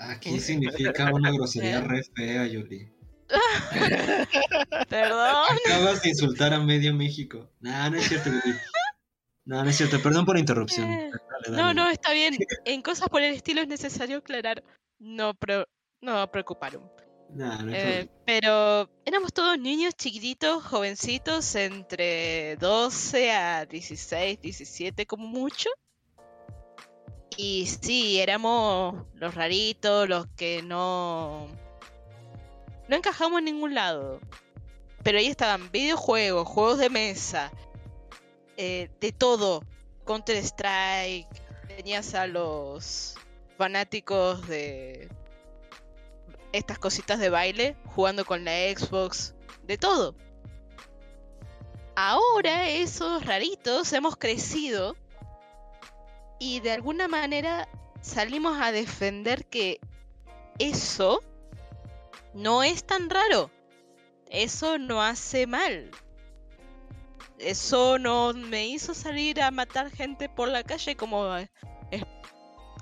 [0.00, 2.90] Aquí significa una grosería re fea, Yoli.
[4.88, 5.44] Perdón.
[5.64, 7.50] Acabas de insultar a medio México.
[7.60, 8.58] Nah, no es cierto, Yoli.
[9.48, 10.00] No, no es cierto.
[10.02, 10.90] Perdón por la interrupción.
[10.90, 11.10] Eh,
[11.42, 12.36] Dale, No, no, está bien.
[12.66, 14.62] En cosas por el estilo es necesario aclarar.
[14.98, 15.66] No, pero
[16.02, 16.82] no preocuparon.
[17.30, 25.26] No hay Eh, pero éramos todos niños chiquititos, jovencitos, entre 12 a 16, 17 como
[25.26, 25.70] mucho.
[27.38, 31.48] Y sí, éramos los raritos, los que no...
[32.86, 34.20] No encajamos en ningún lado.
[35.02, 37.50] Pero ahí estaban videojuegos, juegos de mesa,
[38.58, 39.62] eh, de todo.
[40.04, 41.28] Counter Strike,
[41.68, 43.14] tenías a los
[43.56, 45.08] fanáticos de
[46.52, 50.14] estas cositas de baile, jugando con la Xbox, de todo.
[51.94, 54.96] Ahora esos raritos hemos crecido
[56.38, 57.68] y de alguna manera
[58.00, 59.80] salimos a defender que
[60.58, 61.22] eso
[62.34, 63.50] no es tan raro.
[64.30, 65.90] Eso no hace mal.
[67.38, 71.48] Eso no me hizo salir a matar gente por la calle como eh,
[71.90, 72.04] es-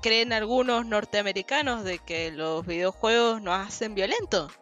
[0.03, 4.53] creen algunos norteamericanos de que los videojuegos nos hacen violentos.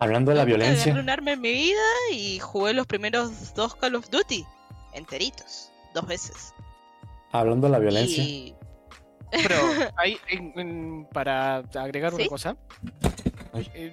[0.00, 0.84] Hablando de la nunca violencia.
[0.92, 1.80] agarré un arma en mi vida
[2.12, 4.44] y jugué los primeros dos Call of Duty
[4.94, 6.54] enteritos, dos veces.
[7.32, 8.22] Hablando de la violencia.
[8.22, 8.54] Y
[9.30, 9.56] Pero
[9.96, 12.56] ahí, en- en- para agregar una cosa,
[13.74, 13.92] eh,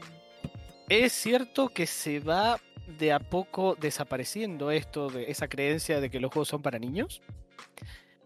[0.87, 2.57] es cierto que se va
[2.97, 7.21] de a poco desapareciendo esto de esa creencia de que los juegos son para niños,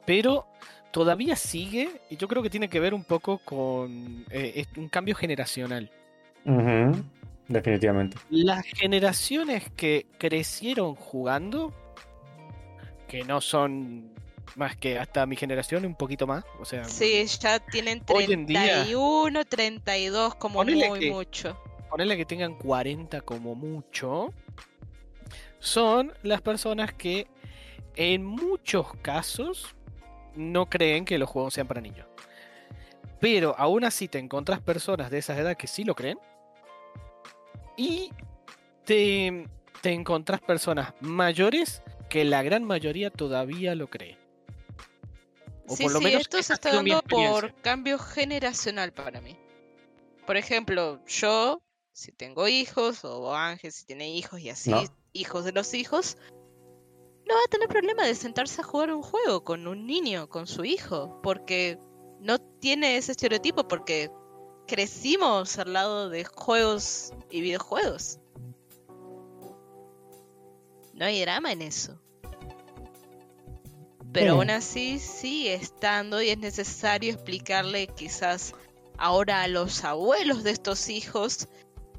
[0.05, 0.45] pero
[0.91, 5.15] todavía sigue y yo creo que tiene que ver un poco con eh, un cambio
[5.15, 5.91] generacional.
[7.47, 8.17] Definitivamente.
[8.29, 11.73] Las generaciones que crecieron jugando,
[13.07, 14.11] que no son
[14.55, 18.45] más que hasta mi generación, un poquito más, o sea, sí, ya tienen Hoy en
[18.45, 21.57] día- 31, 32 como Ponele muy que- mucho.
[21.89, 24.31] ponerle que tengan 40 como mucho,
[25.59, 27.27] son las personas que
[27.95, 29.75] en muchos casos
[30.35, 32.07] no creen que los juegos sean para niños.
[33.19, 36.17] Pero aún así te encontrás personas de esa edad que sí lo creen.
[37.75, 38.11] Y
[38.85, 39.47] te,
[39.81, 44.17] te encontrás personas mayores que la gran mayoría todavía lo cree.
[45.67, 49.37] O Sí, por lo sí, menos esto se está dando por cambio generacional para mí.
[50.25, 51.61] Por ejemplo, yo,
[51.91, 54.83] si tengo hijos, o Ángel si tiene hijos y así, No.
[55.13, 56.17] Hijos de los hijos,
[57.27, 60.47] no va a tener problema de sentarse a jugar un juego con un niño, con
[60.47, 61.79] su hijo, porque
[62.19, 64.11] no tiene ese estereotipo, porque
[64.67, 68.19] crecimos al lado de juegos y videojuegos.
[70.93, 71.99] No hay drama en eso.
[74.11, 74.37] Pero Sí.
[74.39, 78.53] aún así sigue estando y es necesario explicarle quizás
[78.97, 81.47] ahora a los abuelos de estos hijos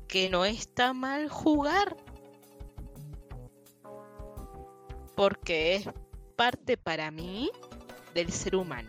[0.09, 1.97] que no está mal jugar.
[5.15, 5.89] Porque es
[6.37, 7.51] parte para mí
[8.15, 8.89] del ser humano.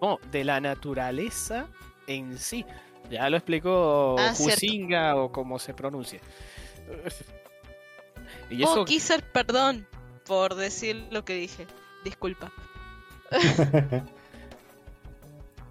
[0.00, 1.68] No, de la naturaleza
[2.06, 2.64] en sí.
[3.10, 4.34] Ya lo explicó Ah,
[5.16, 6.20] o como se pronuncia.
[8.50, 9.86] Y eso, Oh, Kisser, perdón
[10.26, 11.66] por decir lo que dije.
[12.04, 12.52] Disculpa.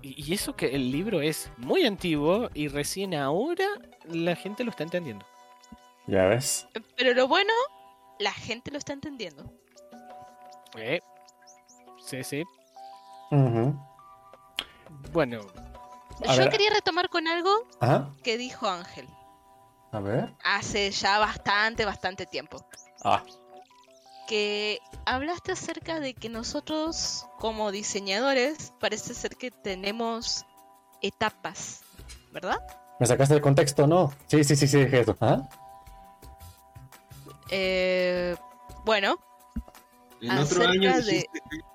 [0.02, 3.66] y y eso que el libro es muy antiguo y recién ahora
[4.10, 5.26] la gente lo está entendiendo.
[6.08, 6.68] Ya ves.
[6.96, 7.54] Pero lo bueno,
[8.20, 9.52] la gente lo está entendiendo.
[10.76, 11.00] Eh,
[12.06, 12.44] Sí, sí.
[15.12, 15.42] Bueno,
[16.26, 16.50] A Yo ver.
[16.50, 18.10] quería retomar con algo Ajá.
[18.24, 19.08] que dijo Ángel
[19.92, 20.34] A ver.
[20.44, 22.66] hace ya bastante, bastante tiempo.
[23.04, 23.24] Ah,
[24.28, 30.46] Que hablaste acerca de que nosotros como diseñadores parece ser que tenemos
[31.02, 31.82] etapas,
[32.32, 32.60] ¿verdad?
[33.00, 34.12] me sacaste el contexto, ¿no?
[34.28, 35.16] Sí, sí, sí, sí, dije eso.
[35.20, 35.48] Ajá.
[37.50, 38.36] Eh,
[38.86, 39.20] bueno,
[40.22, 41.30] En otro Acerca año de- dijiste,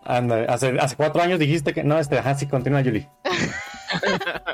[0.05, 1.85] Anda, hace, hace cuatro años dijiste que.
[1.85, 3.09] No, este, ajá, sí, continúa, Julie.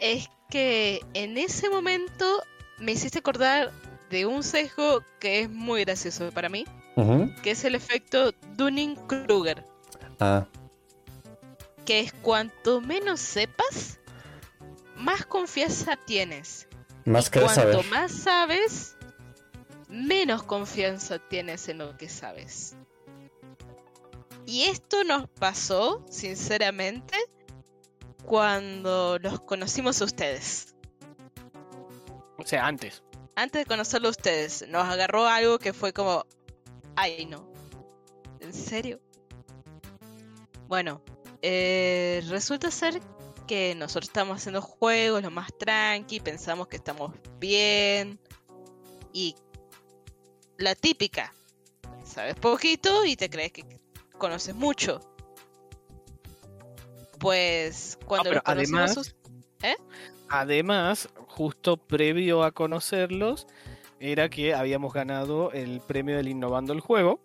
[0.00, 2.42] es que en ese momento
[2.78, 3.70] me hiciste acordar
[4.10, 6.64] de un sesgo que es muy gracioso para mí,
[7.42, 9.64] que es el efecto Dunning-Kruger,
[10.20, 10.46] Ah,
[11.84, 13.98] que es cuanto menos sepas,
[14.96, 16.68] más confianza tienes.
[17.04, 17.84] más que Cuanto saber.
[17.90, 18.95] más sabes,
[19.88, 22.76] menos confianza tienes en lo que sabes.
[24.46, 27.16] Y esto nos pasó, sinceramente,
[28.24, 30.74] cuando los conocimos a ustedes.
[32.38, 33.02] O sea, antes.
[33.34, 36.24] Antes de conocerlo a ustedes, nos agarró algo que fue como,
[36.94, 37.46] ay no,
[38.40, 39.00] ¿en serio?
[40.68, 41.02] Bueno,
[41.42, 43.00] eh, resulta ser
[43.46, 48.18] que nosotros estamos haciendo juegos lo más tranqui, pensamos que estamos bien
[49.12, 49.36] y
[50.58, 51.32] la típica,
[52.04, 53.64] sabes poquito y te crees que
[54.18, 55.00] conoces mucho.
[57.18, 59.14] Pues cuando los conocimos además- us-
[60.28, 63.46] Además, justo previo a conocerlos,
[64.00, 67.20] era que habíamos ganado el premio del Innovando el Juego.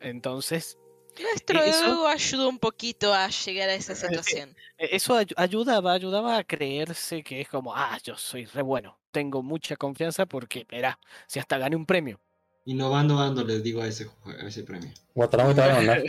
[0.00, 0.78] Entonces,
[1.20, 3.94] nuestro eso- ego ayudó un poquito a llegar a esa
[4.44, 4.56] situación.
[4.78, 8.98] eh, eso ay- ayudaba, ayudaba a creerse que es como, ah, yo soy re bueno.
[9.10, 12.20] Tengo mucha confianza porque, verá, si hasta gané un premio.
[12.68, 14.92] Innovando ando, les digo a ese, jue- a ese premio.
[15.14, 16.02] Guataramo te va a mandar.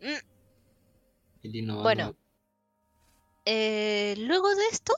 [1.42, 2.16] El innovando Bueno.
[3.44, 4.94] Eh, luego de esto,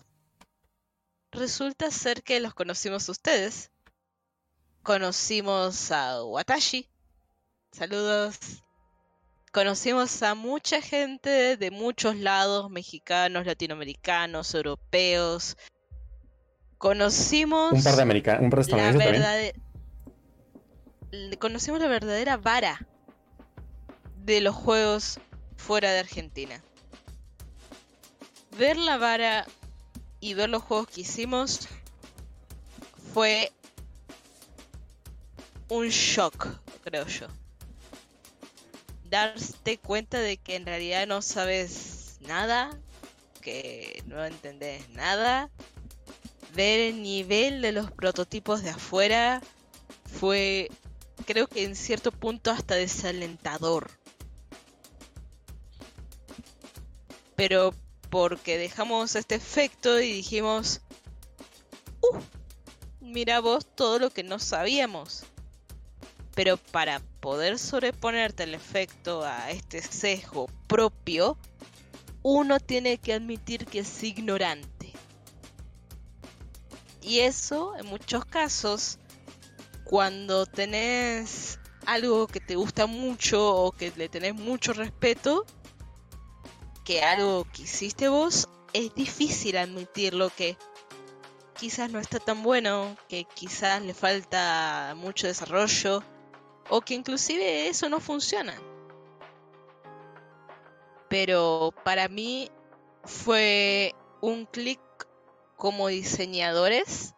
[1.33, 3.73] resulta ser que los conocimos a ustedes.
[4.85, 6.89] Conocimos a Watashi.
[7.73, 8.37] Saludos.
[9.53, 15.57] Conocimos a mucha gente de muchos lados, mexicanos, latinoamericanos, europeos.
[16.79, 19.55] Conocimos Un par de americanos, un par de estadounidenses
[21.39, 22.87] Conocimos la verdadera vara
[24.25, 25.21] de los juegos
[25.57, 26.63] fuera de Argentina.
[28.59, 29.47] Ver la vara
[30.21, 31.69] y ver los juegos que hicimos
[33.13, 33.53] fue
[35.69, 36.49] un shock,
[36.83, 37.27] creo yo.
[39.05, 42.71] Darte cuenta de que en realidad no sabes nada,
[43.41, 45.51] que no entendés nada,
[46.55, 49.43] ver el nivel de los prototipos de afuera
[50.19, 50.71] fue,
[51.27, 53.91] creo que en cierto punto hasta desalentador.
[57.37, 57.75] Pero
[58.11, 60.81] porque dejamos este efecto y dijimos,
[62.01, 62.19] uh,
[63.01, 65.25] mira vos todo lo que no sabíamos.
[66.35, 71.37] Pero para poder sobreponerte el efecto a este sesgo propio,
[72.23, 74.93] uno tiene que admitir que es ignorante.
[77.03, 78.99] Y eso, en muchos casos,
[79.85, 85.45] cuando tenés algo que te gusta mucho o que le tenés mucho respeto,
[86.85, 90.57] que algo que hiciste vos, es difícil admitirlo que
[91.55, 96.03] quizás no está tan bueno, que quizás le falta mucho desarrollo,
[96.71, 98.55] o que inclusive eso no funciona.
[101.09, 102.51] Pero para mí
[103.05, 104.81] fue un clic
[105.57, 107.15] como diseñadores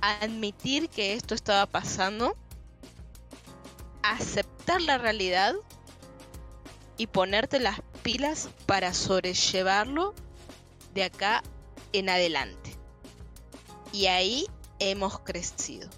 [0.00, 2.36] admitir que esto estaba pasando,
[4.02, 5.54] aceptar la realidad
[6.96, 10.14] y ponerte las pilas para sobrellevarlo
[10.94, 11.42] de acá
[11.92, 12.76] en adelante.
[13.92, 14.46] Y ahí
[14.78, 15.88] hemos crecido.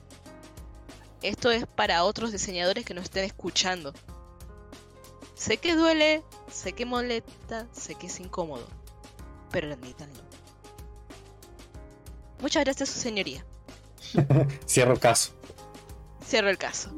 [1.22, 3.92] Esto es para otros diseñadores que nos estén escuchando.
[5.34, 8.66] Sé que duele, sé que molesta, sé que es incómodo,
[9.50, 10.20] pero admítanlo.
[12.40, 13.44] Muchas gracias, su señoría.
[14.66, 15.32] Cierro caso.
[16.24, 16.90] Cierro el caso.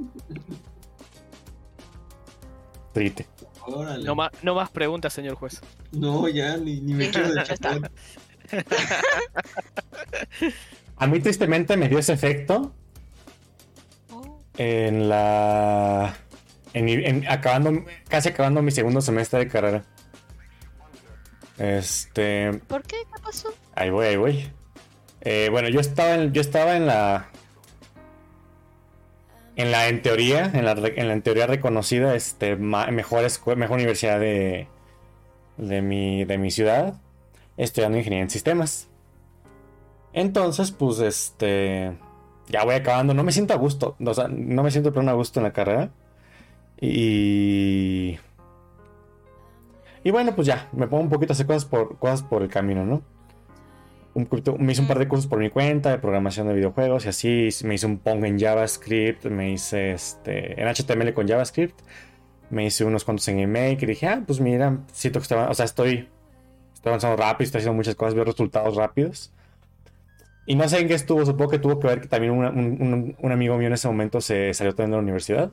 [2.93, 3.27] Triste.
[3.67, 4.05] Órale.
[4.05, 5.61] No, ma- no más preguntas, señor juez.
[5.93, 7.91] No, ya, ni, ni me quiero despegar.
[10.97, 12.73] A mí tristemente me dio ese efecto
[14.13, 16.15] Oh, en la.
[16.73, 19.85] En, mi- en- acabando, casi acabando mi segundo semestre de carrera.
[21.59, 22.53] Este.
[22.69, 22.97] ¿Por qué?
[23.15, 23.53] ¿Qué pasó?
[23.75, 24.53] Ahí voy, ahí voy.
[25.25, 27.29] Eh, bueno, yo estaba en, yo estaba en la.
[29.57, 34.19] En la, en teoría, en la, en la teoría reconocida, este, mejor, escue- mejor universidad
[34.19, 34.67] de,
[35.59, 36.95] de mi, de mi ciudad,
[37.57, 38.89] estudiando ingeniería en sistemas.
[40.13, 41.97] Entonces, pues este,
[42.49, 45.15] ya voy acabando, no me siento a gusto, o sea, no me siento pero a
[45.15, 45.91] gusto en la carrera.
[46.81, 48.19] Y...
[50.03, 52.85] Y bueno, pues ya, me pongo un poquito a hacer por, cosas por el camino,
[52.85, 53.03] ¿no?
[54.15, 54.29] Un
[54.61, 57.49] me hice un par de cursos por mi cuenta de programación de videojuegos y así
[57.65, 61.81] me hice un Pong en JavaScript, me hice este en HTML con JavaScript,
[62.51, 65.55] me hice unos cuantos en Make y dije, ah, pues mira, siento que estaba, o
[65.55, 66.09] sea, estoy,
[66.73, 69.33] estoy avanzando rápido, estoy haciendo muchas cosas, veo resultados rápidos.
[70.47, 73.33] Y no sé en qué estuvo, supongo que tuvo que ver que también un, un,
[73.33, 75.53] amigo mío en ese momento se salió también de la universidad.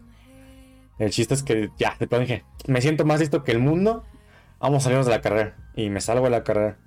[0.99, 4.03] El chiste es que ya, de pronto dije, me siento más listo que el mundo,
[4.59, 5.55] vamos a salirnos de la carrera.
[5.75, 6.77] Y me salgo de la carrera.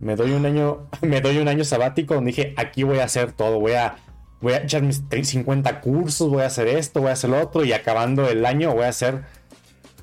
[0.00, 3.32] Me doy un año, me doy un año sabático donde dije, aquí voy a hacer
[3.32, 3.96] todo, voy a,
[4.40, 7.64] voy a echar mis 50 cursos, voy a hacer esto, voy a hacer lo otro,
[7.64, 9.22] y acabando el año voy a hacer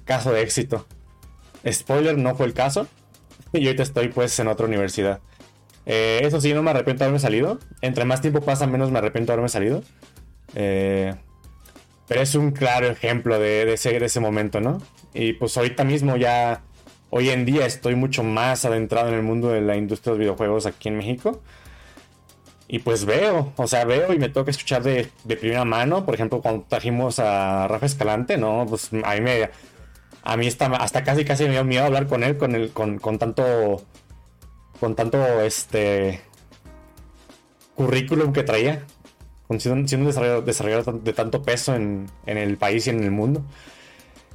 [0.06, 0.86] caso de éxito.
[1.70, 2.88] Spoiler, no fue el caso.
[3.54, 5.20] Y ahorita estoy pues en otra universidad.
[5.86, 7.60] Eh, eso sí, no me arrepiento de haberme salido.
[7.82, 9.84] Entre más tiempo pasa, menos me arrepiento de haberme salido.
[10.56, 11.14] Eh,
[12.08, 14.82] pero es un claro ejemplo de, ese, de ese momento, ¿no?
[15.14, 16.62] Y pues ahorita mismo ya,
[17.12, 20.20] hoy en día estoy mucho más adentrado en el mundo de la industria de los
[20.20, 21.42] videojuegos aquí en México.
[22.68, 26.06] Y pues veo, o sea, veo y me toca escuchar de, primera mano.
[26.06, 28.66] Por ejemplo, cuando trajimos a Rafa Escalante, ¿no?
[28.68, 29.50] Pues a mí me.
[30.24, 32.98] A mí está, hasta casi casi me dio miedo hablar con él con, el, con,
[33.00, 33.84] con tanto.
[34.80, 36.22] Con tanto este.
[37.76, 38.86] currículum que traía
[39.60, 43.44] siendo, un desarrollador, de tanto peso en, el país y en el mundo.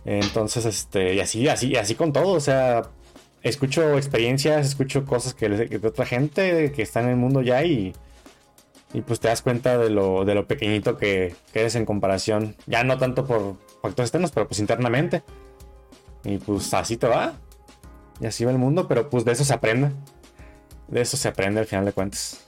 [0.07, 2.91] Entonces, este, y así, así, así con todo, o sea,
[3.43, 7.93] escucho experiencias, escucho cosas que, de otra gente que está en el mundo ya y,
[8.95, 12.55] y pues te das cuenta de lo, de lo pequeñito que, que, eres en comparación,
[12.67, 15.25] ya no tanto por factores externos, pero pues internamente.
[16.23, 17.35] Y pues así te va.
[18.21, 19.91] Y así va el mundo, pero pues de eso se aprende.
[20.87, 22.47] De eso se aprende al final de cuentas.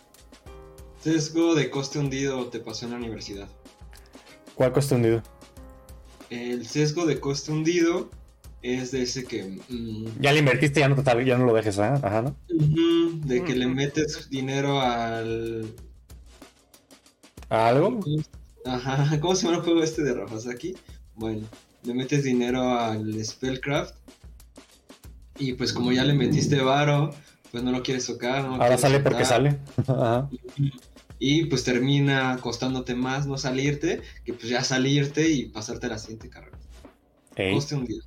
[1.00, 3.48] Sesgo de coste hundido te pasó en la universidad.
[4.54, 5.22] ¿Cuál coste hundido?
[6.30, 8.10] El sesgo de coste hundido
[8.62, 9.44] es de ese que...
[9.68, 11.82] Mm, ya le invertiste, ya no, ya no lo dejes, ¿eh?
[11.82, 12.36] Ajá, ¿no?
[12.48, 15.74] de que le metes dinero al...
[17.48, 18.00] ¿A algo?
[18.64, 20.76] Ajá, ¿cómo se llama el juego este de Rafasaki?
[21.14, 21.46] Bueno,
[21.84, 23.94] le metes dinero al Spellcraft
[25.38, 27.10] y pues como ya le metiste varo,
[27.50, 28.44] pues no lo quieres tocar.
[28.44, 29.58] Ahora sale porque sale.
[29.86, 30.28] Ajá
[31.18, 36.30] y pues termina costándote más no salirte que pues ya salirte y pasarte la siguiente
[36.30, 36.58] carrera.
[37.52, 38.02] Coste un día.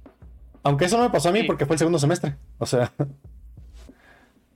[0.64, 2.36] Aunque eso no me pasó a mí porque fue el segundo semestre.
[2.60, 2.94] O sea.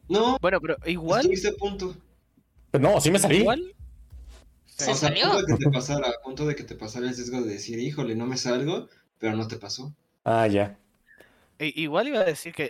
[0.07, 0.37] No.
[0.39, 1.21] Bueno, pero igual.
[1.21, 1.95] Estuviste a punto.
[2.71, 3.37] Pero no, sí me salí.
[3.37, 3.73] Igual.
[4.65, 7.07] ¿Se o sea, a punto de que te pasara, a punto de que te pasara
[7.07, 9.95] el sesgo de decir, híjole, no me salgo, pero no te pasó.
[10.25, 10.77] Ah, ya.
[11.57, 12.69] E, igual iba a decir que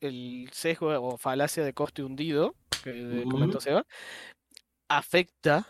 [0.00, 3.86] el sesgo o falacia de coste hundido, que comentó Seba,
[4.88, 5.66] afecta,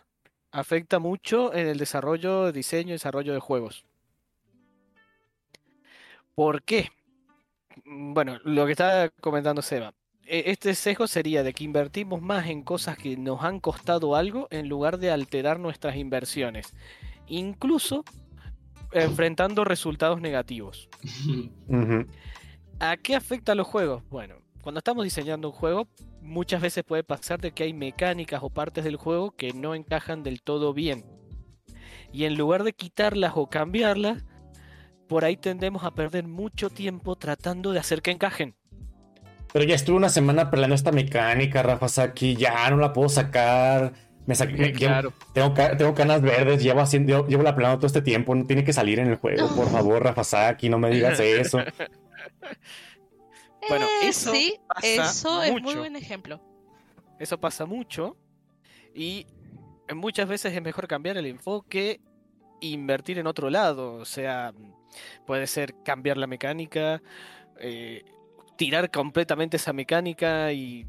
[0.53, 3.85] afecta mucho en el desarrollo, diseño y desarrollo de juegos.
[6.35, 6.91] ¿Por qué?
[7.85, 9.95] Mm, bueno, lo que está comentando Seba.
[10.27, 14.49] E, este sesgo sería de que invertimos más en cosas que nos han costado algo
[14.51, 16.73] en lugar de alterar nuestras inversiones.
[17.27, 18.05] Incluso
[18.93, 20.89] enfrentando resultados negativos.
[22.81, 24.03] ¿A qué afecta los juegos?
[24.09, 25.87] Bueno, cuando estamos diseñando un juego,
[26.23, 30.23] muchas veces puede pasar de que hay mecánicas o partes del juego que no encajan
[30.23, 31.05] del todo bien.
[32.13, 34.25] Y en lugar de quitarlas o cambiarlas,
[35.07, 38.57] por ahí tendemos a perder mucho tiempo tratando de hacer que encajen.
[39.53, 43.93] Pero ya estuve una semana peleando esta mecánica, Rafa Saki, ya no la puedo sacar.
[44.25, 48.65] Me tengo, tengo, canas verdes, llevo, haciendo, llevo la peleando todo este tiempo, no tiene
[48.65, 51.59] que salir en el juego, por favor, Rafa Saki, no me digas eso.
[53.69, 56.41] Bueno, eh, eso, sí, eso es muy buen ejemplo.
[57.19, 58.17] Eso pasa mucho
[58.95, 59.27] y
[59.95, 62.01] muchas veces es mejor cambiar el enfoque
[62.61, 63.95] e invertir en otro lado.
[63.95, 64.53] O sea,
[65.27, 67.03] puede ser cambiar la mecánica,
[67.59, 68.05] eh,
[68.57, 70.87] tirar completamente esa mecánica y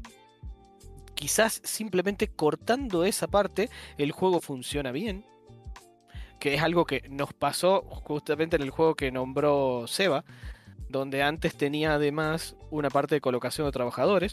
[1.14, 5.24] quizás simplemente cortando esa parte el juego funciona bien.
[6.38, 10.24] Que es algo que nos pasó justamente en el juego que nombró Seba,
[10.88, 14.32] donde antes tenía además una parte de colocación de trabajadores.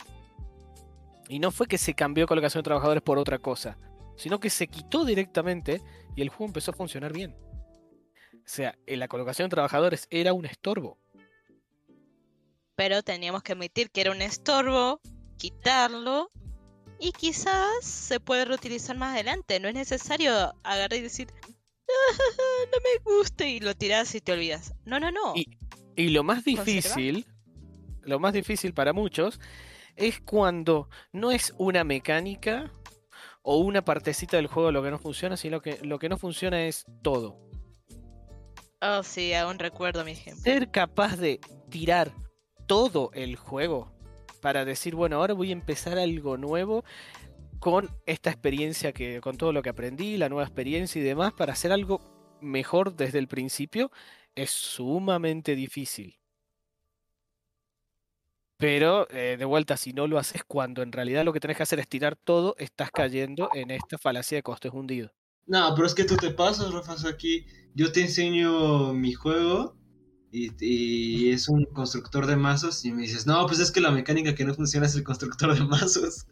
[1.29, 3.77] Y no fue que se cambió colocación de trabajadores por otra cosa,
[4.17, 5.81] sino que se quitó directamente
[6.15, 7.35] y el juego empezó a funcionar bien.
[8.33, 10.97] O sea, en la colocación de trabajadores era un estorbo.
[12.75, 14.99] Pero teníamos que admitir que era un estorbo,
[15.37, 16.31] quitarlo
[16.99, 19.59] y quizás se puede reutilizar más adelante.
[19.59, 24.33] No es necesario agarrar y decir, ah, no me gusta y lo tiras y te
[24.33, 24.73] olvidas.
[24.85, 25.33] No, no, no.
[25.35, 25.45] Y
[25.95, 27.25] lo más difícil,
[28.01, 29.39] lo más difícil para muchos
[29.95, 32.71] es cuando no es una mecánica
[33.41, 36.65] o una partecita del juego lo que no funciona, sino que lo que no funciona
[36.65, 37.37] es todo.
[38.81, 40.43] Oh, sí, aún recuerdo mi ejemplo.
[40.43, 41.39] Ser capaz de
[41.69, 42.11] tirar
[42.67, 43.93] todo el juego
[44.41, 46.83] para decir, bueno, ahora voy a empezar algo nuevo
[47.59, 51.53] con esta experiencia que, con todo lo que aprendí, la nueva experiencia y demás, para
[51.53, 52.01] hacer algo
[52.41, 53.89] mejor desde el principio,
[54.35, 56.17] es sumamente difícil.
[58.57, 61.63] Pero eh, de vuelta, si no lo haces cuando en realidad lo que tenés que
[61.63, 65.11] hacer es tirar todo, estás cayendo en esta falacia de costes hundidos.
[65.45, 67.45] No, pero es que tú te pasas, Rafa, aquí.
[67.75, 69.75] Yo te enseño mi juego
[70.31, 73.91] y, y, es un constructor de mazos y me dices, no, pues es que la
[73.91, 76.25] mecánica que no funciona es el constructor de mazos.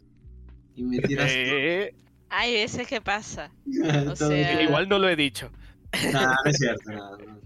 [0.76, 1.30] Y me tiras...
[1.34, 1.94] Eh,
[2.30, 3.52] Hay veces que pasa.
[4.07, 4.30] O todo.
[4.30, 5.52] sea- igual no lo he dicho.
[6.14, 7.41] No, no es cierto, no, no.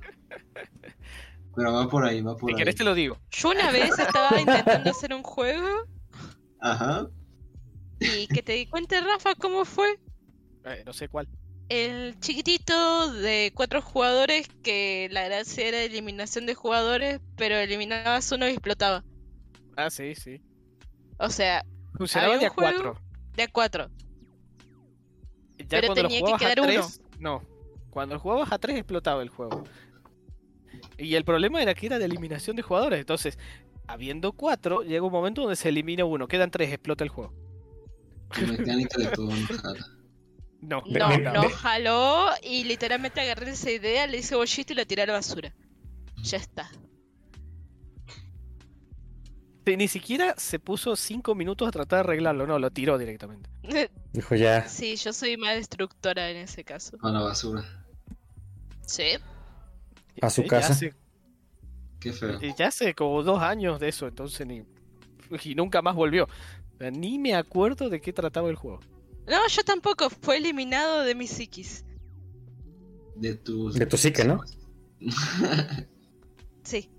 [1.56, 2.57] Pero va por ahí, va por Si ahí.
[2.57, 3.18] querés te lo digo.
[3.32, 5.68] Yo una vez estaba intentando hacer un juego
[6.60, 7.07] Ajá.
[7.99, 9.99] y que te cuente, Rafa, cómo fue.
[10.66, 11.28] Eh, no sé cuál.
[11.70, 18.48] El chiquitito de cuatro jugadores que la gracia era eliminación de jugadores, pero eliminabas uno
[18.48, 19.03] y explotaba.
[19.78, 20.41] Ah, sí, sí.
[21.18, 21.66] O sea,
[21.98, 22.99] Funcionaba de a cuatro.
[23.36, 23.90] de a cuatro.
[25.57, 26.88] Ya Pero cuando lo tenía que a quedar uno.
[27.20, 27.41] no.
[27.90, 29.64] Cuando jugabas a tres explotaba el juego.
[30.97, 32.99] Y el problema era que era de eliminación de jugadores.
[32.99, 33.38] Entonces,
[33.88, 36.27] habiendo cuatro, llega un momento donde se elimina uno.
[36.27, 37.34] Quedan tres, explota el juego.
[40.61, 40.84] No.
[40.88, 45.05] No, No, jaló y literalmente agarré esa idea, le hice bollito y la tiré a
[45.05, 45.53] la basura.
[46.23, 46.69] Ya está.
[49.65, 52.45] Ni siquiera se puso cinco minutos a tratar de arreglarlo.
[52.45, 53.49] No, lo tiró directamente.
[54.13, 54.67] Dijo ya.
[54.67, 56.97] Sí, yo soy más destructora en ese caso.
[57.01, 57.63] A la basura.
[58.85, 59.17] Sí.
[60.22, 60.68] A su casa.
[60.70, 60.94] Ya hace,
[62.00, 62.40] Qué feo.
[62.58, 64.64] ya hace como dos años de eso, entonces ni.
[65.44, 66.28] Y nunca más volvió.
[66.80, 68.80] Ni me acuerdo de qué trataba el juego.
[69.28, 70.10] No, yo tampoco.
[70.10, 71.84] Fue eliminado de mi psiquis.
[73.16, 73.72] De tu...
[73.72, 74.42] De tu psique, ¿no?
[76.64, 76.90] Sí.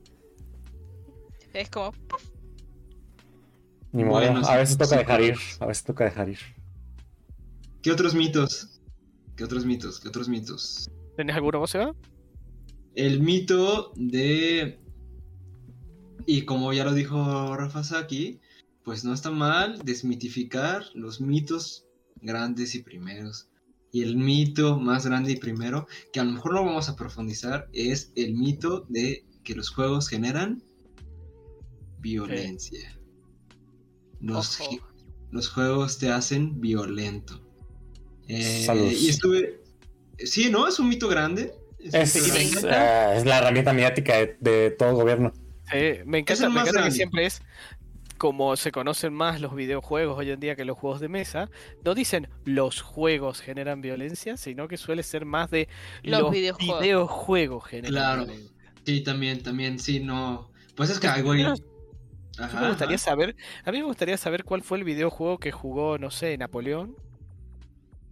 [1.53, 1.93] Es como...
[3.93, 4.21] Ni modo.
[4.21, 5.37] Bueno, a sí, veces toca sí, dejar ir.
[5.59, 6.39] A veces toca dejar ir.
[7.83, 8.81] ¿Qué otros mitos?
[9.37, 9.99] ¿Qué otros mitos?
[10.01, 10.89] ¿Qué otros mitos?
[11.17, 11.95] ¿Tenés alguno vos, Seba?
[12.97, 14.81] El mito de...
[16.27, 18.41] Y como ya lo dijo Rafa Saki,
[18.83, 21.87] pues no está mal desmitificar los mitos
[22.23, 23.49] grandes y primeros.
[23.93, 27.69] Y el mito más grande y primero, que a lo mejor no vamos a profundizar,
[27.73, 30.65] es el mito de que los juegos generan
[31.99, 32.99] violencia.
[34.21, 34.59] Los,
[35.31, 37.41] los juegos te hacen violento.
[38.27, 39.63] Eh, y estuve...
[40.19, 40.67] Sí, ¿no?
[40.67, 41.53] Es un mito grande.
[41.93, 45.33] Es, me es, la herramienta mediática de, de todo gobierno.
[45.71, 47.43] Sí, me encanta, me encanta que siempre es
[48.19, 51.51] como se conocen más los videojuegos hoy en día que los juegos de mesa,
[51.85, 55.69] no dicen los juegos generan violencia, sino que suele ser más de
[56.03, 56.81] Los los, videojuegos.
[56.83, 58.25] videojuegos generan Claro.
[58.27, 58.57] violencia.
[58.85, 60.51] Sí, también, también, sí, no.
[60.75, 63.05] Pues es que Ajá, me gustaría ajá.
[63.05, 66.95] saber, a mí me gustaría saber cuál fue el videojuego que jugó, no sé, Napoleón,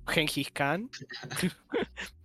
[0.07, 0.91] Gengis Khan.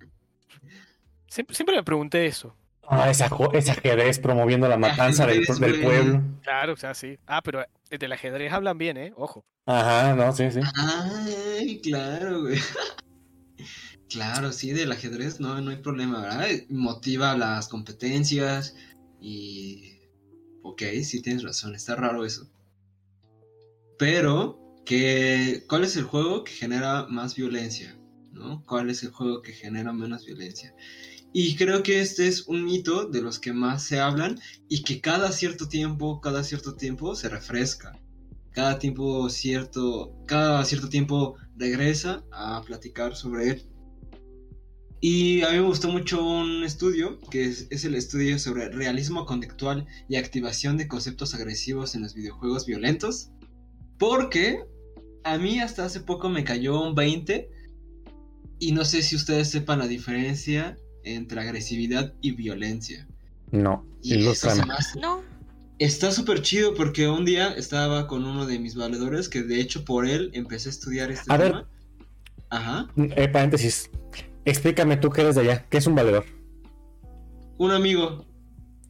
[1.29, 2.55] siempre, siempre me pregunté eso.
[2.91, 5.83] Ah, ese, ajo- ese ajedrez promoviendo la matanza del, Ajedrez, del güey.
[5.83, 6.21] pueblo.
[6.41, 7.17] Claro, o sea, sí.
[7.27, 9.13] Ah, pero del ajedrez hablan bien, ¿eh?
[9.15, 9.45] Ojo.
[9.65, 10.59] Ajá, no, sí, sí.
[10.75, 12.57] Ay, claro, güey.
[14.09, 16.47] Claro, sí, del ajedrez no, no hay problema, ¿verdad?
[16.69, 18.75] Motiva las competencias
[19.21, 19.99] y...
[20.63, 22.49] Ok, sí tienes razón, está raro eso.
[23.99, 27.95] Pero, que, ¿cuál es el juego que genera más violencia?
[28.31, 28.63] ¿No?
[28.65, 30.73] ¿Cuál es el juego que genera menos violencia?
[31.31, 34.99] Y creo que este es un mito de los que más se hablan y que
[34.99, 37.99] cada cierto tiempo, cada cierto tiempo se refresca.
[38.51, 43.69] Cada tiempo cierto, cada cierto tiempo regresa a platicar sobre él.
[45.01, 49.85] Y a mí me gustó mucho un estudio, que es, el estudio sobre realismo conductual
[50.09, 53.29] y activación de conceptos agresivos en los videojuegos violentos.
[53.97, 54.65] Porque
[55.23, 57.49] a mí hasta hace poco me cayó un 20
[58.59, 63.07] y no sé si ustedes sepan la diferencia entre agresividad y violencia.
[63.51, 65.21] No, Y hace- No,
[65.79, 69.85] Está súper chido porque un día estaba con uno de mis valedores que de hecho
[69.85, 71.51] por él empecé a estudiar este A ver.
[71.51, 71.69] tema.
[72.49, 72.87] Ajá.
[72.97, 73.89] Eh, paréntesis.
[74.43, 75.65] Explícame tú que eres de allá.
[75.69, 76.25] ¿Qué es un valedor?
[77.57, 78.25] Un amigo.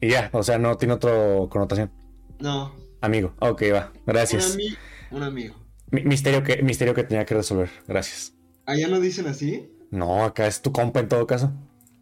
[0.00, 1.12] Y ya, o sea, no tiene otra
[1.48, 1.92] connotación.
[2.40, 2.74] No.
[3.00, 3.34] Amigo.
[3.38, 3.92] Ok, va.
[3.94, 4.56] Un, Gracias.
[4.56, 4.76] ami-
[5.12, 5.54] un amigo.
[5.92, 7.70] Mi- misterio, que, misterio que tenía que resolver.
[7.86, 8.32] Gracias.
[8.70, 9.68] ¿Allá no dicen así?
[9.90, 11.50] No, acá es tu compa en todo caso.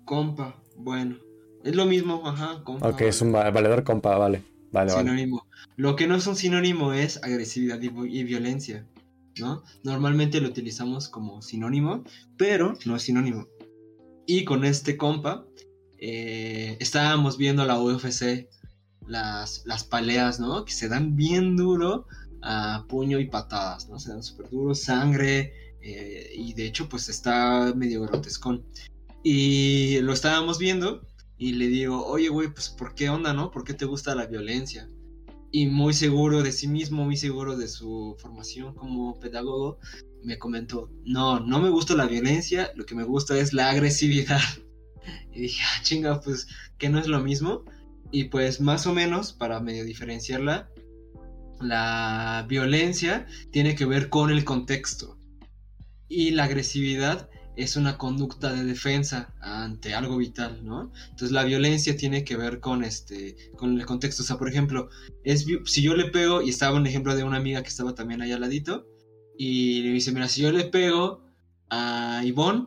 [0.04, 0.54] Compa.
[0.76, 1.16] Bueno.
[1.64, 2.62] Es lo mismo, ajá.
[2.64, 2.88] Compa.
[2.88, 4.42] Ok, es un va- valedor compa, vale.
[4.70, 5.02] Vale, vale.
[5.04, 5.46] sinónimo.
[5.76, 8.86] Lo que no es un sinónimo es agresividad y, y violencia,
[9.40, 9.62] ¿no?
[9.82, 12.04] Normalmente lo utilizamos como sinónimo,
[12.36, 13.46] pero no es sinónimo.
[14.26, 15.46] Y con este compa,
[15.98, 18.46] eh, estábamos viendo la UFC,
[19.06, 20.64] las, las paleas, ¿no?
[20.66, 22.06] Que se dan bien duro
[22.42, 23.98] a puño y patadas, ¿no?
[23.98, 25.52] Se dan súper duro, sangre,
[25.94, 28.64] eh, y de hecho, pues está medio grotescón.
[29.22, 31.06] Y lo estábamos viendo
[31.36, 33.50] y le digo, oye, güey, pues ¿por qué onda, no?
[33.50, 34.88] ¿Por qué te gusta la violencia?
[35.50, 39.78] Y muy seguro de sí mismo, muy seguro de su formación como pedagogo,
[40.22, 44.40] me comentó, no, no me gusta la violencia, lo que me gusta es la agresividad.
[45.32, 47.64] Y dije, ah, chinga, pues que no es lo mismo.
[48.10, 50.68] Y pues más o menos, para medio diferenciarla,
[51.60, 55.17] la violencia tiene que ver con el contexto.
[56.08, 57.28] Y la agresividad
[57.58, 60.92] es una conducta de defensa ante algo vital, ¿no?
[61.10, 64.22] Entonces la violencia tiene que ver con este, con el contexto.
[64.22, 64.88] O sea, por ejemplo,
[65.24, 68.22] es, si yo le pego, y estaba un ejemplo de una amiga que estaba también
[68.22, 68.86] allá al ladito,
[69.36, 71.24] y le dice, mira, si yo le pego
[71.68, 72.66] a Ivonne,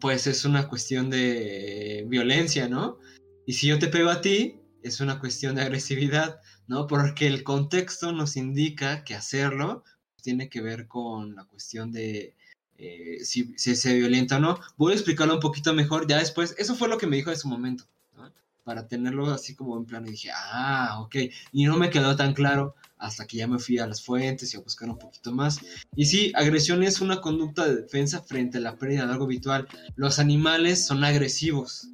[0.00, 2.98] pues es una cuestión de violencia, ¿no?
[3.46, 6.86] Y si yo te pego a ti, es una cuestión de agresividad, ¿no?
[6.86, 9.84] Porque el contexto nos indica que hacerlo
[10.22, 12.34] tiene que ver con la cuestión de
[12.78, 14.60] eh, si, si, se violenta o no.
[14.76, 16.54] Voy a explicarlo un poquito mejor ya después.
[16.58, 17.84] Eso fue lo que me dijo en su momento,
[18.16, 18.32] ¿no?
[18.62, 20.06] Para tenerlo así como en plano.
[20.06, 21.16] Y dije, ah, ok.
[21.52, 24.56] Y no me quedó tan claro hasta que ya me fui a las fuentes y
[24.56, 25.60] a buscar un poquito más.
[25.96, 29.66] Y sí, agresión es una conducta de defensa frente a la pérdida de algo habitual.
[29.96, 31.88] Los animales son agresivos,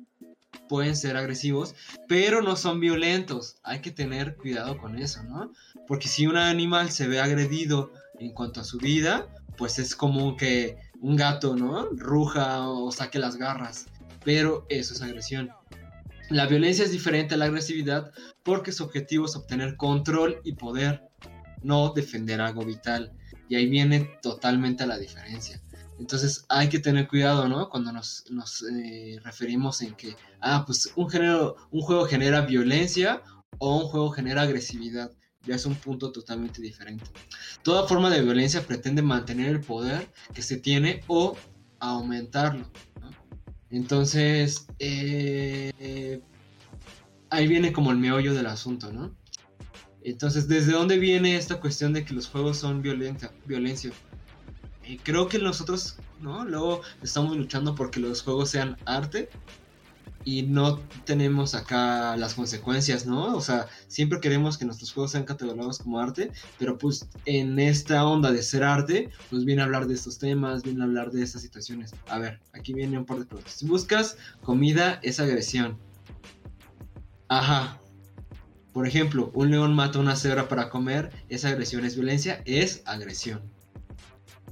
[0.69, 1.75] pueden ser agresivos,
[2.09, 3.57] pero no son violentos.
[3.63, 5.53] Hay que tener cuidado con eso, ¿no?
[5.87, 10.37] Porque si un animal se ve agredido en cuanto a su vida, pues es como
[10.37, 11.87] que un gato, ¿no?
[11.91, 13.87] Ruja o saque las garras.
[14.25, 15.51] Pero eso es agresión.
[16.31, 18.11] La violencia es diferente a la agresividad
[18.43, 21.03] porque su objetivo es obtener control y poder,
[21.63, 23.13] no defender algo vital.
[23.49, 25.61] Y ahí viene totalmente la diferencia.
[25.99, 27.69] Entonces hay que tener cuidado, ¿no?
[27.69, 33.23] Cuando nos, nos eh, referimos en que, ah, pues un, género, un juego genera violencia
[33.59, 35.13] o un juego genera agresividad.
[35.47, 37.05] Ya es un punto totalmente diferente.
[37.63, 41.37] Toda forma de violencia pretende mantener el poder que se tiene o
[41.81, 42.71] aumentarlo.
[43.71, 46.21] Entonces, eh,
[47.31, 49.15] ahí viene como el meollo del asunto, ¿no?
[50.03, 53.33] Entonces, ¿desde dónde viene esta cuestión de que los juegos son violencia?
[53.47, 53.91] violencia?
[54.85, 56.45] Eh, creo que nosotros, ¿no?
[56.45, 59.31] Luego estamos luchando porque los juegos sean arte
[60.25, 63.37] y no tenemos acá las consecuencias, ¿no?
[63.37, 68.07] O sea, siempre queremos que nuestros juegos sean catalogados como arte, pero pues en esta
[68.07, 71.23] onda de ser arte, pues viene a hablar de estos temas, viene a hablar de
[71.23, 71.95] estas situaciones.
[72.09, 73.55] A ver, aquí viene un par de preguntas.
[73.55, 75.79] Si buscas comida, es agresión.
[77.29, 77.81] Ajá.
[78.73, 82.43] Por ejemplo, un león mata a una cebra para comer, ¿es agresión, es violencia?
[82.45, 83.43] Es agresión.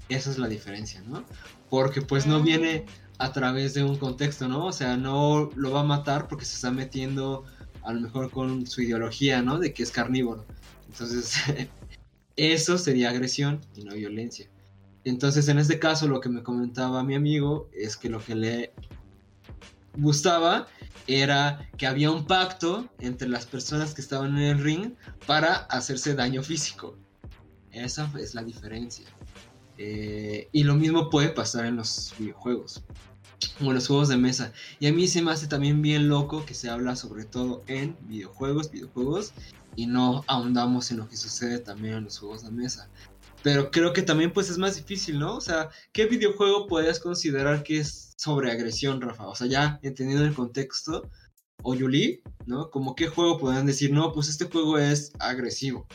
[0.08, 1.24] Esa es la diferencia, ¿no?
[1.70, 2.84] Porque pues no viene
[3.22, 4.66] a través de un contexto, ¿no?
[4.66, 7.44] O sea, no lo va a matar porque se está metiendo
[7.82, 9.60] a lo mejor con su ideología, ¿no?
[9.60, 10.44] De que es carnívoro.
[10.88, 11.36] Entonces,
[12.36, 14.50] eso sería agresión y no violencia.
[15.04, 18.72] Entonces, en este caso, lo que me comentaba mi amigo es que lo que le
[19.96, 20.66] gustaba
[21.06, 24.94] era que había un pacto entre las personas que estaban en el ring
[25.28, 26.96] para hacerse daño físico.
[27.70, 29.06] Esa es la diferencia.
[29.78, 32.82] Eh, y lo mismo puede pasar en los videojuegos
[33.64, 34.52] o los juegos de mesa.
[34.80, 37.96] Y a mí se me hace también bien loco que se habla sobre todo en
[38.02, 39.32] videojuegos, videojuegos,
[39.76, 42.88] y no ahondamos en lo que sucede también en los juegos de mesa.
[43.42, 45.36] Pero creo que también pues es más difícil, ¿no?
[45.36, 49.26] O sea, ¿qué videojuego podrías considerar que es sobre agresión, Rafa?
[49.26, 51.10] O sea, ya entendiendo el contexto,
[51.62, 52.70] o Yuli, ¿no?
[52.70, 55.86] Como qué juego podrían decir, no, pues este juego es agresivo.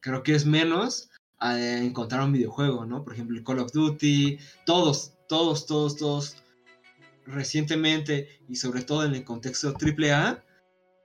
[0.00, 3.04] Creo que es menos a encontrar un videojuego, ¿no?
[3.04, 6.36] Por ejemplo, el Call of Duty, todos, todos, todos, todos,
[7.26, 10.42] recientemente y sobre todo en el contexto AAA,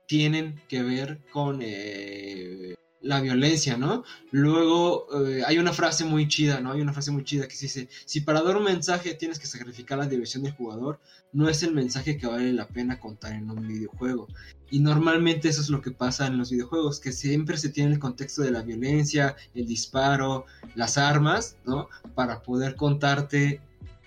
[0.06, 2.74] tienen que ver con eh,
[3.04, 4.02] la violencia, ¿no?
[4.30, 6.72] Luego eh, hay una frase muy chida, ¿no?
[6.72, 9.98] Hay una frase muy chida que dice, si para dar un mensaje tienes que sacrificar
[9.98, 10.98] la diversión del jugador,
[11.32, 14.28] no es el mensaje que vale la pena contar en un videojuego.
[14.70, 17.98] Y normalmente eso es lo que pasa en los videojuegos, que siempre se tiene el
[17.98, 21.88] contexto de la violencia, el disparo, las armas, ¿no?
[22.14, 23.60] Para poder contarte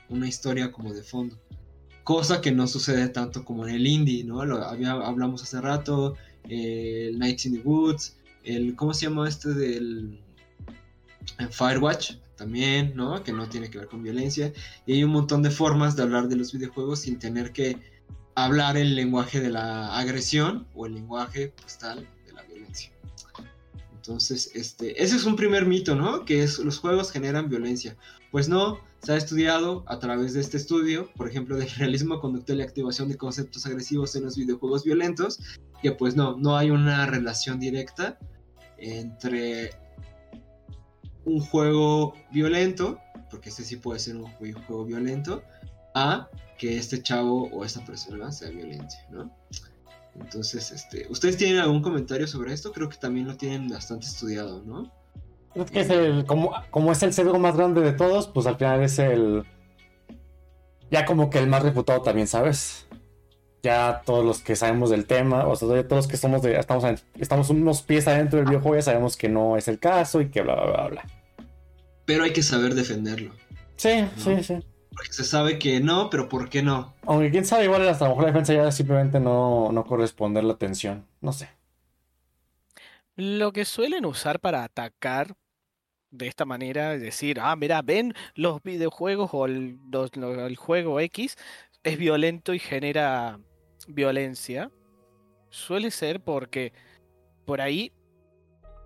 [0.10, 1.38] una historia como de fondo.
[2.04, 4.46] Cosa que no sucede tanto como en el indie, ¿no?
[4.46, 6.16] Lo hablamos hace rato,
[6.48, 10.22] eh, el Nights in the Woods, el, ¿cómo se llama este del
[11.52, 12.14] Firewatch?
[12.38, 13.24] También, ¿no?
[13.24, 14.54] Que no tiene que ver con violencia.
[14.86, 17.78] Y hay un montón de formas de hablar de los videojuegos sin tener que
[18.36, 22.92] hablar el lenguaje de la agresión o el lenguaje pues, tal de la violencia.
[23.96, 26.24] Entonces, este, ese es un primer mito, ¿no?
[26.24, 27.98] Que es los juegos generan violencia.
[28.32, 32.60] Pues no, se ha estudiado a través de este estudio, por ejemplo, del realismo conductual
[32.60, 35.40] y activación de conceptos agresivos en los videojuegos violentos,
[35.82, 38.18] que pues no, no hay una relación directa
[38.78, 39.72] entre
[41.26, 43.00] un juego violento,
[43.30, 45.44] porque este sí puede ser un juego violento,
[45.94, 49.32] a que este chavo o esta persona sea violenta, ¿no?
[50.20, 52.72] Entonces, este, ¿ustedes tienen algún comentario sobre esto?
[52.72, 54.92] Creo que también lo tienen bastante estudiado, ¿no?
[55.58, 58.58] Es que es el, como, como es el sesgo más grande de todos, pues al
[58.58, 59.44] final es el.
[60.92, 62.88] Ya como que el más refutado también, ¿sabes?
[63.64, 66.86] Ya todos los que sabemos del tema, o sea, todos los que somos de, estamos,
[67.18, 70.42] estamos unos pies adentro del videojuego, ya sabemos que no es el caso y que
[70.42, 71.06] bla, bla, bla, bla.
[72.06, 73.34] Pero hay que saber defenderlo.
[73.76, 74.60] Sí, sí, sí.
[74.92, 76.94] Porque se sabe que no, pero ¿por qué no?
[77.06, 80.44] Aunque quién sabe, igual hasta a lo mejor la defensa ya simplemente no, no corresponder
[80.44, 81.06] la atención.
[81.20, 81.50] No sé.
[83.16, 85.36] Lo que suelen usar para atacar
[86.18, 91.38] de esta manera, decir, ah, mira, ven los videojuegos o el, el juego X
[91.84, 93.40] es violento y genera
[93.88, 94.72] violencia,
[95.50, 96.74] suele ser porque
[97.46, 97.92] por ahí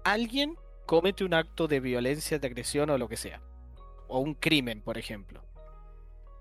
[0.04, 0.56] alguien
[0.86, 3.42] comete un acto de violencia, de agresión o lo que sea.
[4.08, 5.44] O un crimen, por ejemplo.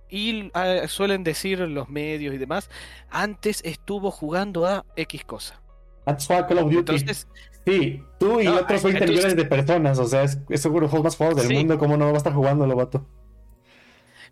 [0.09, 2.69] Y ah, suelen decir los medios y demás,
[3.11, 5.60] antes estuvo jugando a X cosa.
[6.05, 6.79] That's why Call of Duty.
[6.79, 7.29] Entonces,
[7.67, 10.87] sí, tú y No, otros 20 entonces- millones de personas, o sea, es, es seguro
[10.87, 11.55] el juego más jugado del Sí.
[11.55, 13.07] mundo, ¿cómo no va a estar jugando el vato?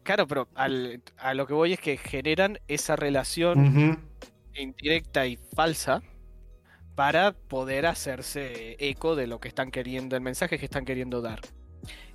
[0.04, 4.00] claro, pero al- a lo que voy es que generan esa relación
[4.54, 6.02] indirecta y falsa
[6.94, 11.40] para poder hacerse eco de lo que están queriendo, el mensaje que están queriendo dar.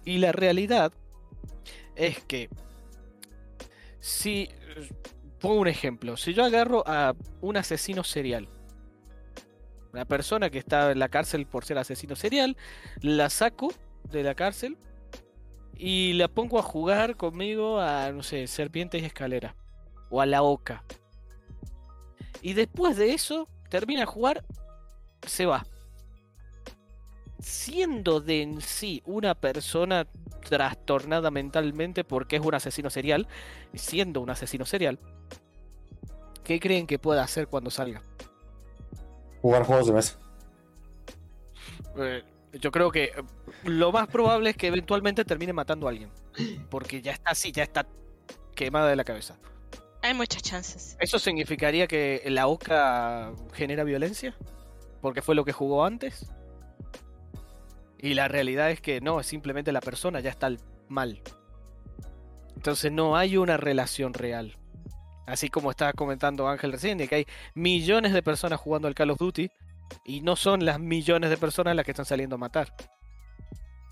[0.05, 0.91] Y la realidad
[1.95, 2.49] es que
[3.99, 4.49] si
[5.39, 8.49] pongo un ejemplo, si yo agarro a un asesino serial,
[9.93, 12.57] una persona que está en la cárcel por ser asesino serial,
[13.01, 13.71] la saco
[14.11, 14.77] de la cárcel
[15.75, 19.55] y la pongo a jugar conmigo a, no sé, serpientes y escalera
[20.09, 20.83] o a la oca.
[22.41, 24.43] Y después de eso, termina de jugar,
[25.25, 25.65] se va.
[27.39, 30.07] Siendo de en sí una persona
[30.49, 33.27] trastornada mentalmente porque es un asesino serial,
[33.75, 34.99] siendo un asesino serial,
[36.43, 38.01] ¿qué creen que pueda hacer cuando salga?
[39.43, 40.17] Jugar juegos de mesa.
[41.97, 43.13] Eh, yo creo que eh,
[43.65, 46.09] lo más probable es que eventualmente termine matando a alguien.
[46.69, 47.85] Porque ya está así, ya está
[48.55, 49.37] quemada de la cabeza.
[50.01, 50.95] Hay muchas chances.
[50.97, 54.33] ¿Eso significaría que la OCA genera violencia?
[55.01, 56.25] Porque fue lo que jugó antes.
[57.99, 60.55] Y la realidad es que no, es simplemente la persona ya está
[60.87, 61.21] mal.
[62.55, 64.55] Entonces no hay una relación real.
[65.25, 69.11] Así como estaba comentando Ángel recién, de que hay millones de personas jugando al Call
[69.11, 69.49] of Duty
[70.05, 72.73] y no son las millones de personas las que están saliendo a matar.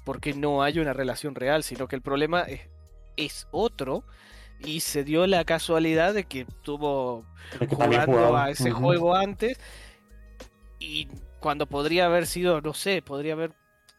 [0.04, 2.62] Porque no hay una relación real, sino que el problema es,
[3.18, 4.04] es otro
[4.60, 7.26] y se dio la casualidad de que tuvo
[7.60, 9.60] El que también jugando a ese juego antes
[10.80, 11.08] y
[11.40, 13.54] cuando podría haber sido, no sé, podría haber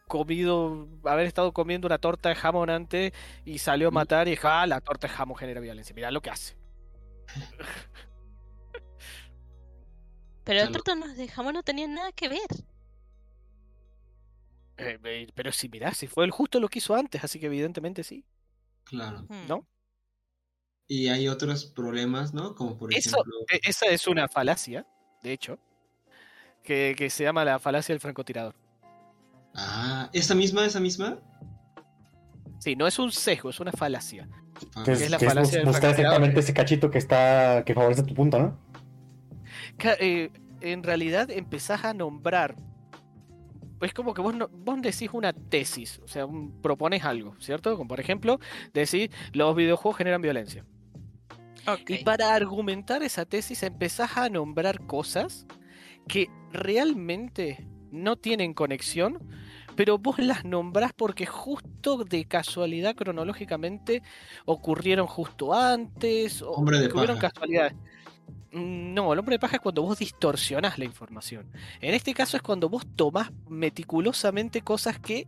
[0.07, 3.13] comido, haber estado comiendo una torta de jamón antes
[3.45, 6.21] y salió a matar y dijo, ah, la torta de jamón genera violencia, mira lo
[6.21, 6.55] que hace.
[10.43, 10.83] Pero el Claro.
[10.83, 12.39] torta de jamón no tenía nada que ver.
[14.77, 17.45] Eh, eh, pero si mirá, si fue el justo lo que hizo antes, así que
[17.45, 18.25] evidentemente sí,
[18.83, 19.25] Claro.
[19.29, 19.47] Hmm.
[19.47, 19.67] ¿no?
[20.87, 22.55] Y hay otros problemas, ¿no?
[22.55, 23.45] Como por Eso, ejemplo.
[23.51, 24.85] e- esa es una falacia,
[25.21, 25.57] de hecho,
[26.63, 28.55] que, que se llama la falacia del francotirador.
[29.55, 31.19] Ah, ¿esa misma, esa misma?
[32.63, 34.27] Sí, no es un sesgo, es una falacia.
[34.75, 35.99] Ah, Que es, es la que es falacia francotirador.
[35.99, 38.57] exactamente ese cachito que está que favorece tu punto, ¿no?
[39.99, 40.29] Eh,
[40.61, 42.55] en realidad empezás a nombrar.
[43.81, 47.75] Es como que vos, no- vos decís una tesis, o sea, un- propones algo, ¿cierto?
[47.75, 48.39] Como por ejemplo,
[48.73, 50.63] decís los videojuegos generan violencia.
[51.67, 51.89] Ok.
[51.89, 55.45] Y para argumentar esa tesis empezás a nombrar cosas
[56.07, 59.19] que realmente no tienen conexión,
[59.75, 64.01] pero vos las nombrás porque justo de casualidad cronológicamente
[64.45, 66.53] ocurrieron justo antes o
[67.15, 67.29] paja.
[67.33, 67.73] casualidades.
[68.51, 71.49] Mm, No, el hombre de paja es cuando vos distorsionás la información.
[71.81, 75.27] En este caso es cuando vos tomás meticulosamente cosas que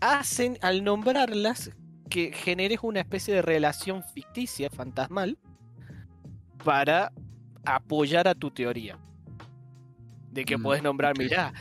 [0.00, 1.70] hacen al nombrarlas
[2.10, 5.38] que generes una especie de relación ficticia, fantasmal,
[6.62, 7.12] para
[7.64, 8.98] apoyar a tu teoría.
[10.30, 11.18] De que Mm, puedes nombrar, ok.
[11.18, 11.52] mirá,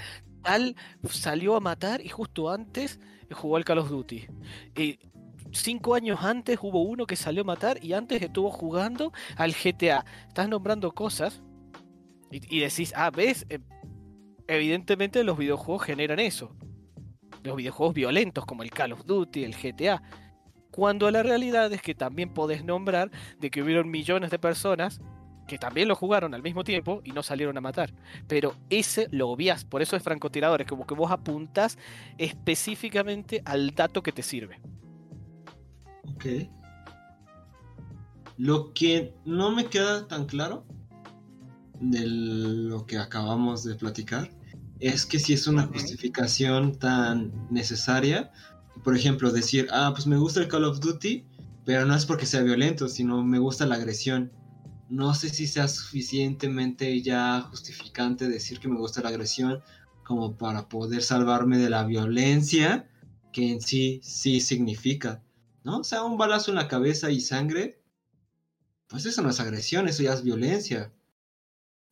[0.42, 0.76] tal
[1.10, 3.00] salió a matar y justo antes
[3.32, 4.28] jugó al Call of Duty.
[4.76, 5.00] Y
[5.52, 10.06] cinco años antes hubo uno que salió a matar y antes estuvo jugando al GTA.
[10.28, 11.42] Estás nombrando cosas
[12.32, 13.60] y, y decís, ah, ves, Eh,
[14.48, 16.56] evidentemente los videojuegos generan eso.
[17.44, 20.02] Los videojuegos violentos como el Call of Duty, el GTA.
[20.72, 25.02] Cuando la realidad es que también podés nombrar de que hubieron millones de personas
[25.52, 27.94] que también lo jugaron al mismo tiempo y no salieron a matar.
[28.26, 31.78] Pero ese lo obvias, por eso es francotirador, es como que vos apuntás
[32.18, 34.62] específicamente al dato que te sirve.
[36.08, 36.26] Ok.
[38.38, 40.66] Lo que no me queda tan claro
[41.82, 44.32] de lo que acabamos de platicar
[44.80, 48.32] es que si es una justificación tan necesaria,
[48.86, 51.26] por ejemplo, decir, ah, pues me gusta el Call of Duty,
[51.66, 54.32] pero no es porque sea violento, sino me gusta la agresión.
[54.92, 59.62] No sé si sea suficientemente ya justificante decir que me gusta la agresión
[60.04, 62.90] como para poder salvarme de la violencia
[63.32, 65.24] que en sí sí significa,
[65.64, 65.78] ¿no?
[65.78, 67.80] O sea, un balazo en la cabeza y sangre,
[68.88, 70.92] pues eso no es agresión, eso ya es violencia.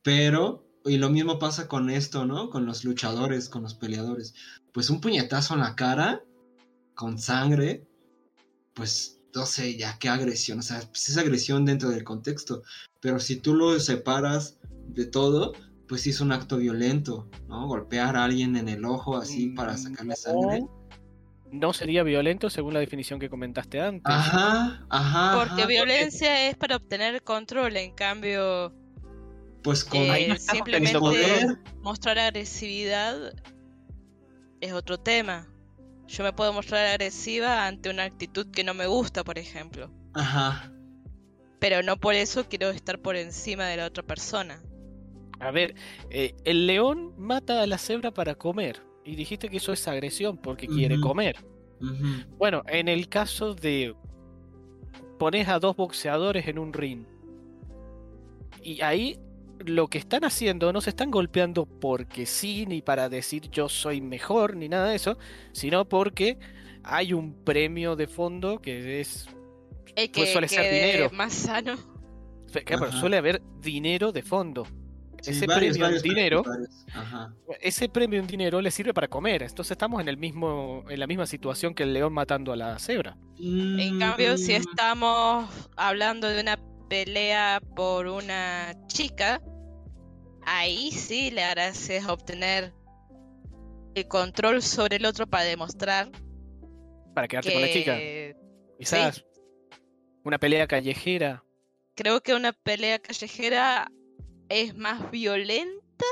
[0.02, 2.50] Pero, y lo mismo pasa con esto, ¿no?
[2.50, 4.34] Con los luchadores, con los peleadores.
[4.74, 6.22] Pues un puñetazo en la cara,
[6.94, 7.86] con sangre,
[8.74, 12.62] pues no sé, ya qué agresión, o sea, pues es agresión dentro del contexto.
[13.00, 14.58] Pero si tú lo separas
[14.88, 15.52] de todo,
[15.88, 17.66] pues sí es un acto violento, ¿no?
[17.66, 20.62] Golpear a alguien en el ojo así para sacarle sangre.
[21.50, 24.02] No sería violento según la definición que comentaste antes.
[24.04, 25.36] Ajá, ajá.
[25.36, 28.72] Porque ajá, violencia es para obtener control, en cambio,
[29.62, 31.58] Pues con eh, ahí no estamos simplemente poder.
[31.82, 33.32] mostrar agresividad
[34.60, 35.48] es otro tema.
[36.10, 39.92] Yo me puedo mostrar agresiva ante una actitud que no me gusta, por ejemplo.
[40.14, 40.72] Ajá.
[41.60, 44.60] Pero no por eso quiero estar por encima de la otra persona.
[45.38, 45.76] A ver,
[46.10, 48.82] eh, el león mata a la cebra para comer.
[49.04, 51.36] Y dijiste que eso es agresión porque quiere comer.
[52.38, 53.94] Bueno, en el caso de
[55.16, 57.04] pones a dos boxeadores en un ring.
[58.64, 59.16] Y ahí
[59.64, 64.00] lo que están haciendo no se están golpeando porque sí, ni para decir yo soy
[64.00, 65.18] mejor, ni nada de eso,
[65.52, 66.38] sino porque
[66.82, 69.28] hay un premio de fondo que es...
[69.94, 71.10] Que Pues suele ser dinero.
[71.12, 71.76] más sano.
[72.64, 73.00] Claro, Ajá.
[73.00, 74.66] suele haber dinero de fondo.
[75.22, 77.34] Sí, Ese varios, premio en varios, dinero varios, Ajá.
[77.60, 79.42] ese premio en dinero le sirve para comer.
[79.42, 82.78] Entonces estamos en el mismo, en la misma situación que el león matando a la
[82.78, 83.18] cebra.
[83.38, 86.58] En cambio, si Mm, estamos hablando de una
[86.90, 89.40] pelea por una chica,
[90.44, 92.74] ahí sí le harás obtener
[93.94, 96.10] el control sobre el otro para demostrar
[97.14, 97.96] Para quedarte con la chica.
[97.96, 98.36] que
[98.78, 99.24] Quizás
[100.24, 101.44] una pelea callejera.
[101.94, 103.90] creo que una pelea callejera
[104.48, 106.04] es más violenta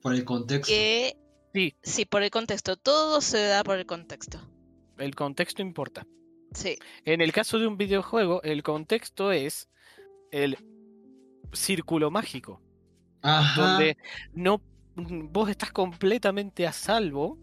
[0.00, 0.68] Por el contexto.
[0.72, 1.16] que
[1.54, 2.76] Sí, sí por el contexto.
[2.76, 4.38] Todo se da por el contexto.
[4.96, 6.06] el contexto importa.
[6.54, 6.78] Sí.
[7.04, 9.68] En el caso de un videojuego, el contexto es
[10.32, 10.58] el
[11.52, 12.60] círculo mágico,
[13.22, 13.62] Ajá.
[13.62, 13.96] donde
[14.34, 14.60] no
[14.96, 17.38] vos estás completamente a salvo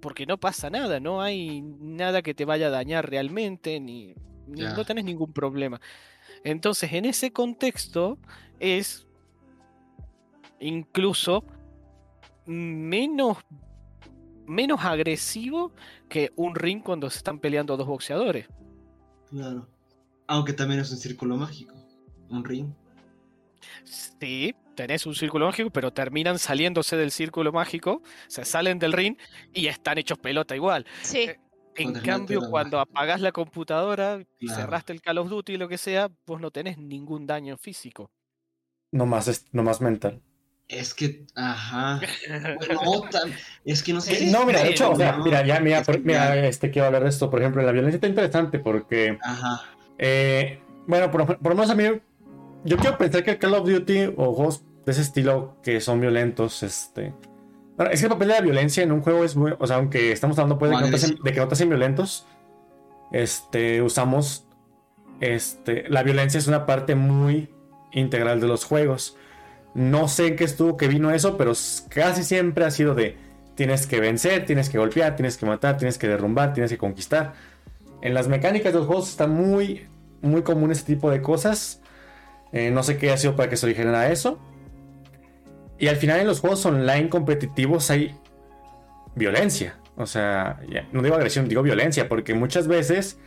[0.00, 4.14] porque no pasa nada, no hay nada que te vaya a dañar realmente, ni,
[4.46, 5.78] no tenés ningún problema.
[6.42, 8.18] Entonces, en ese contexto
[8.58, 9.06] es
[10.58, 11.44] incluso
[12.46, 13.38] menos
[14.50, 15.72] menos agresivo
[16.08, 18.48] que un ring cuando se están peleando dos boxeadores.
[19.28, 19.68] Claro.
[20.26, 21.79] Aunque también es un círculo mágico.
[22.30, 22.72] Un ring.
[23.84, 29.16] Sí, tenés un círculo mágico, pero terminan saliéndose del círculo mágico, se salen del ring
[29.52, 30.86] y están hechos pelota igual.
[31.02, 31.18] Sí.
[31.20, 31.38] Eh,
[31.76, 34.62] En cambio, cuando apagás la computadora y Claro.
[34.62, 38.10] cerraste el Call of Duty y lo que sea, vos no tenés ningún daño físico.
[38.92, 40.20] No más, es, no más mental.
[40.68, 41.24] Es que.
[41.36, 42.00] Ajá.
[42.84, 43.32] No, tan-
[43.64, 44.14] es que no sé.
[44.16, 46.44] Si- No, mira, de hecho, o sea, no, mira, ya, mira, es que por- mira,
[46.46, 49.62] este, quiero hablar de esto, por ejemplo, la violencia está interesante porque, Ajá.
[49.98, 51.84] eh, bueno, por, por lo menos a mí,
[52.64, 56.62] yo quiero pensar que Call of Duty o juegos de ese estilo que son violentos,
[56.62, 57.12] este...
[57.76, 59.76] Bueno, es que el papel de la violencia en un juego es muy, o sea,
[59.76, 61.24] aunque estamos hablando pues, de, que no te hacen, Agresivo.
[61.24, 62.26] de que no te hacen violentos,
[63.12, 64.46] este, usamos,
[65.20, 67.48] este, la violencia es una parte muy
[67.92, 69.16] integral de los juegos.
[69.74, 71.52] No sé en qué estuvo que vino eso, pero
[71.88, 73.16] casi siempre ha sido de
[73.54, 77.34] tienes que vencer, tienes que golpear, tienes que matar, tienes que derrumbar, tienes que conquistar.
[78.02, 79.86] En las mecánicas de los juegos está muy,
[80.22, 81.79] muy común este tipo de cosas.
[82.52, 84.38] Eh, no sé qué ha sido para que se originara eso.
[85.78, 88.14] Y al final en los juegos online competitivos hay
[89.14, 89.78] violencia.
[89.96, 93.18] O sea, ya, no digo agresión, digo violencia, porque muchas veces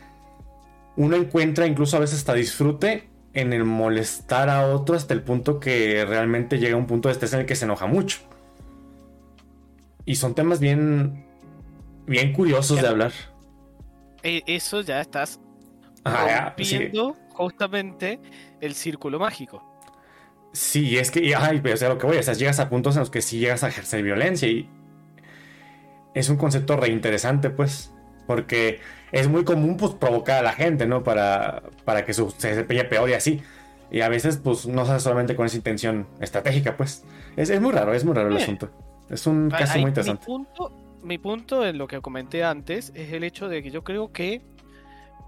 [0.96, 5.60] uno encuentra incluso a veces hasta disfrute en el molestar a otro hasta el punto
[5.60, 8.20] que realmente llega a un punto de estrés en el que se enoja mucho.
[10.06, 11.26] Y son temas bien,
[12.06, 13.12] bien curiosos de hablar.
[14.22, 15.40] e- eso ya estás
[16.04, 16.78] Ajá, sí.
[16.78, 18.20] rompiendo justamente
[18.66, 19.64] el círculo mágico.
[20.54, 22.70] Sí, es que, y, ay, pero o sea, lo que voy, o sea, llegas a
[22.70, 24.70] puntos en los que sí llegas a ejercer violencia y
[26.14, 27.92] es un concepto reinteresante, pues,
[28.28, 28.80] porque
[29.12, 31.04] es muy común, pues, provocar a la gente, ¿no?
[31.04, 33.42] Para, para que su- se desempeñe peor y así.
[33.92, 37.04] Y a veces, pues, no se hace solamente con esa intención estratégica, pues.
[37.36, 38.44] Es, es muy raro, es muy raro el Sí.
[38.44, 38.70] asunto.
[39.10, 40.26] Es un caso muy mi interesante.
[40.26, 40.72] punto,
[41.04, 44.42] mi punto en lo que comenté antes es el hecho de que yo creo que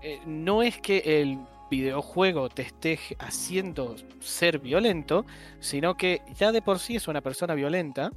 [0.02, 1.40] eh, no es que el
[1.76, 5.26] videojuego te esté haciendo ser violento,
[5.60, 8.12] sino que ya de por sí es una persona violenta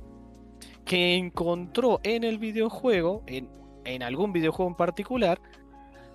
[0.85, 3.49] que encontró en el videojuego, en,
[3.85, 5.41] en algún videojuego en particular,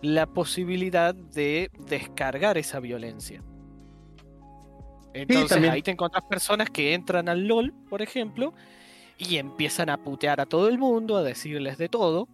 [0.02, 3.44] la posibilidad de descargar esa violencia.
[5.14, 8.54] Entonces ahí te encuentras personas que entran al LOL, por ejemplo,
[9.18, 12.28] y empiezan a putear a todo el mundo, a decirles de todo.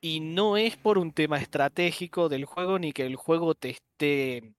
[0.00, 4.54] Y no es por un tema estratégico del juego ni que el juego te esté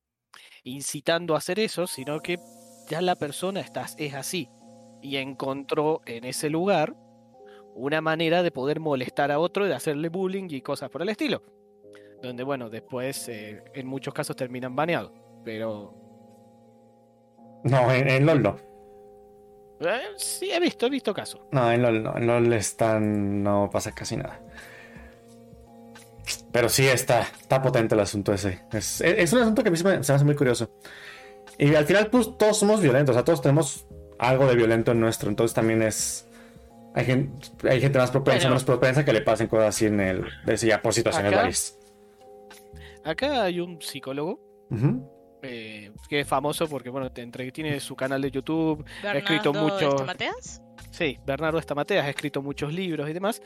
[0.64, 2.38] incitando a hacer eso, sino que
[2.90, 4.50] ya la persona está, es así
[5.02, 6.94] y encontró en ese lugar
[7.74, 11.42] una manera de poder molestar a otro, de hacerle bullying y cosas por el estilo.
[12.22, 15.14] Donde, bueno, después eh, en muchos casos terminan baneados.
[15.46, 15.96] Pero
[17.64, 18.58] No, en, en LOL no.
[19.80, 21.42] eh, sí, he visto, he visto casos.
[21.52, 22.18] No, en LOL no.
[22.18, 24.42] En LOL están, no pasa casi nada.
[26.52, 28.62] Pero sí está, está potente el asunto ese.
[28.72, 30.72] Es, es un asunto que a mí se me, se me hace muy curioso.
[31.58, 33.14] Y al final, pues todos somos violentos.
[33.14, 33.86] O sea, todos tenemos
[34.18, 35.30] algo de violento en nuestro.
[35.30, 36.26] Entonces también es.
[36.96, 38.50] Hay gente, hay gente más propensa, Bueno.
[38.52, 40.26] menos propensa que le pasen cosas así en el.
[40.46, 41.78] de- ya por situaciones Acá- varias.
[43.04, 44.40] Acá hay un psicólogo
[44.70, 45.10] Ujú.
[45.42, 48.84] eh, que es famoso porque, bueno, te entre- tiene su canal de YouTube.
[49.04, 50.62] Ha escrito Bernardo mucho- Estamateas.
[50.92, 53.42] Sí, Bernardo Estamateas ha escrito muchos libros y demás.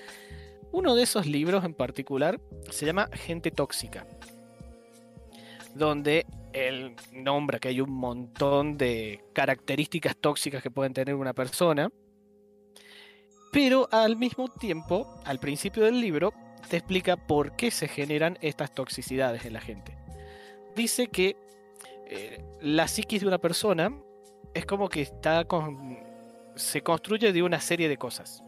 [0.73, 2.41] Uno de esos libros en particular
[2.71, 4.07] se llama Gente Tóxica,
[5.75, 11.91] donde él nombra que hay un montón de características tóxicas que pueden tener una persona,
[13.51, 16.33] pero al mismo tiempo, al principio del libro,
[16.67, 19.95] te explica por qué se generan estas toxicidades en la gente.
[20.75, 21.37] Dice que
[22.07, 23.95] eh, la psiquis de una persona
[24.55, 25.99] es como que está con,
[26.55, 28.42] se construye de una serie de cosas,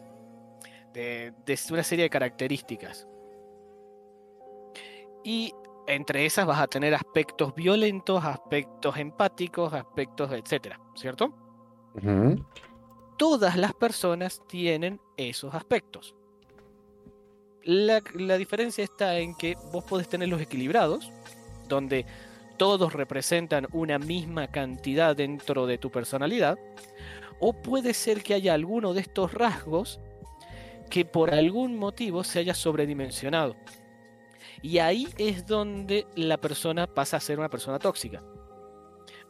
[0.96, 3.08] de, de una serie de características.
[5.24, 5.54] Y
[5.88, 11.34] entre esas vas a tener aspectos violentos, aspectos empáticos, aspectos, etcétera, ¿cierto?
[13.18, 16.16] Todas las personas tienen esos aspectos.
[17.64, 21.12] La, la diferencia está en que vos podés tenerlos equilibrados,
[21.68, 22.06] donde
[22.58, 26.58] todos representan una misma cantidad dentro de tu personalidad,
[27.40, 30.00] o puede ser que haya alguno de estos rasgos
[30.90, 33.56] que por algún motivo se haya sobredimensionado.
[34.62, 38.24] Y ahí es donde la persona pasa a ser una persona tóxica.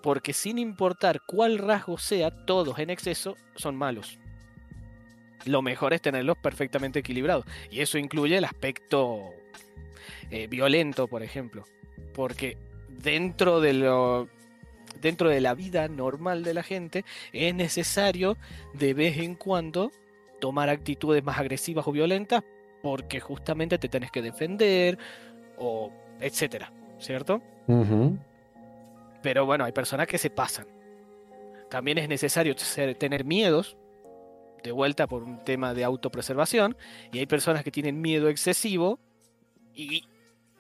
[0.02, 4.20] Porque sin importar cuál rasgo sea, todos en exceso son malos.
[5.46, 7.46] Lo mejor es tenerlos perfectamente equilibrados.
[7.72, 9.32] Y eso incluye el aspecto
[10.30, 11.64] eh, violento, por ejemplo.
[12.14, 12.58] Porque
[12.90, 14.30] dentro de lo
[15.02, 17.04] dentro de la vida normal de la gente
[17.34, 18.38] es necesario
[18.74, 19.92] de vez en cuando
[20.46, 22.44] tomar actitudes más agresivas o violentas
[22.84, 24.96] porque justamente te tenés que defender
[25.58, 27.42] o etcétera, ¿cierto?
[29.24, 30.68] Pero bueno, hay personas que se pasan.
[31.72, 33.76] También es necesario ser- tener miedos,
[34.64, 36.78] de vuelta por un tema de autopreservación,
[37.12, 39.00] y hay personas que tienen miedo excesivo
[39.74, 40.04] y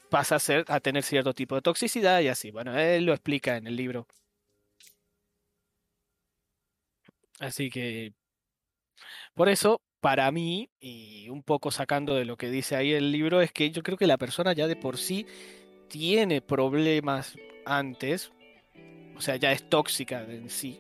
[0.10, 2.50] pasa a, ser, a tener cierto tipo de toxicidad y así.
[2.50, 4.08] Bueno, él lo explica en el libro.
[7.40, 8.14] Así que,
[9.36, 13.42] por eso, para mí, y un poco sacando de lo que dice ahí el libro,
[13.42, 15.26] es que yo creo que la persona ya de por sí
[15.90, 17.36] tiene problemas
[17.66, 18.32] antes,
[19.18, 20.80] o sea, ya es tóxica en sí.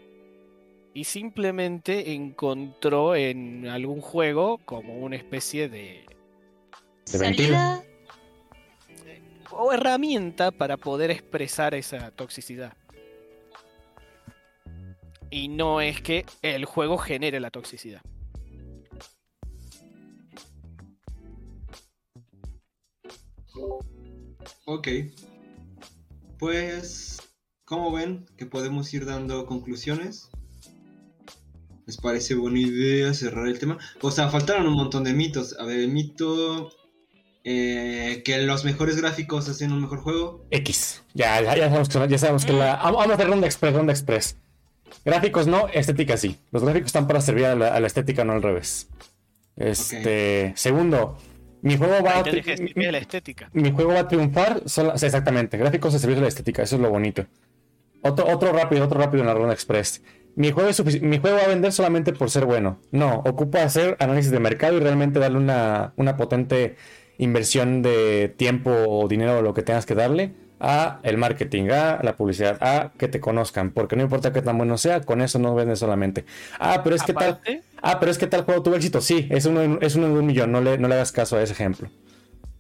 [0.94, 6.06] Y simplemente encontró en algún juego como una especie de.
[7.04, 7.84] Salida.
[9.52, 12.74] o herramienta para poder expresar esa toxicidad.
[15.30, 18.02] Y no es que el juego genere la toxicidad.
[24.66, 24.88] Ok.
[26.40, 27.22] Pues,
[27.66, 30.30] ¿cómo ven que podemos ir dando conclusiones?
[31.86, 33.78] ¿Les parece buena idea cerrar el tema?
[34.02, 35.56] O sea, faltaron un montón de mitos.
[35.60, 36.72] A ver, el mito
[37.44, 40.46] eh, que los mejores gráficos hacen un mejor juego.
[40.50, 41.04] X.
[41.14, 42.78] Ya, ya, ya sabemos que, ya sabemos que la.
[42.78, 44.38] Vamos vamos a hacer ronda express, ronda express.
[45.04, 46.40] Gráficos no, estética sí.
[46.52, 48.88] Los gráficos están para servir a la, a la estética, no al revés.
[49.58, 50.54] Este.
[50.56, 51.20] Segundo,
[51.66, 53.50] Mi juego va a la estética.
[53.54, 56.92] mi juego va a triunfar, exactamente, gráficos de servicio de la estética, eso es lo
[56.92, 57.26] bonito.
[58.04, 60.04] Otro, otro rápido, otro rápido en la ronda express.
[60.36, 62.78] Mi juego, es mi juego va a vender solamente por ser bueno.
[62.92, 66.76] No, ocupa hacer análisis de mercado y realmente darle una, una potente
[67.18, 72.00] inversión de tiempo o dinero o lo que tengas que darle a el marketing, a
[72.04, 75.38] la publicidad, a que te conozcan, porque no importa qué tan bueno sea, con eso
[75.40, 76.26] no vendes solamente.
[76.60, 77.40] Ah, pero es que tal,
[77.82, 80.14] ah, pero es que tal juego tuvo éxito, sí, es uno, en- es uno en
[80.14, 81.90] un millón, no le, no le hagas caso a ese ejemplo.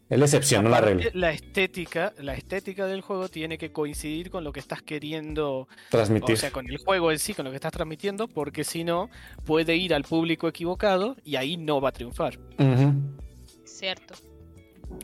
[0.07, 1.05] Es la excepción, no la regla.
[1.15, 6.35] la estética, la estética del juego tiene que coincidir con lo que estás queriendo, Transmitir.
[6.35, 9.09] o sea, con el juego en sí, con lo que estás transmitiendo, porque si no,
[9.45, 12.37] puede ir al público equivocado y ahí no va a triunfar.
[13.63, 14.13] Cierto.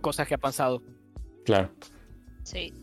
[0.01, 0.81] Cosas que ha pasado.
[1.45, 1.69] claro.
[2.51, 2.73] Sí.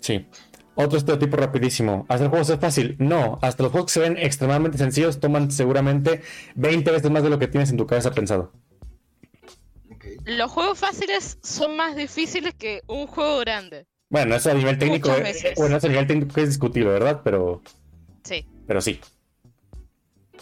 [0.00, 0.26] Sí.
[0.74, 2.04] Otro estereotipo rapidísimo.
[2.08, 2.96] ¿Hacer juegos es fácil?
[2.98, 3.38] No.
[3.42, 6.20] Hasta los juegos que se ven extremadamente sencillos toman seguramente
[6.54, 8.52] 20 veces más de lo que tienes en tu cabeza pensado.
[10.24, 13.86] Los juegos fáciles son más difíciles que un juego grande.
[14.10, 17.22] Bueno, eso a nivel técnico, eh, bueno, eso a nivel técnico es discutible, ¿verdad?
[17.24, 17.62] Pero,
[18.22, 18.46] Sí.
[18.66, 19.00] pero sí.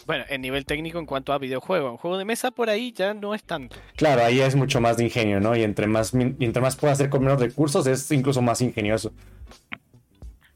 [0.07, 1.91] Bueno, en nivel técnico en cuanto a videojuego.
[1.91, 3.77] En juego de mesa por ahí ya no es tanto.
[3.97, 5.57] Claro, ahí es mucho más de ingenio, ¿no?
[5.57, 9.13] Y entre más, y entre más puedas hacer con menos recursos, es incluso más ingenioso.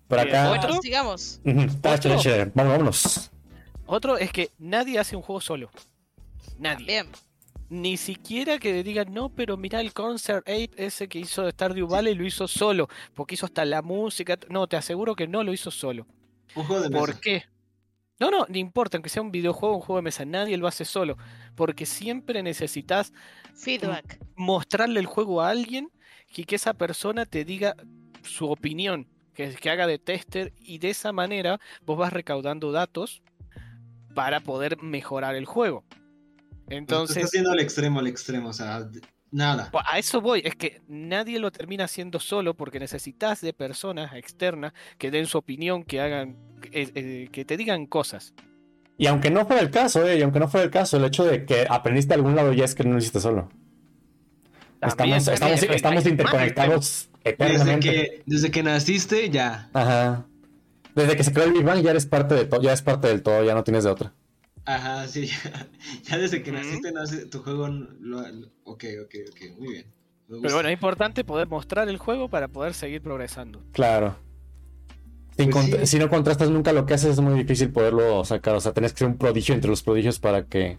[0.06, 0.50] Por Bien, acá.
[0.50, 0.68] ¿Otro?
[0.68, 1.40] Bueno, sigamos.
[1.44, 2.16] ¿Otro?
[2.54, 3.30] vámonos.
[3.86, 5.70] Otro es que nadie hace un juego solo.
[6.58, 6.86] Nadie.
[6.86, 7.06] Bien.
[7.70, 12.14] Ni siquiera que digan, no, pero mira el Concert Ape ese que hizo Stardew Valley
[12.14, 14.38] lo hizo solo, porque hizo hasta la música.
[14.48, 16.06] No, te aseguro que no lo hizo solo.
[16.54, 17.00] Un juego de mesa.
[17.00, 17.44] ¿Por qué?
[18.20, 20.66] No, no, no importa, aunque sea un videojuego o un juego de mesa, nadie lo
[20.66, 21.16] hace solo,
[21.54, 23.12] porque siempre necesitas
[23.54, 24.18] Feedback.
[24.34, 25.90] mostrarle el juego a alguien
[26.34, 27.76] y que esa persona te diga
[28.22, 33.22] su opinión, que, que haga de tester y de esa manera vos vas recaudando datos
[34.14, 35.84] para poder mejorar el juego.
[36.70, 38.88] Entonces, estás haciendo al extremo, al extremo, o sea,
[39.30, 39.70] nada.
[39.86, 44.72] A eso voy, es que nadie lo termina haciendo solo porque necesitas de personas externas
[44.98, 46.36] que den su opinión, que hagan,
[46.72, 48.34] eh, eh, que te digan cosas.
[48.96, 51.24] Y aunque no fuera el caso, eh, y aunque no fuera el caso, el hecho
[51.24, 53.48] de que aprendiste de algún lado ya es que no lo hiciste solo.
[54.80, 57.90] También, estamos también, estamos, eso estamos hay interconectados Desde eternamente.
[57.90, 59.70] que, desde que naciste, ya.
[59.72, 60.26] Ajá.
[60.94, 63.08] Desde que se creó el Big Bang ya eres parte de todo, ya es parte
[63.08, 64.14] del todo, ya no tienes de otra.
[64.68, 65.66] Ajá, sí, ya,
[66.04, 67.68] ya desde que naciste, nace, tu juego.
[67.68, 69.86] Lo, lo- ok, ok, ok, muy bien.
[70.28, 73.62] Pero bueno, es importante poder mostrar el juego para poder seguir progresando.
[73.72, 74.16] Claro.
[75.38, 75.86] Sin Pues sí.
[75.86, 78.54] Si no contrastas nunca lo que haces, es muy difícil poderlo sacar.
[78.56, 80.78] O sea, tenés que ser un prodigio entre los prodigios para que.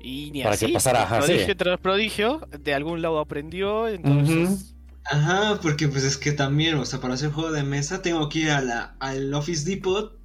[0.00, 1.54] Y ni Para que así, pasara, ajá, prodigio sí.
[1.54, 4.74] tras prodigio, de algún lado aprendió, entonces...
[5.04, 8.40] Ajá, porque pues es que también, o sea, para hacer juego de mesa tengo que
[8.40, 10.17] ir a la, al Office Depot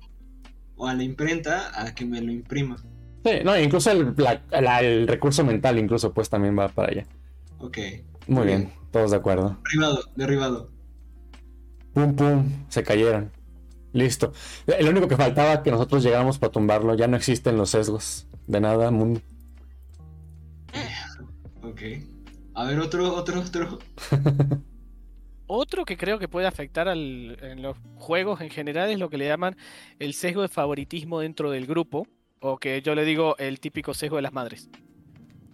[0.75, 2.77] o a la imprenta a que me lo imprima.
[3.25, 7.05] Sí, no, incluso el, la- la- el recurso mental, incluso, pues también va para allá.
[7.59, 7.77] Ok.
[8.27, 8.73] Muy bien, bien.
[8.91, 9.57] todos de acuerdo.
[9.63, 10.69] Derribado, derribado.
[11.93, 13.31] Pum, pum, se cayeron.
[13.93, 14.33] Listo.
[14.65, 16.95] El único que faltaba que nosotros llegáramos para tumbarlo.
[16.95, 18.25] Ya no existen los sesgos.
[18.47, 19.21] De nada, Moon.
[21.61, 21.81] Ok.
[22.55, 23.79] A ver, otro, otro, otro.
[25.47, 29.17] Otro que creo que puede afectar al- en los juegos en general es lo que
[29.17, 29.55] le llaman
[29.99, 32.07] el sesgo de favoritismo dentro del grupo,
[32.39, 34.69] o que yo le digo el típico sesgo de las madres.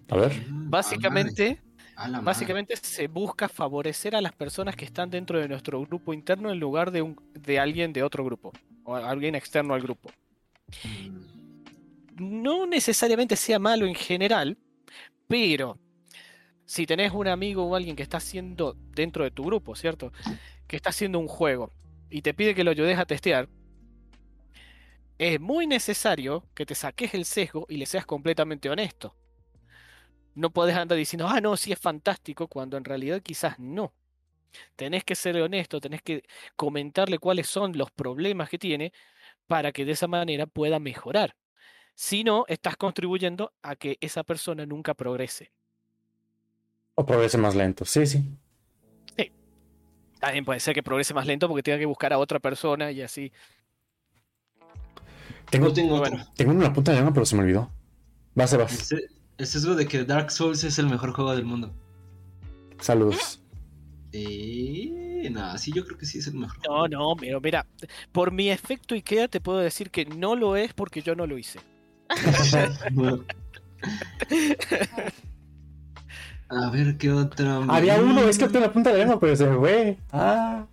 [0.10, 0.32] A ver.
[0.50, 1.60] Mm, Básicamente,
[1.96, 2.26] a la madre.
[2.26, 6.60] básicamente se busca favorecer a las personas que están dentro de nuestro grupo interno en
[6.60, 8.52] lugar de, un, de alguien de otro grupo,
[8.84, 10.10] o alguien externo al grupo.
[10.84, 14.58] Mm, No necesariamente sea malo en general,
[15.28, 15.78] pero
[16.70, 20.14] si tenés un amigo o alguien que está haciendo dentro de tu grupo, ¿cierto?
[20.68, 21.74] Que está haciendo un juego
[22.12, 23.50] y te pide que lo ayudes a testear,
[25.18, 29.16] es muy necesario que te saques el sesgo y le seas completamente honesto.
[30.36, 33.96] No podés andar diciendo, ah, no, sí es fantástico, cuando en realidad quizás no.
[34.76, 36.22] Tenés que ser honesto, tenés que
[36.56, 38.94] comentarle cuáles son los problemas que tiene
[39.48, 41.36] para que de esa manera pueda mejorar.
[41.96, 45.52] Si no, estás contribuyendo a que esa persona nunca progrese.
[47.00, 47.86] O progrese más lento.
[47.86, 48.26] Sí, sí.
[50.20, 53.02] También puede ser que progrese más lento porque tenga que buscar a otra persona y
[53.02, 53.32] así.
[55.50, 56.28] Tengo, tengo Bueno.
[56.36, 57.72] tengo una punta de lengua, pero se me olvidó.
[58.46, 58.70] Sebas.
[58.74, 59.08] se-
[59.38, 61.72] el sesgo de que Dark Souls es el mejor juego del mundo.
[62.82, 63.42] Saludos.
[64.12, 66.58] Y nada, sí, yo creo que sí es el mejor.
[66.68, 67.66] No, no, pero mira,
[68.12, 71.38] por mi efecto IKEA te puedo decir que no lo es porque yo no lo
[71.38, 71.62] hice.
[76.50, 77.58] A ver qué otra.
[77.68, 79.98] Había uno, es que tengo la punta de lengua, pero se me fue.
[80.12, 80.66] Ah.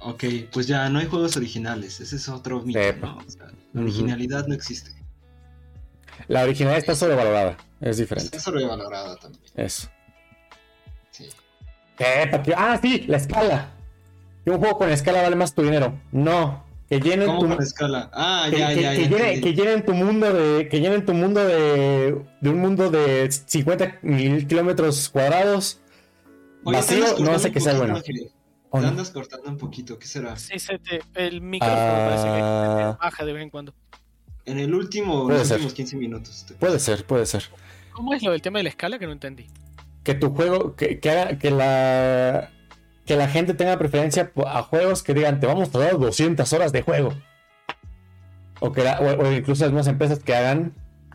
[0.00, 2.00] Ok, pues ya no hay juegos originales.
[2.00, 3.06] Ese es otro mito, Epa.
[3.08, 3.18] ¿no?
[3.18, 4.92] O sea, la originalidad no existe.
[6.28, 7.56] La originalidad está sobrevalorada.
[7.80, 8.36] Es diferente.
[8.36, 9.42] Está sobrevalorada también.
[9.56, 9.88] Eso.
[11.10, 11.28] Sí.
[11.98, 13.70] Eh, Ah, sí, la escala.
[14.44, 15.98] Que un juego con escala vale más tu dinero.
[16.12, 16.64] No.
[16.88, 18.10] Que llenen ¿Cómo tu con escala?
[18.14, 19.08] Ah, que, ya, que- ya, que ya.
[19.08, 19.40] llenen, entendí.
[19.42, 20.68] que llenen tu mundo de.
[20.68, 22.24] Que llenen tu mundo de.
[22.40, 25.80] De un mundo de 50 mil kilómetros cuadrados.
[26.64, 27.96] Oye, vacío, no hace que sea bueno.
[27.96, 28.30] Ángel.
[28.70, 30.36] ¿O Te andas cortando un poquito, ¿qué será?
[30.36, 33.74] Sí, se te- el micrófono parece que Ah, baja de vez en cuando.
[34.44, 35.56] En el último, Puede los ser.
[35.56, 36.46] últimos 15 minutos.
[36.58, 37.44] puede ser, puede ser.
[37.92, 39.46] ¿Cómo es lo del tema de la escala que no entendí?
[40.04, 42.50] que tu juego, que, que haga que la
[43.08, 46.72] que la gente tenga preferencia a juegos que digan, te vamos a dar 200 horas
[46.72, 47.14] de juego.
[48.60, 50.74] O, que o, incluso las mismas empresas que hagan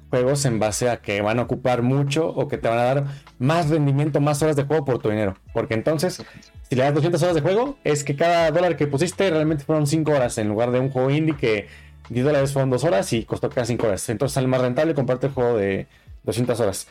[0.10, 3.06] juegos en base a que van a ocupar mucho o que te van a dar
[3.38, 5.36] más rendimiento, más horas de juego por tu dinero.
[5.54, 6.26] Porque entonces,
[6.68, 9.86] si le das 200 horas de juego, es que cada dólar que pusiste realmente fueron
[9.86, 11.68] 5 horas en lugar de un juego indie que
[12.10, 14.10] 10 dólares fueron 2 horas y costó casi 5 horas.
[14.10, 15.86] Entonces sale más rentable comprarte el juego de
[16.24, 16.88] 200 horas.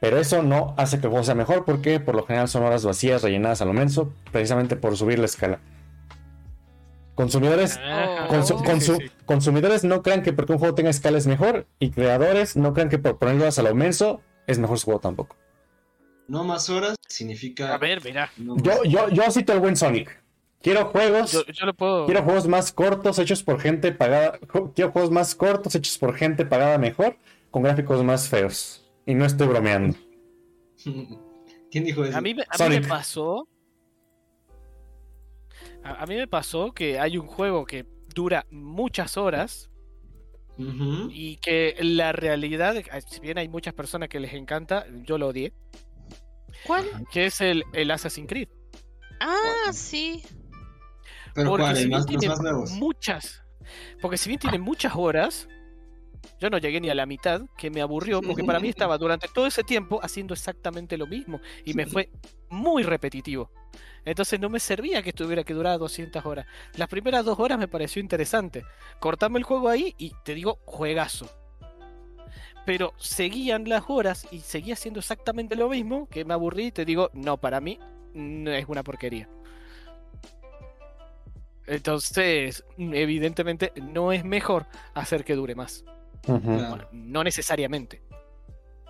[0.00, 2.84] Pero eso no hace que el juego sea mejor porque por lo general son horas
[2.84, 5.58] vacías, rellenadas a lo menso, precisamente por subir la escala.
[7.14, 9.12] Consumidores, Ah, consu- sí, consu- sí, sí.
[9.26, 12.88] consumidores no crean que porque un juego tenga escala es mejor y creadores no crean
[12.88, 15.36] que por ponerlas a lo menso es mejor su juego tampoco.
[16.28, 17.74] No más horas significa.
[17.74, 18.30] A ver, mira.
[18.36, 20.22] no Yo, yo, yo cito el buen Sonic.
[20.62, 22.06] Quiero juegos, Yo, yo lo puedo.
[22.06, 24.38] quiero juegos más cortos hechos por gente pagada,
[24.74, 27.16] quiero juegos más cortos hechos por gente pagada mejor
[27.50, 28.84] con gráficos más feos.
[29.08, 29.96] Y no estoy bromeando.
[31.70, 32.16] ¿Quién dijo eso?
[32.16, 32.88] A mí, me- a mí me Sonic.
[32.88, 33.48] pasó.
[35.82, 39.70] A, a mí me pasó que hay un juego que dura muchas horas
[41.10, 45.28] y que la realidad, eh, si bien hay muchas personas que les encanta, yo lo
[45.28, 45.52] odié,
[46.66, 46.84] ¿Cuál?
[47.12, 48.48] que es el, el Assassin's Creed.
[49.20, 50.22] Ah, sí.
[51.34, 51.76] Pero Porque ¿cuál?
[51.76, 52.70] si bien más, tiene más nuevos.
[52.72, 53.42] muchas,
[54.02, 55.48] porque si bien tiene muchas horas,
[56.40, 59.28] yo no llegué ni a la mitad, que me aburrió, porque para mí estaba durante
[59.28, 62.10] todo ese tiempo haciendo exactamente lo mismo y me fue
[62.50, 63.50] muy repetitivo.
[64.04, 66.46] Entonces no me servía que estuviera que durara 200 horas.
[66.76, 68.64] Las primeras dos horas me pareció interesante.
[69.00, 71.28] Cortame el juego ahí y te digo, juegazo.
[72.64, 76.84] Pero seguían las horas y seguía haciendo exactamente lo mismo, que me aburrí y te
[76.84, 77.78] digo, no, para mí
[78.14, 79.28] no es una porquería.
[81.66, 85.84] Entonces, evidentemente, no es mejor hacer que dure más.
[86.26, 88.02] Bueno, no necesariamente.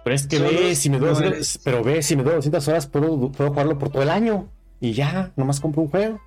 [0.05, 2.35] Pero es que ve, si me doy no 200 eres- pero ve, si me doy
[2.37, 4.49] 200 horas, puedo, puedo jugarlo por todo el año.
[4.81, 6.21] Y ya, nomás compro un juego.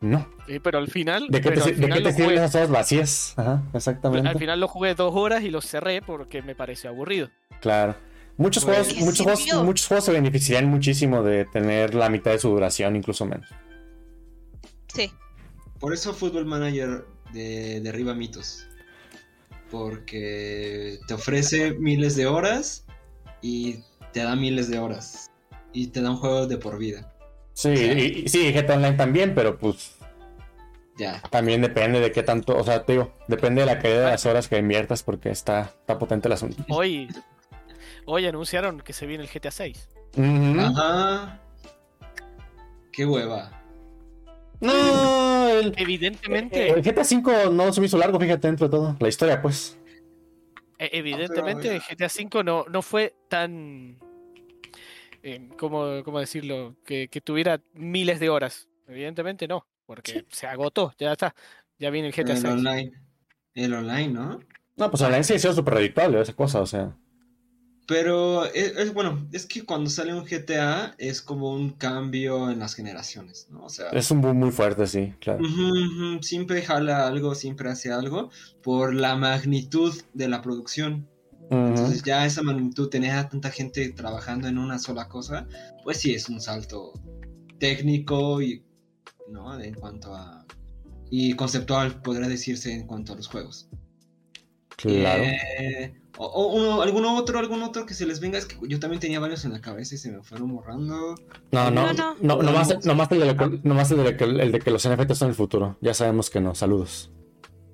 [0.00, 0.26] No.
[0.46, 3.34] Sí, pero al final, ¿De qué te, te sirven esas horas vacías?
[3.36, 4.28] Ajá, exactamente.
[4.28, 7.28] al final lo jugué dos horas y lo cerré porque me pareció aburrido.
[7.60, 7.96] Claro.
[8.36, 12.30] Muchos Pues, juegos, ¿qué muchos juegos, muchos juegos se beneficiarían muchísimo de tener la mitad
[12.30, 13.48] de su duración, incluso menos.
[14.94, 15.12] Sí.
[15.80, 18.67] Por eso Football Manager de, derriba mitos.
[19.70, 22.86] Porque te ofrece miles de horas
[23.42, 25.30] y te da miles de horas.
[25.72, 27.12] Y te da un juego de por vida.
[27.52, 29.96] Sí, y, y sí, GTA Online también, pero pues
[30.96, 31.20] Ya.
[31.30, 34.26] también depende de qué tanto, o sea, te digo, depende de la calidad de las
[34.26, 36.64] horas que inviertas porque está, está potente el asunto.
[36.68, 37.08] Hoy,
[38.06, 39.88] hoy anunciaron que se viene el GTA 6.
[40.16, 40.60] Ujú.
[40.60, 41.40] Ajá.
[42.92, 43.57] Qué hueva.
[44.60, 48.96] No, el, Evidentemente, el GTA V no se me hizo largo, fíjate, dentro de todo.
[48.98, 49.78] La historia, pues.
[50.78, 53.98] e- evidentemente Ah, GTA 5 no, no fue tan,
[55.22, 56.76] eh, ¿cómo, cómo decirlo?
[56.84, 58.68] Que, que tuviera miles de horas.
[58.86, 61.34] Evidentemente no, porque se agotó, ya está.
[61.78, 62.54] Ya viene el GTA el 6.
[62.54, 62.92] online.
[63.54, 64.40] El online, ¿no?
[64.76, 66.96] No, pues online sí ha sido súper redituable esa cosa, o sea.
[67.88, 72.58] Pero es, es- bueno, es que cuando sale un GTA es como un cambio en
[72.58, 73.64] las generaciones, ¿no?
[73.64, 75.42] O sea, Es un boom muy fuerte, sí, claro.
[76.20, 78.30] siempre jala algo, siempre hace algo
[78.62, 81.08] por la magnitud de la producción.
[81.50, 85.48] Entonces ya esa magnitud, tener a tanta gente trabajando en una sola cosa,
[85.82, 86.92] pues sí es un salto
[87.58, 88.62] técnico y,
[89.30, 89.58] ¿no?
[89.58, 90.44] En cuanto a...
[91.10, 93.66] Y conceptual, podría decirse, en cuanto a los juegos.
[94.76, 95.24] Claro.
[95.24, 98.80] Eh, o, o uno, alguno otro, algún otro que se les venga, es que yo
[98.80, 101.14] también tenía varios en la cabeza y se me fueron borrando.
[101.52, 104.86] No, no, No, no, nomás el, de nomás el de que, el de que los
[104.88, 105.76] NFTs son el futuro.
[105.80, 106.54] Ya sabemos que no.
[106.54, 107.10] Saludos.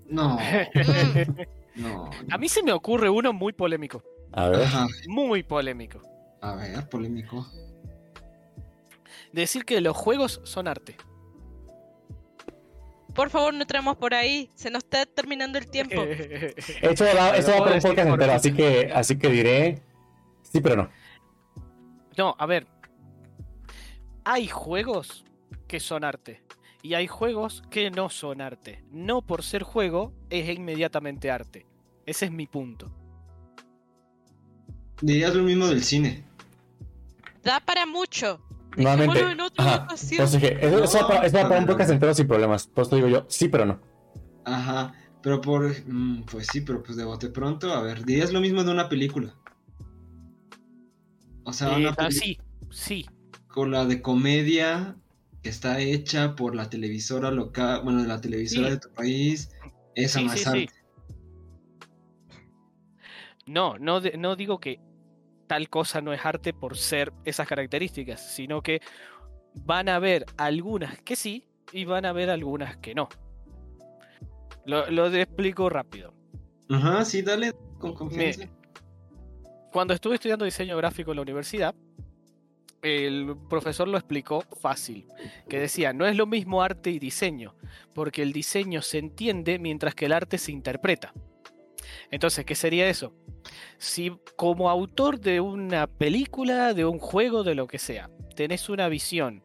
[0.08, 0.38] No,
[1.74, 2.10] no.
[2.30, 4.02] A mí se me ocurre uno muy polémico.
[4.32, 4.62] A ver.
[4.62, 4.86] Ajá.
[5.08, 6.02] Muy polémico.
[6.42, 7.46] A ver, polémico.
[9.32, 10.96] Decir que los juegos son arte.
[13.14, 14.50] Por favor, no entremos por ahí.
[14.54, 16.02] Se nos está terminando el tiempo.
[16.82, 19.82] Esto va, esto va para un podcast por entero, así que, así que diré.
[20.42, 20.90] Sí, pero no.
[22.16, 22.66] No, a ver.
[24.24, 25.24] Hay juegos
[25.66, 26.42] que son arte.
[26.82, 28.84] Y hay juegos que no son arte.
[28.90, 31.66] No por ser juego es inmediatamente arte.
[32.04, 32.92] Ese es mi punto.
[35.00, 36.24] Dirías lo mismo del cine.
[37.42, 38.40] Da para mucho.
[38.76, 39.20] Nuevamente.
[39.20, 39.84] En otra Ajá.
[39.84, 40.20] ocasión.
[40.20, 42.66] Entonces dije, eso, eso va para, eso va para un podcast entero sin problemas.
[42.66, 43.80] Por eso digo yo, sí, pero no.
[44.44, 44.92] Ajá.
[45.22, 45.70] Pero por.
[45.86, 48.88] mm, Pues sí, pero pues de bote pronto, a ver, dirías lo mismo de una
[48.88, 49.34] película.
[51.44, 52.38] O sea, Eh, una ah, peli- sí,
[52.70, 53.06] sí.
[53.48, 54.96] con la de comedia
[55.42, 58.72] que está hecha por la televisora local, bueno, de la televisora Sí.
[58.74, 59.50] de tu país,
[59.94, 60.48] Sí, sí, es sí.
[60.48, 60.68] arte.
[63.46, 64.80] No, no, de- no digo que
[65.46, 68.80] tal cosa no es arte por ser esas características, sino que
[69.54, 73.08] van a haber algunas que sí y van a haber algunas que no.
[74.66, 76.14] Lo, lo explico rápido.
[76.70, 78.48] Ajá, sí, dale con confianza.
[79.72, 81.74] Cuando estuve estudiando diseño gráfico en la universidad,
[82.84, 85.06] el profesor lo explicó fácil,
[85.48, 87.56] que decía, no es lo mismo arte y diseño,
[87.94, 91.12] porque el diseño se entiende mientras que el arte se interpreta.
[92.10, 93.14] Entonces, ¿qué sería eso?
[93.78, 98.88] Si como autor de una película, de un juego, de lo que sea, tenés una
[98.88, 99.42] visión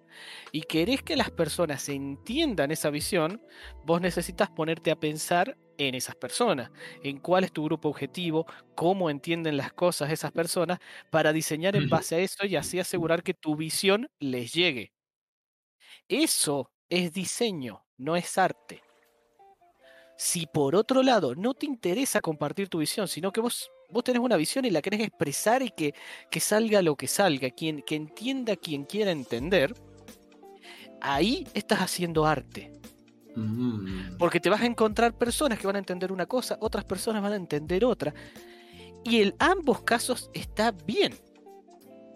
[0.51, 3.41] y querés que las personas entiendan esa visión,
[3.85, 6.71] vos necesitas ponerte a pensar en esas personas,
[7.03, 8.45] en cuál es tu grupo objetivo,
[8.75, 10.79] cómo entienden las cosas esas personas,
[11.09, 14.91] para diseñar en base a eso y así asegurar que tu visión les llegue.
[16.09, 18.81] Eso es diseño, no es arte.
[20.21, 24.21] Si por otro lado no te interesa compartir tu visión, sino que vos, vos tenés
[24.21, 25.93] una visión y la querés expresar y que,
[26.29, 29.73] que salga lo que salga, quien, que entienda quien quiera entender,
[30.99, 32.73] ahí estás haciendo arte.
[33.37, 37.23] Mm, Porque te vas a encontrar personas que van a entender una cosa, otras personas
[37.23, 38.13] van a entender otra.
[39.05, 41.13] Y en ambos casos está bien,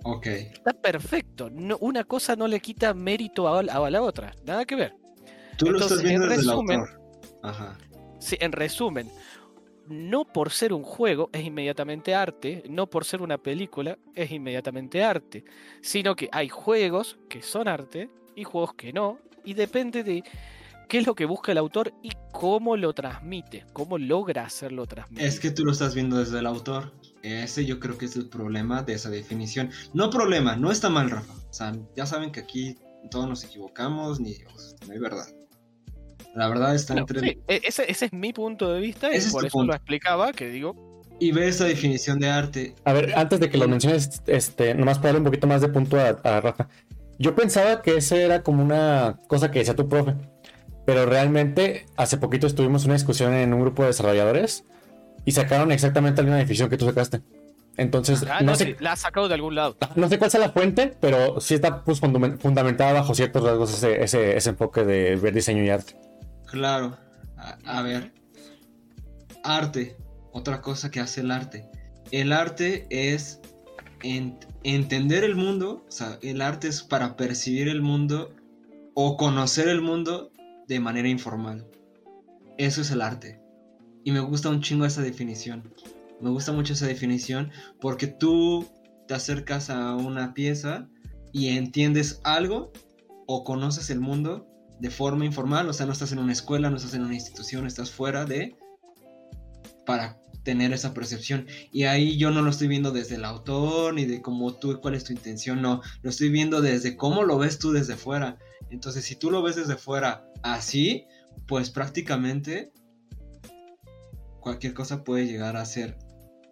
[0.04, 0.28] ok.
[0.28, 1.50] está perfecto.
[1.50, 4.94] No, una cosa no le quita mérito a, a la otra, nada que ver.
[5.58, 7.00] Tú lo Entonces, estás viendo en desde resumen- el autor.
[7.44, 7.78] Ajá.
[8.32, 9.12] En resumen,
[9.88, 15.04] no por ser un juego es inmediatamente arte, no por ser una película es inmediatamente
[15.04, 15.44] arte,
[15.82, 20.24] sino que hay juegos que son arte y juegos que no, y depende de
[20.88, 25.26] qué es lo que busca el autor y cómo lo transmite, cómo logra hacerlo transmitir.
[25.26, 26.94] Es que tú lo estás viendo desde el autor.
[27.22, 29.70] Ese yo creo que es el problema de esa definición.
[29.94, 31.34] No problema, no está mal, Rafa.
[31.34, 32.78] O sea, ya saben que aquí
[33.12, 34.48] todos nos equivocamos, ni sea,
[34.88, 35.26] no hay verdad.
[36.36, 37.30] La verdad está Bueno, entre...
[37.30, 39.54] sí, e- ese, ese es mi punto de vista y Ese es por tu eso
[39.54, 39.72] punto.
[39.72, 42.76] lo explicaba, que digo, Y ve esa definición de arte.
[42.86, 45.70] A ver, antes de que lo menciones, este, nomás para darle un poquito más de
[45.70, 46.68] punto a, a Rafa.
[47.20, 50.16] Yo pensaba que ese era como una cosa que decía tu profe,
[50.86, 54.66] pero realmente hace poquito estuvimos en una discusión en un grupo de desarrolladores
[55.24, 57.22] y sacaron exactamente la misma definición que tú sacaste.
[57.78, 59.78] Entonces, ah, no, no, sé, la ha sacado de algún lado.
[59.96, 63.74] no sé cuál sea la fuente, pero sí está pues, fundament- fundamentada bajo ciertos rasgos
[63.74, 65.96] ese, ese, ese enfoque de ver diseño y arte.
[66.54, 66.96] Claro.
[67.36, 68.14] A, a ver.
[69.44, 69.98] Arte.
[70.32, 71.68] Otra cosa que hace el arte.
[72.12, 73.40] El arte es
[74.04, 75.84] en- entender el mundo.
[75.88, 78.36] O sea, el arte es para percibir el mundo
[78.94, 80.32] o conocer el mundo
[80.68, 81.68] de manera informal.
[82.60, 83.42] Eso es el arte.
[84.04, 85.74] Y me gusta un chingo esa definición.
[86.22, 87.50] Me gusta mucho esa definición
[87.82, 88.68] porque tú
[89.08, 90.88] te acercas a una pieza
[91.32, 92.72] y entiendes algo
[93.26, 94.48] o conoces el mundo
[94.84, 97.66] de forma informal, o sea, no estás en una escuela, no estás en una institución,
[97.66, 98.58] estás fuera de
[99.86, 101.48] para tener esa percepción.
[101.72, 104.96] Y ahí yo no lo estoy viendo desde el autor ni de cómo tú, cuál
[104.96, 108.38] es tu intención, no, lo estoy viendo desde cómo lo ves tú desde fuera.
[108.72, 111.06] Entonces, si tú lo ves desde fuera así,
[111.48, 112.74] pues prácticamente
[114.42, 115.98] cualquier cosa puede llegar a ser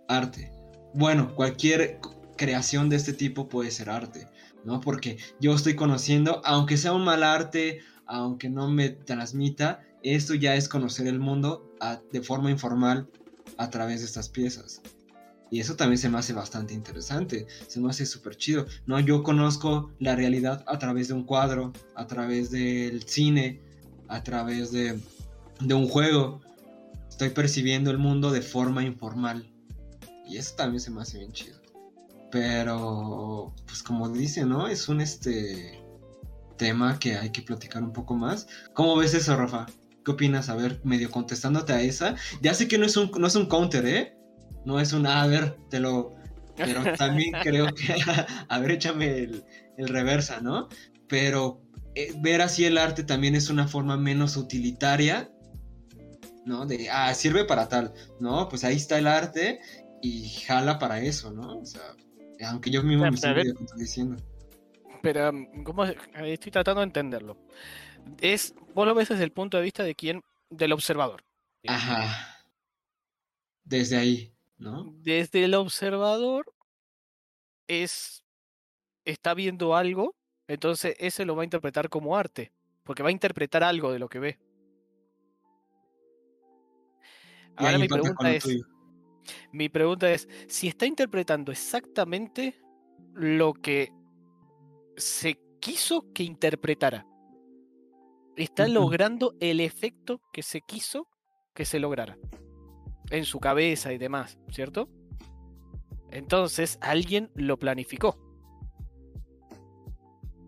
[0.08, 0.53] arte.
[0.94, 1.99] Bueno, cualquier
[2.38, 4.30] creación de este tipo puede ser arte,
[4.64, 4.80] ¿no?
[4.80, 10.55] Porque yo estoy conociendo, aunque sea un mal arte, aunque no me transmita, esto ya
[10.55, 11.73] es conocer el mundo
[12.11, 13.09] de forma informal
[13.57, 14.81] a través de estas piezas.
[15.49, 18.65] Y eso también se me hace bastante interesante, se me hace súper chido.
[18.85, 23.61] No, yo conozco la realidad a través de un cuadro, a través del cine,
[24.07, 24.99] a través de,
[25.61, 26.41] de un juego.
[27.09, 29.49] Estoy percibiendo el mundo de forma informal.
[30.27, 31.59] Y eso también se me hace bien chido.
[32.29, 34.67] Pero, pues como dice, ¿no?
[34.67, 35.81] Es un este
[36.61, 38.47] tema que hay que platicar un poco más.
[38.75, 39.65] ¿Cómo ves eso, Rafa?
[40.05, 40.47] ¿Qué opinas?
[40.47, 42.15] A ver, medio contestándote a esa.
[42.39, 44.15] Ya sé que no es un, no es un counter, ¿eh?
[44.63, 46.13] No es un, "Ah, a ver, te lo...
[46.55, 47.95] Pero también creo que,
[48.47, 49.43] a ver, échame el,
[49.75, 50.69] el reversa, ¿no?
[51.07, 51.63] Pero
[51.95, 55.31] eh, ver así el arte también es una forma menos utilitaria,
[56.45, 56.67] ¿no?
[56.67, 58.47] De, ah, sirve para tal, ¿no?
[58.49, 59.61] Pues ahí está el arte
[60.03, 61.57] y jala para eso, ¿no?
[61.57, 61.81] O sea,
[62.45, 64.17] aunque yo mismo me estoy contradiciendo.
[65.02, 65.95] Pero, um, ¿cómo es?
[66.14, 67.38] Estoy tratando de entenderlo.
[68.19, 71.23] Es, vos lo ves desde el punto de vista de quién, del observador.
[71.68, 72.45] Ajá.
[73.64, 74.94] Desde ahí, ¿no?
[74.98, 76.52] Desde el observador,
[77.68, 78.23] es
[79.06, 80.15] está viendo algo,
[80.48, 82.52] entonces ese lo va a interpretar como arte,
[82.84, 84.40] porque va a interpretar algo de lo que ve.
[87.56, 88.48] Ahora mi pregunta es,
[89.52, 92.60] mi pregunta es, si está interpretando exactamente
[93.14, 93.91] lo que
[95.02, 97.06] se quiso que interpretara,
[98.36, 101.07] está logrando el efecto que se quiso
[101.53, 102.18] que se lograra
[103.10, 104.90] en su cabeza y demás, ¿cierto?
[106.10, 108.18] Entonces alguien lo planificó.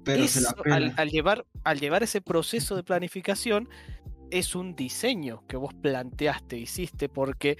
[0.04, 0.88] Pero se la Eso, pela.
[0.88, 3.70] al, al llevar, al llevar ese proceso de planificación,
[4.32, 7.58] es un diseño que vos planteaste, hiciste, porque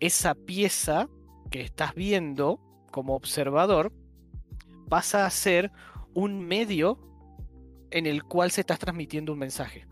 [0.00, 1.08] esa pieza
[1.50, 2.60] que estás viendo
[2.90, 3.92] como observador
[4.88, 5.72] pasa a ser
[6.16, 6.98] un medio
[7.90, 9.86] en el cual se está transmitiendo un mensaje.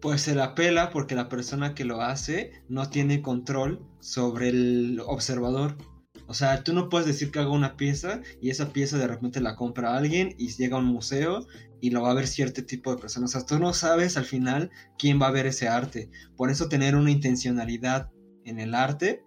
[0.00, 5.00] Pues se la pela porque la persona que lo hace no tiene control sobre el
[5.06, 5.78] observador.
[6.26, 9.40] O sea, tú no puedes decir que haga una pieza y esa pieza de repente
[9.40, 11.46] la compra alguien y llega a un museo
[11.80, 13.36] y lo va a ver cierto tipo de personas.
[13.36, 16.10] O sea, tú no sabes al final quién va a ver ese arte.
[16.36, 18.10] Por eso tener una intencionalidad
[18.44, 19.24] en el arte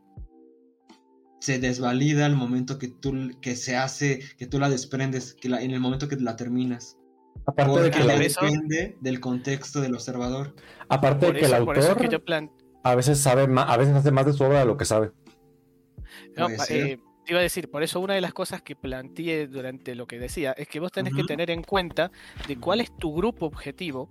[1.45, 5.61] se desvalida al momento que tú que se hace, que tú la desprendes, que la-
[5.61, 6.97] en el momento que la terminas.
[7.45, 10.55] Aparte de que, el, eso- depende del contexto del observador.
[10.89, 12.49] aparte de que el eso, autor que yo plan-
[12.83, 15.11] a veces sabe más, a veces hace más de su obra de lo que sabe.
[16.35, 19.93] No, eh, te iba a decir, por eso una de las cosas que planteé durante
[19.93, 22.11] lo que decía es que vos tenés que tener en cuenta
[22.47, 24.09] de cuál es tu grupo objetivo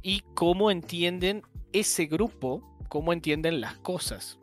[0.00, 1.42] y cómo entienden
[1.74, 4.38] ese grupo, cómo entienden las cosas.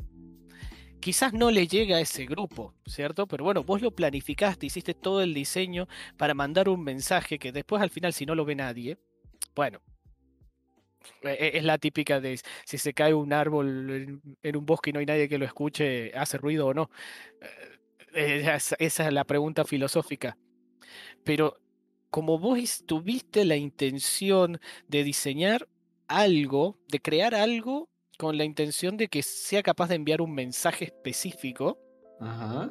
[1.00, 3.26] Quizás no le llega a ese grupo, ¿cierto?
[3.26, 7.82] Pero bueno, vos lo planificaste, hiciste todo el diseño para mandar un mensaje que después
[7.82, 8.98] al final si no lo ve nadie,
[9.56, 9.80] bueno,
[11.24, 14.94] e- e- es la típica de si se cae un árbol en, un bosque y
[14.94, 16.90] no hay nadie que lo escuche, ¿hace ruido o no?
[18.14, 20.38] Eh, Esa, esa es la pregunta filosófica.
[21.24, 21.58] Pero
[22.10, 25.68] como vos is- tuviste la intención de diseñar
[26.08, 27.89] algo, de crear algo
[28.20, 31.80] con la intención de que sea capaz de enviar un mensaje específico,
[32.20, 32.70] Ajá.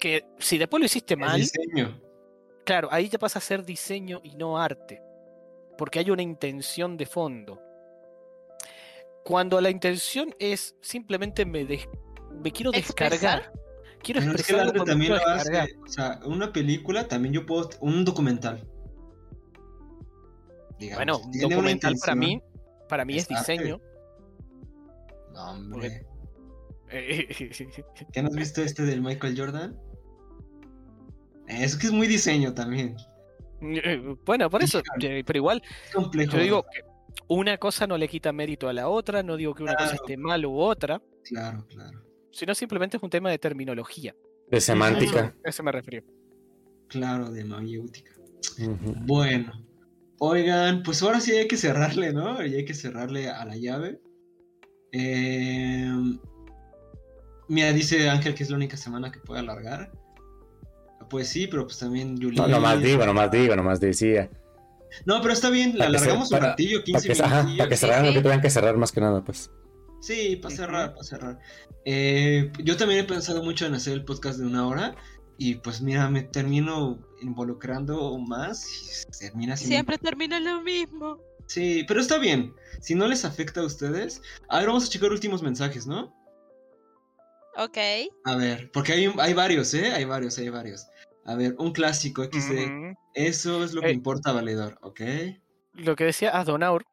[0.00, 2.00] que si después lo hiciste El mal, diseño.
[2.64, 5.02] Claro, ahí ya pasa a ser diseño y no arte,
[5.76, 7.60] porque hay una intención de fondo.
[9.22, 11.86] Cuando la intención es simplemente me, des-
[12.42, 13.10] me quiero Expresar.
[13.42, 13.52] descargar,
[14.02, 15.76] quiero Pero es que el arte también lo hace.
[15.84, 17.68] O sea, una película también yo puedo.
[17.80, 18.66] Un documental.
[20.78, 22.40] Digamos, Bueno, un documental para mí,
[22.88, 23.78] para mí es, es arte.
[25.38, 26.04] No, hombre.
[26.90, 29.78] ¿Qué no has visto este del Michael Jordan?
[31.46, 32.96] Es que es muy diseño también.
[34.24, 36.36] bueno, por eso, eh, pero igual Es complejo.
[36.36, 36.80] yo digo que
[37.28, 40.16] una cosa no le quita mérito a la otra, no digo que una cosa esté
[40.16, 42.02] mal u otra, Claro, claro.
[42.32, 44.14] sino simplemente es un tema de terminología.
[44.50, 45.34] De semántica.
[45.44, 46.06] A eso me refiero.
[46.88, 48.12] Claro, de mayéutica.
[48.60, 48.94] Ujú.
[49.06, 49.52] Bueno.
[50.20, 52.44] Oigan, pues ahora sí hay que cerrarle, ¿no?
[52.44, 54.00] Y hay que cerrarle a la llave.
[54.92, 55.90] Eh,
[57.48, 59.90] Mira, dice Ángel que es la única semana que puede alargar.
[61.08, 62.36] Pues sí, pero pues también Julián.
[62.50, 64.30] No, nomás digo, nomás digo, nomás decía.
[65.06, 67.22] No, pero está bien, la Para que se- alargamos un para- ratillo, Para 15 que,
[67.22, 67.56] ajá, minutos.
[67.58, 68.16] para que sí, cerraran lo sí.
[68.16, 69.50] que tengan que cerrar más que nada, pues.
[70.00, 71.38] Sí, para cerrar, para cerrar.
[71.86, 74.94] Eh, yo también he pensado mucho en hacer el podcast de una hora.
[75.38, 78.66] Y pues mira, me termino involucrando más.
[78.66, 81.18] y termina siendo Siempre termina lo mismo.
[81.48, 82.54] Sí, pero está bien.
[82.80, 84.22] Si no les afecta a ustedes.
[84.48, 86.14] A ver, vamos a checar últimos mensajes, ¿no?
[87.56, 87.78] Ok.
[88.24, 89.90] A ver, porque hay, hay varios, ¿eh?
[89.92, 90.86] Hay varios, hay varios.
[91.24, 92.94] A ver, un clásico XD.
[93.14, 93.92] Eso es lo que Eh.
[93.92, 95.00] importa, valedor, ¿ok?
[95.74, 96.84] lo que decía Adonaur,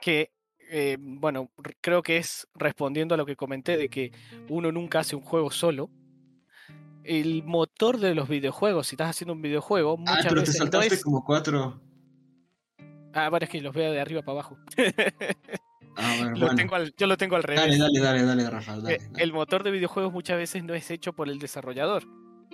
[0.00, 0.30] que,
[0.70, 1.50] eh, bueno,
[1.82, 4.10] creo que es respondiendo a lo que comenté de que
[4.48, 5.90] uno nunca hace un juego solo.
[7.04, 10.54] El motor de los videojuegos, si estás haciendo un videojuego, Ah, muchas pero te no
[10.56, 11.04] saltaste es...
[11.04, 11.78] como cuatro.
[13.14, 14.58] Ah, bueno, es que los veo de arriba para abajo.
[15.96, 16.56] Ah, bueno, Lo bueno.
[16.56, 17.62] tengo al- yo lo tengo al revés.
[17.62, 18.96] Dale, dale, dale, dale, Rafa, dale.
[18.96, 19.22] Eh, dale.
[19.22, 22.02] El motor de videojuegos muchas veces no es hecho por el desarrollador,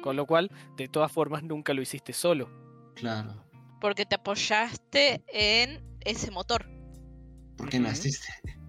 [0.03, 2.51] con lo cual, de todas formas, nunca lo hiciste solo.
[2.97, 3.43] Claro,
[3.81, 6.67] Porque te apoyaste en ese motor.
[7.57, 7.87] porque Ujú.
[7.89, 8.29] naciste.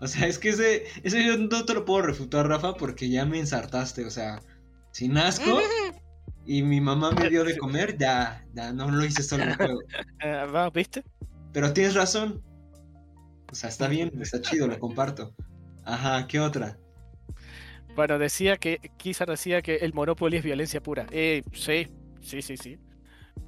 [0.00, 3.24] O sea, es que ese, ese yo no te lo puedo refutar, Rafa, porque ya
[3.24, 4.04] me ensartaste.
[4.04, 4.42] O sea,
[4.90, 5.44] si nazco
[6.46, 9.56] y mi mamá me dio de comer, ya, ya no lo hice solo en el
[9.56, 9.80] juego.
[10.20, 10.70] Ah.
[10.72, 11.04] ¿Viste?
[11.52, 12.42] Pero tienes razón.
[13.50, 15.34] O sea, está bien, está chido, lo comparto.
[15.84, 16.78] Ajá, ¿qué otra?
[17.94, 21.06] Bueno, decía que, Kizar decía que el Monopoly es violencia pura.
[21.10, 21.88] Eh, sí,
[22.20, 22.78] sí, sí, sí.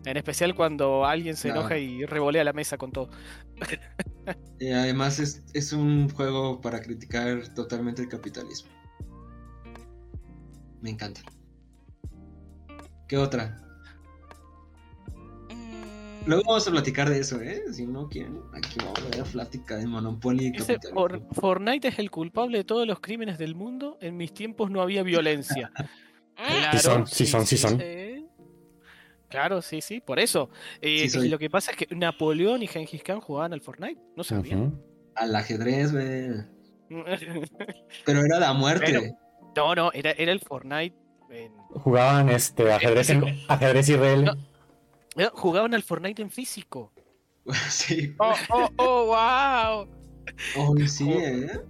[0.05, 3.11] En especial cuando alguien se enoja y revolea la mesa con todo.
[4.59, 8.71] Y además es, es un juego para criticar totalmente el capitalismo.
[10.81, 11.21] Me encanta.
[13.09, 13.59] ¿Qué otra?
[15.51, 17.63] Mm, Luego vamos a platicar de eso, ¿eh?
[17.73, 21.01] Si no quieren, aquí vamos a ver plática de Monopoly y Dice, capitalismo.
[21.01, 23.99] "For- Fortnite es el culpable de todos los crímenes del mundo.
[24.01, 25.71] En mis tiempos no había violencia.
[26.39, 27.83] mm, Sí son, sí son, sí son.
[29.29, 30.49] Claro, sí, sí, por eso.
[30.81, 31.29] Eh, Sí.
[31.29, 34.57] Lo que pasa es que Napoleón y Gengis Khan jugaban al Fortnite, no sabía.
[34.57, 34.81] Ujú.
[35.17, 36.31] Al ajedrez, güey.
[38.07, 38.85] Pero era de a muerte.
[38.87, 39.03] Pero-
[39.57, 40.95] no, no, era, era el Fortnite.
[41.35, 43.52] En- Jugaban este ajedrez, en, físico.
[43.52, 44.24] ajedrez IRL.
[44.24, 44.32] No.
[45.16, 46.93] eh, Jugaban al Fortnite en físico.
[47.69, 48.15] sí.
[48.19, 49.89] Oh, oh, oh, wow.
[50.56, 51.61] Oh, sí, ¿eh?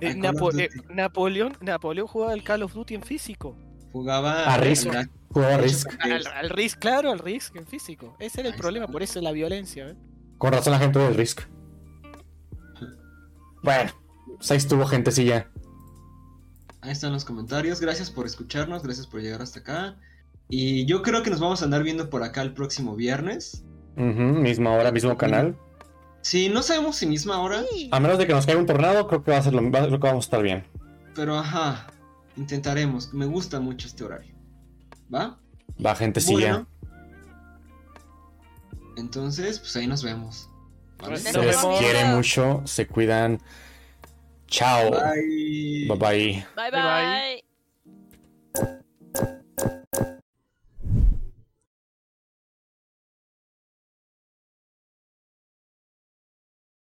[0.00, 0.68] Eh, Napo- eh.
[0.88, 3.56] Napoleón, Napoleón jugaba al Call of Duty en físico.
[3.92, 4.88] Jugaba A Risk.
[4.94, 5.88] al- Jugaba Risk.
[6.00, 8.16] Al, al Risk, claro, al Risk en físico.
[8.18, 8.92] Ese era el Ahí problema, está.
[8.92, 9.88] por eso la violencia.
[9.88, 9.96] ¿eh?
[10.38, 11.42] Con razón la gente del Risk.
[13.62, 13.90] Bueno,
[14.36, 15.50] pues ahí estuvo gentecilla.
[16.84, 17.80] Ahí están los comentarios.
[17.80, 19.96] Gracias por escucharnos, gracias por llegar hasta acá.
[20.48, 23.64] Y yo creo que nos vamos a andar viendo por acá el próximo viernes.
[23.96, 24.02] Ujú,
[24.40, 25.56] misma hora, mismo canal.
[26.20, 27.88] Sí, no sabemos si misma hora, Sí.
[27.92, 29.86] A menos de que nos caiga un tornado, creo que va a ser lo, va-
[29.86, 30.64] creo que vamos a estar bien.
[31.14, 31.86] pero ajá,
[32.36, 33.12] intentaremos.
[33.14, 34.34] Me gusta mucho este horario.
[35.14, 35.38] ¿Va?
[35.84, 36.52] Va gentecilla.
[36.66, 36.66] Bueno.
[38.96, 40.48] Entonces, pues ahí nos vemos.
[40.98, 41.16] ¿vale?
[41.18, 43.40] Se les quiere mucho, se cuidan.
[44.54, 44.90] Ciao.
[44.90, 46.46] Bye bye.
[46.54, 47.42] Bye bye.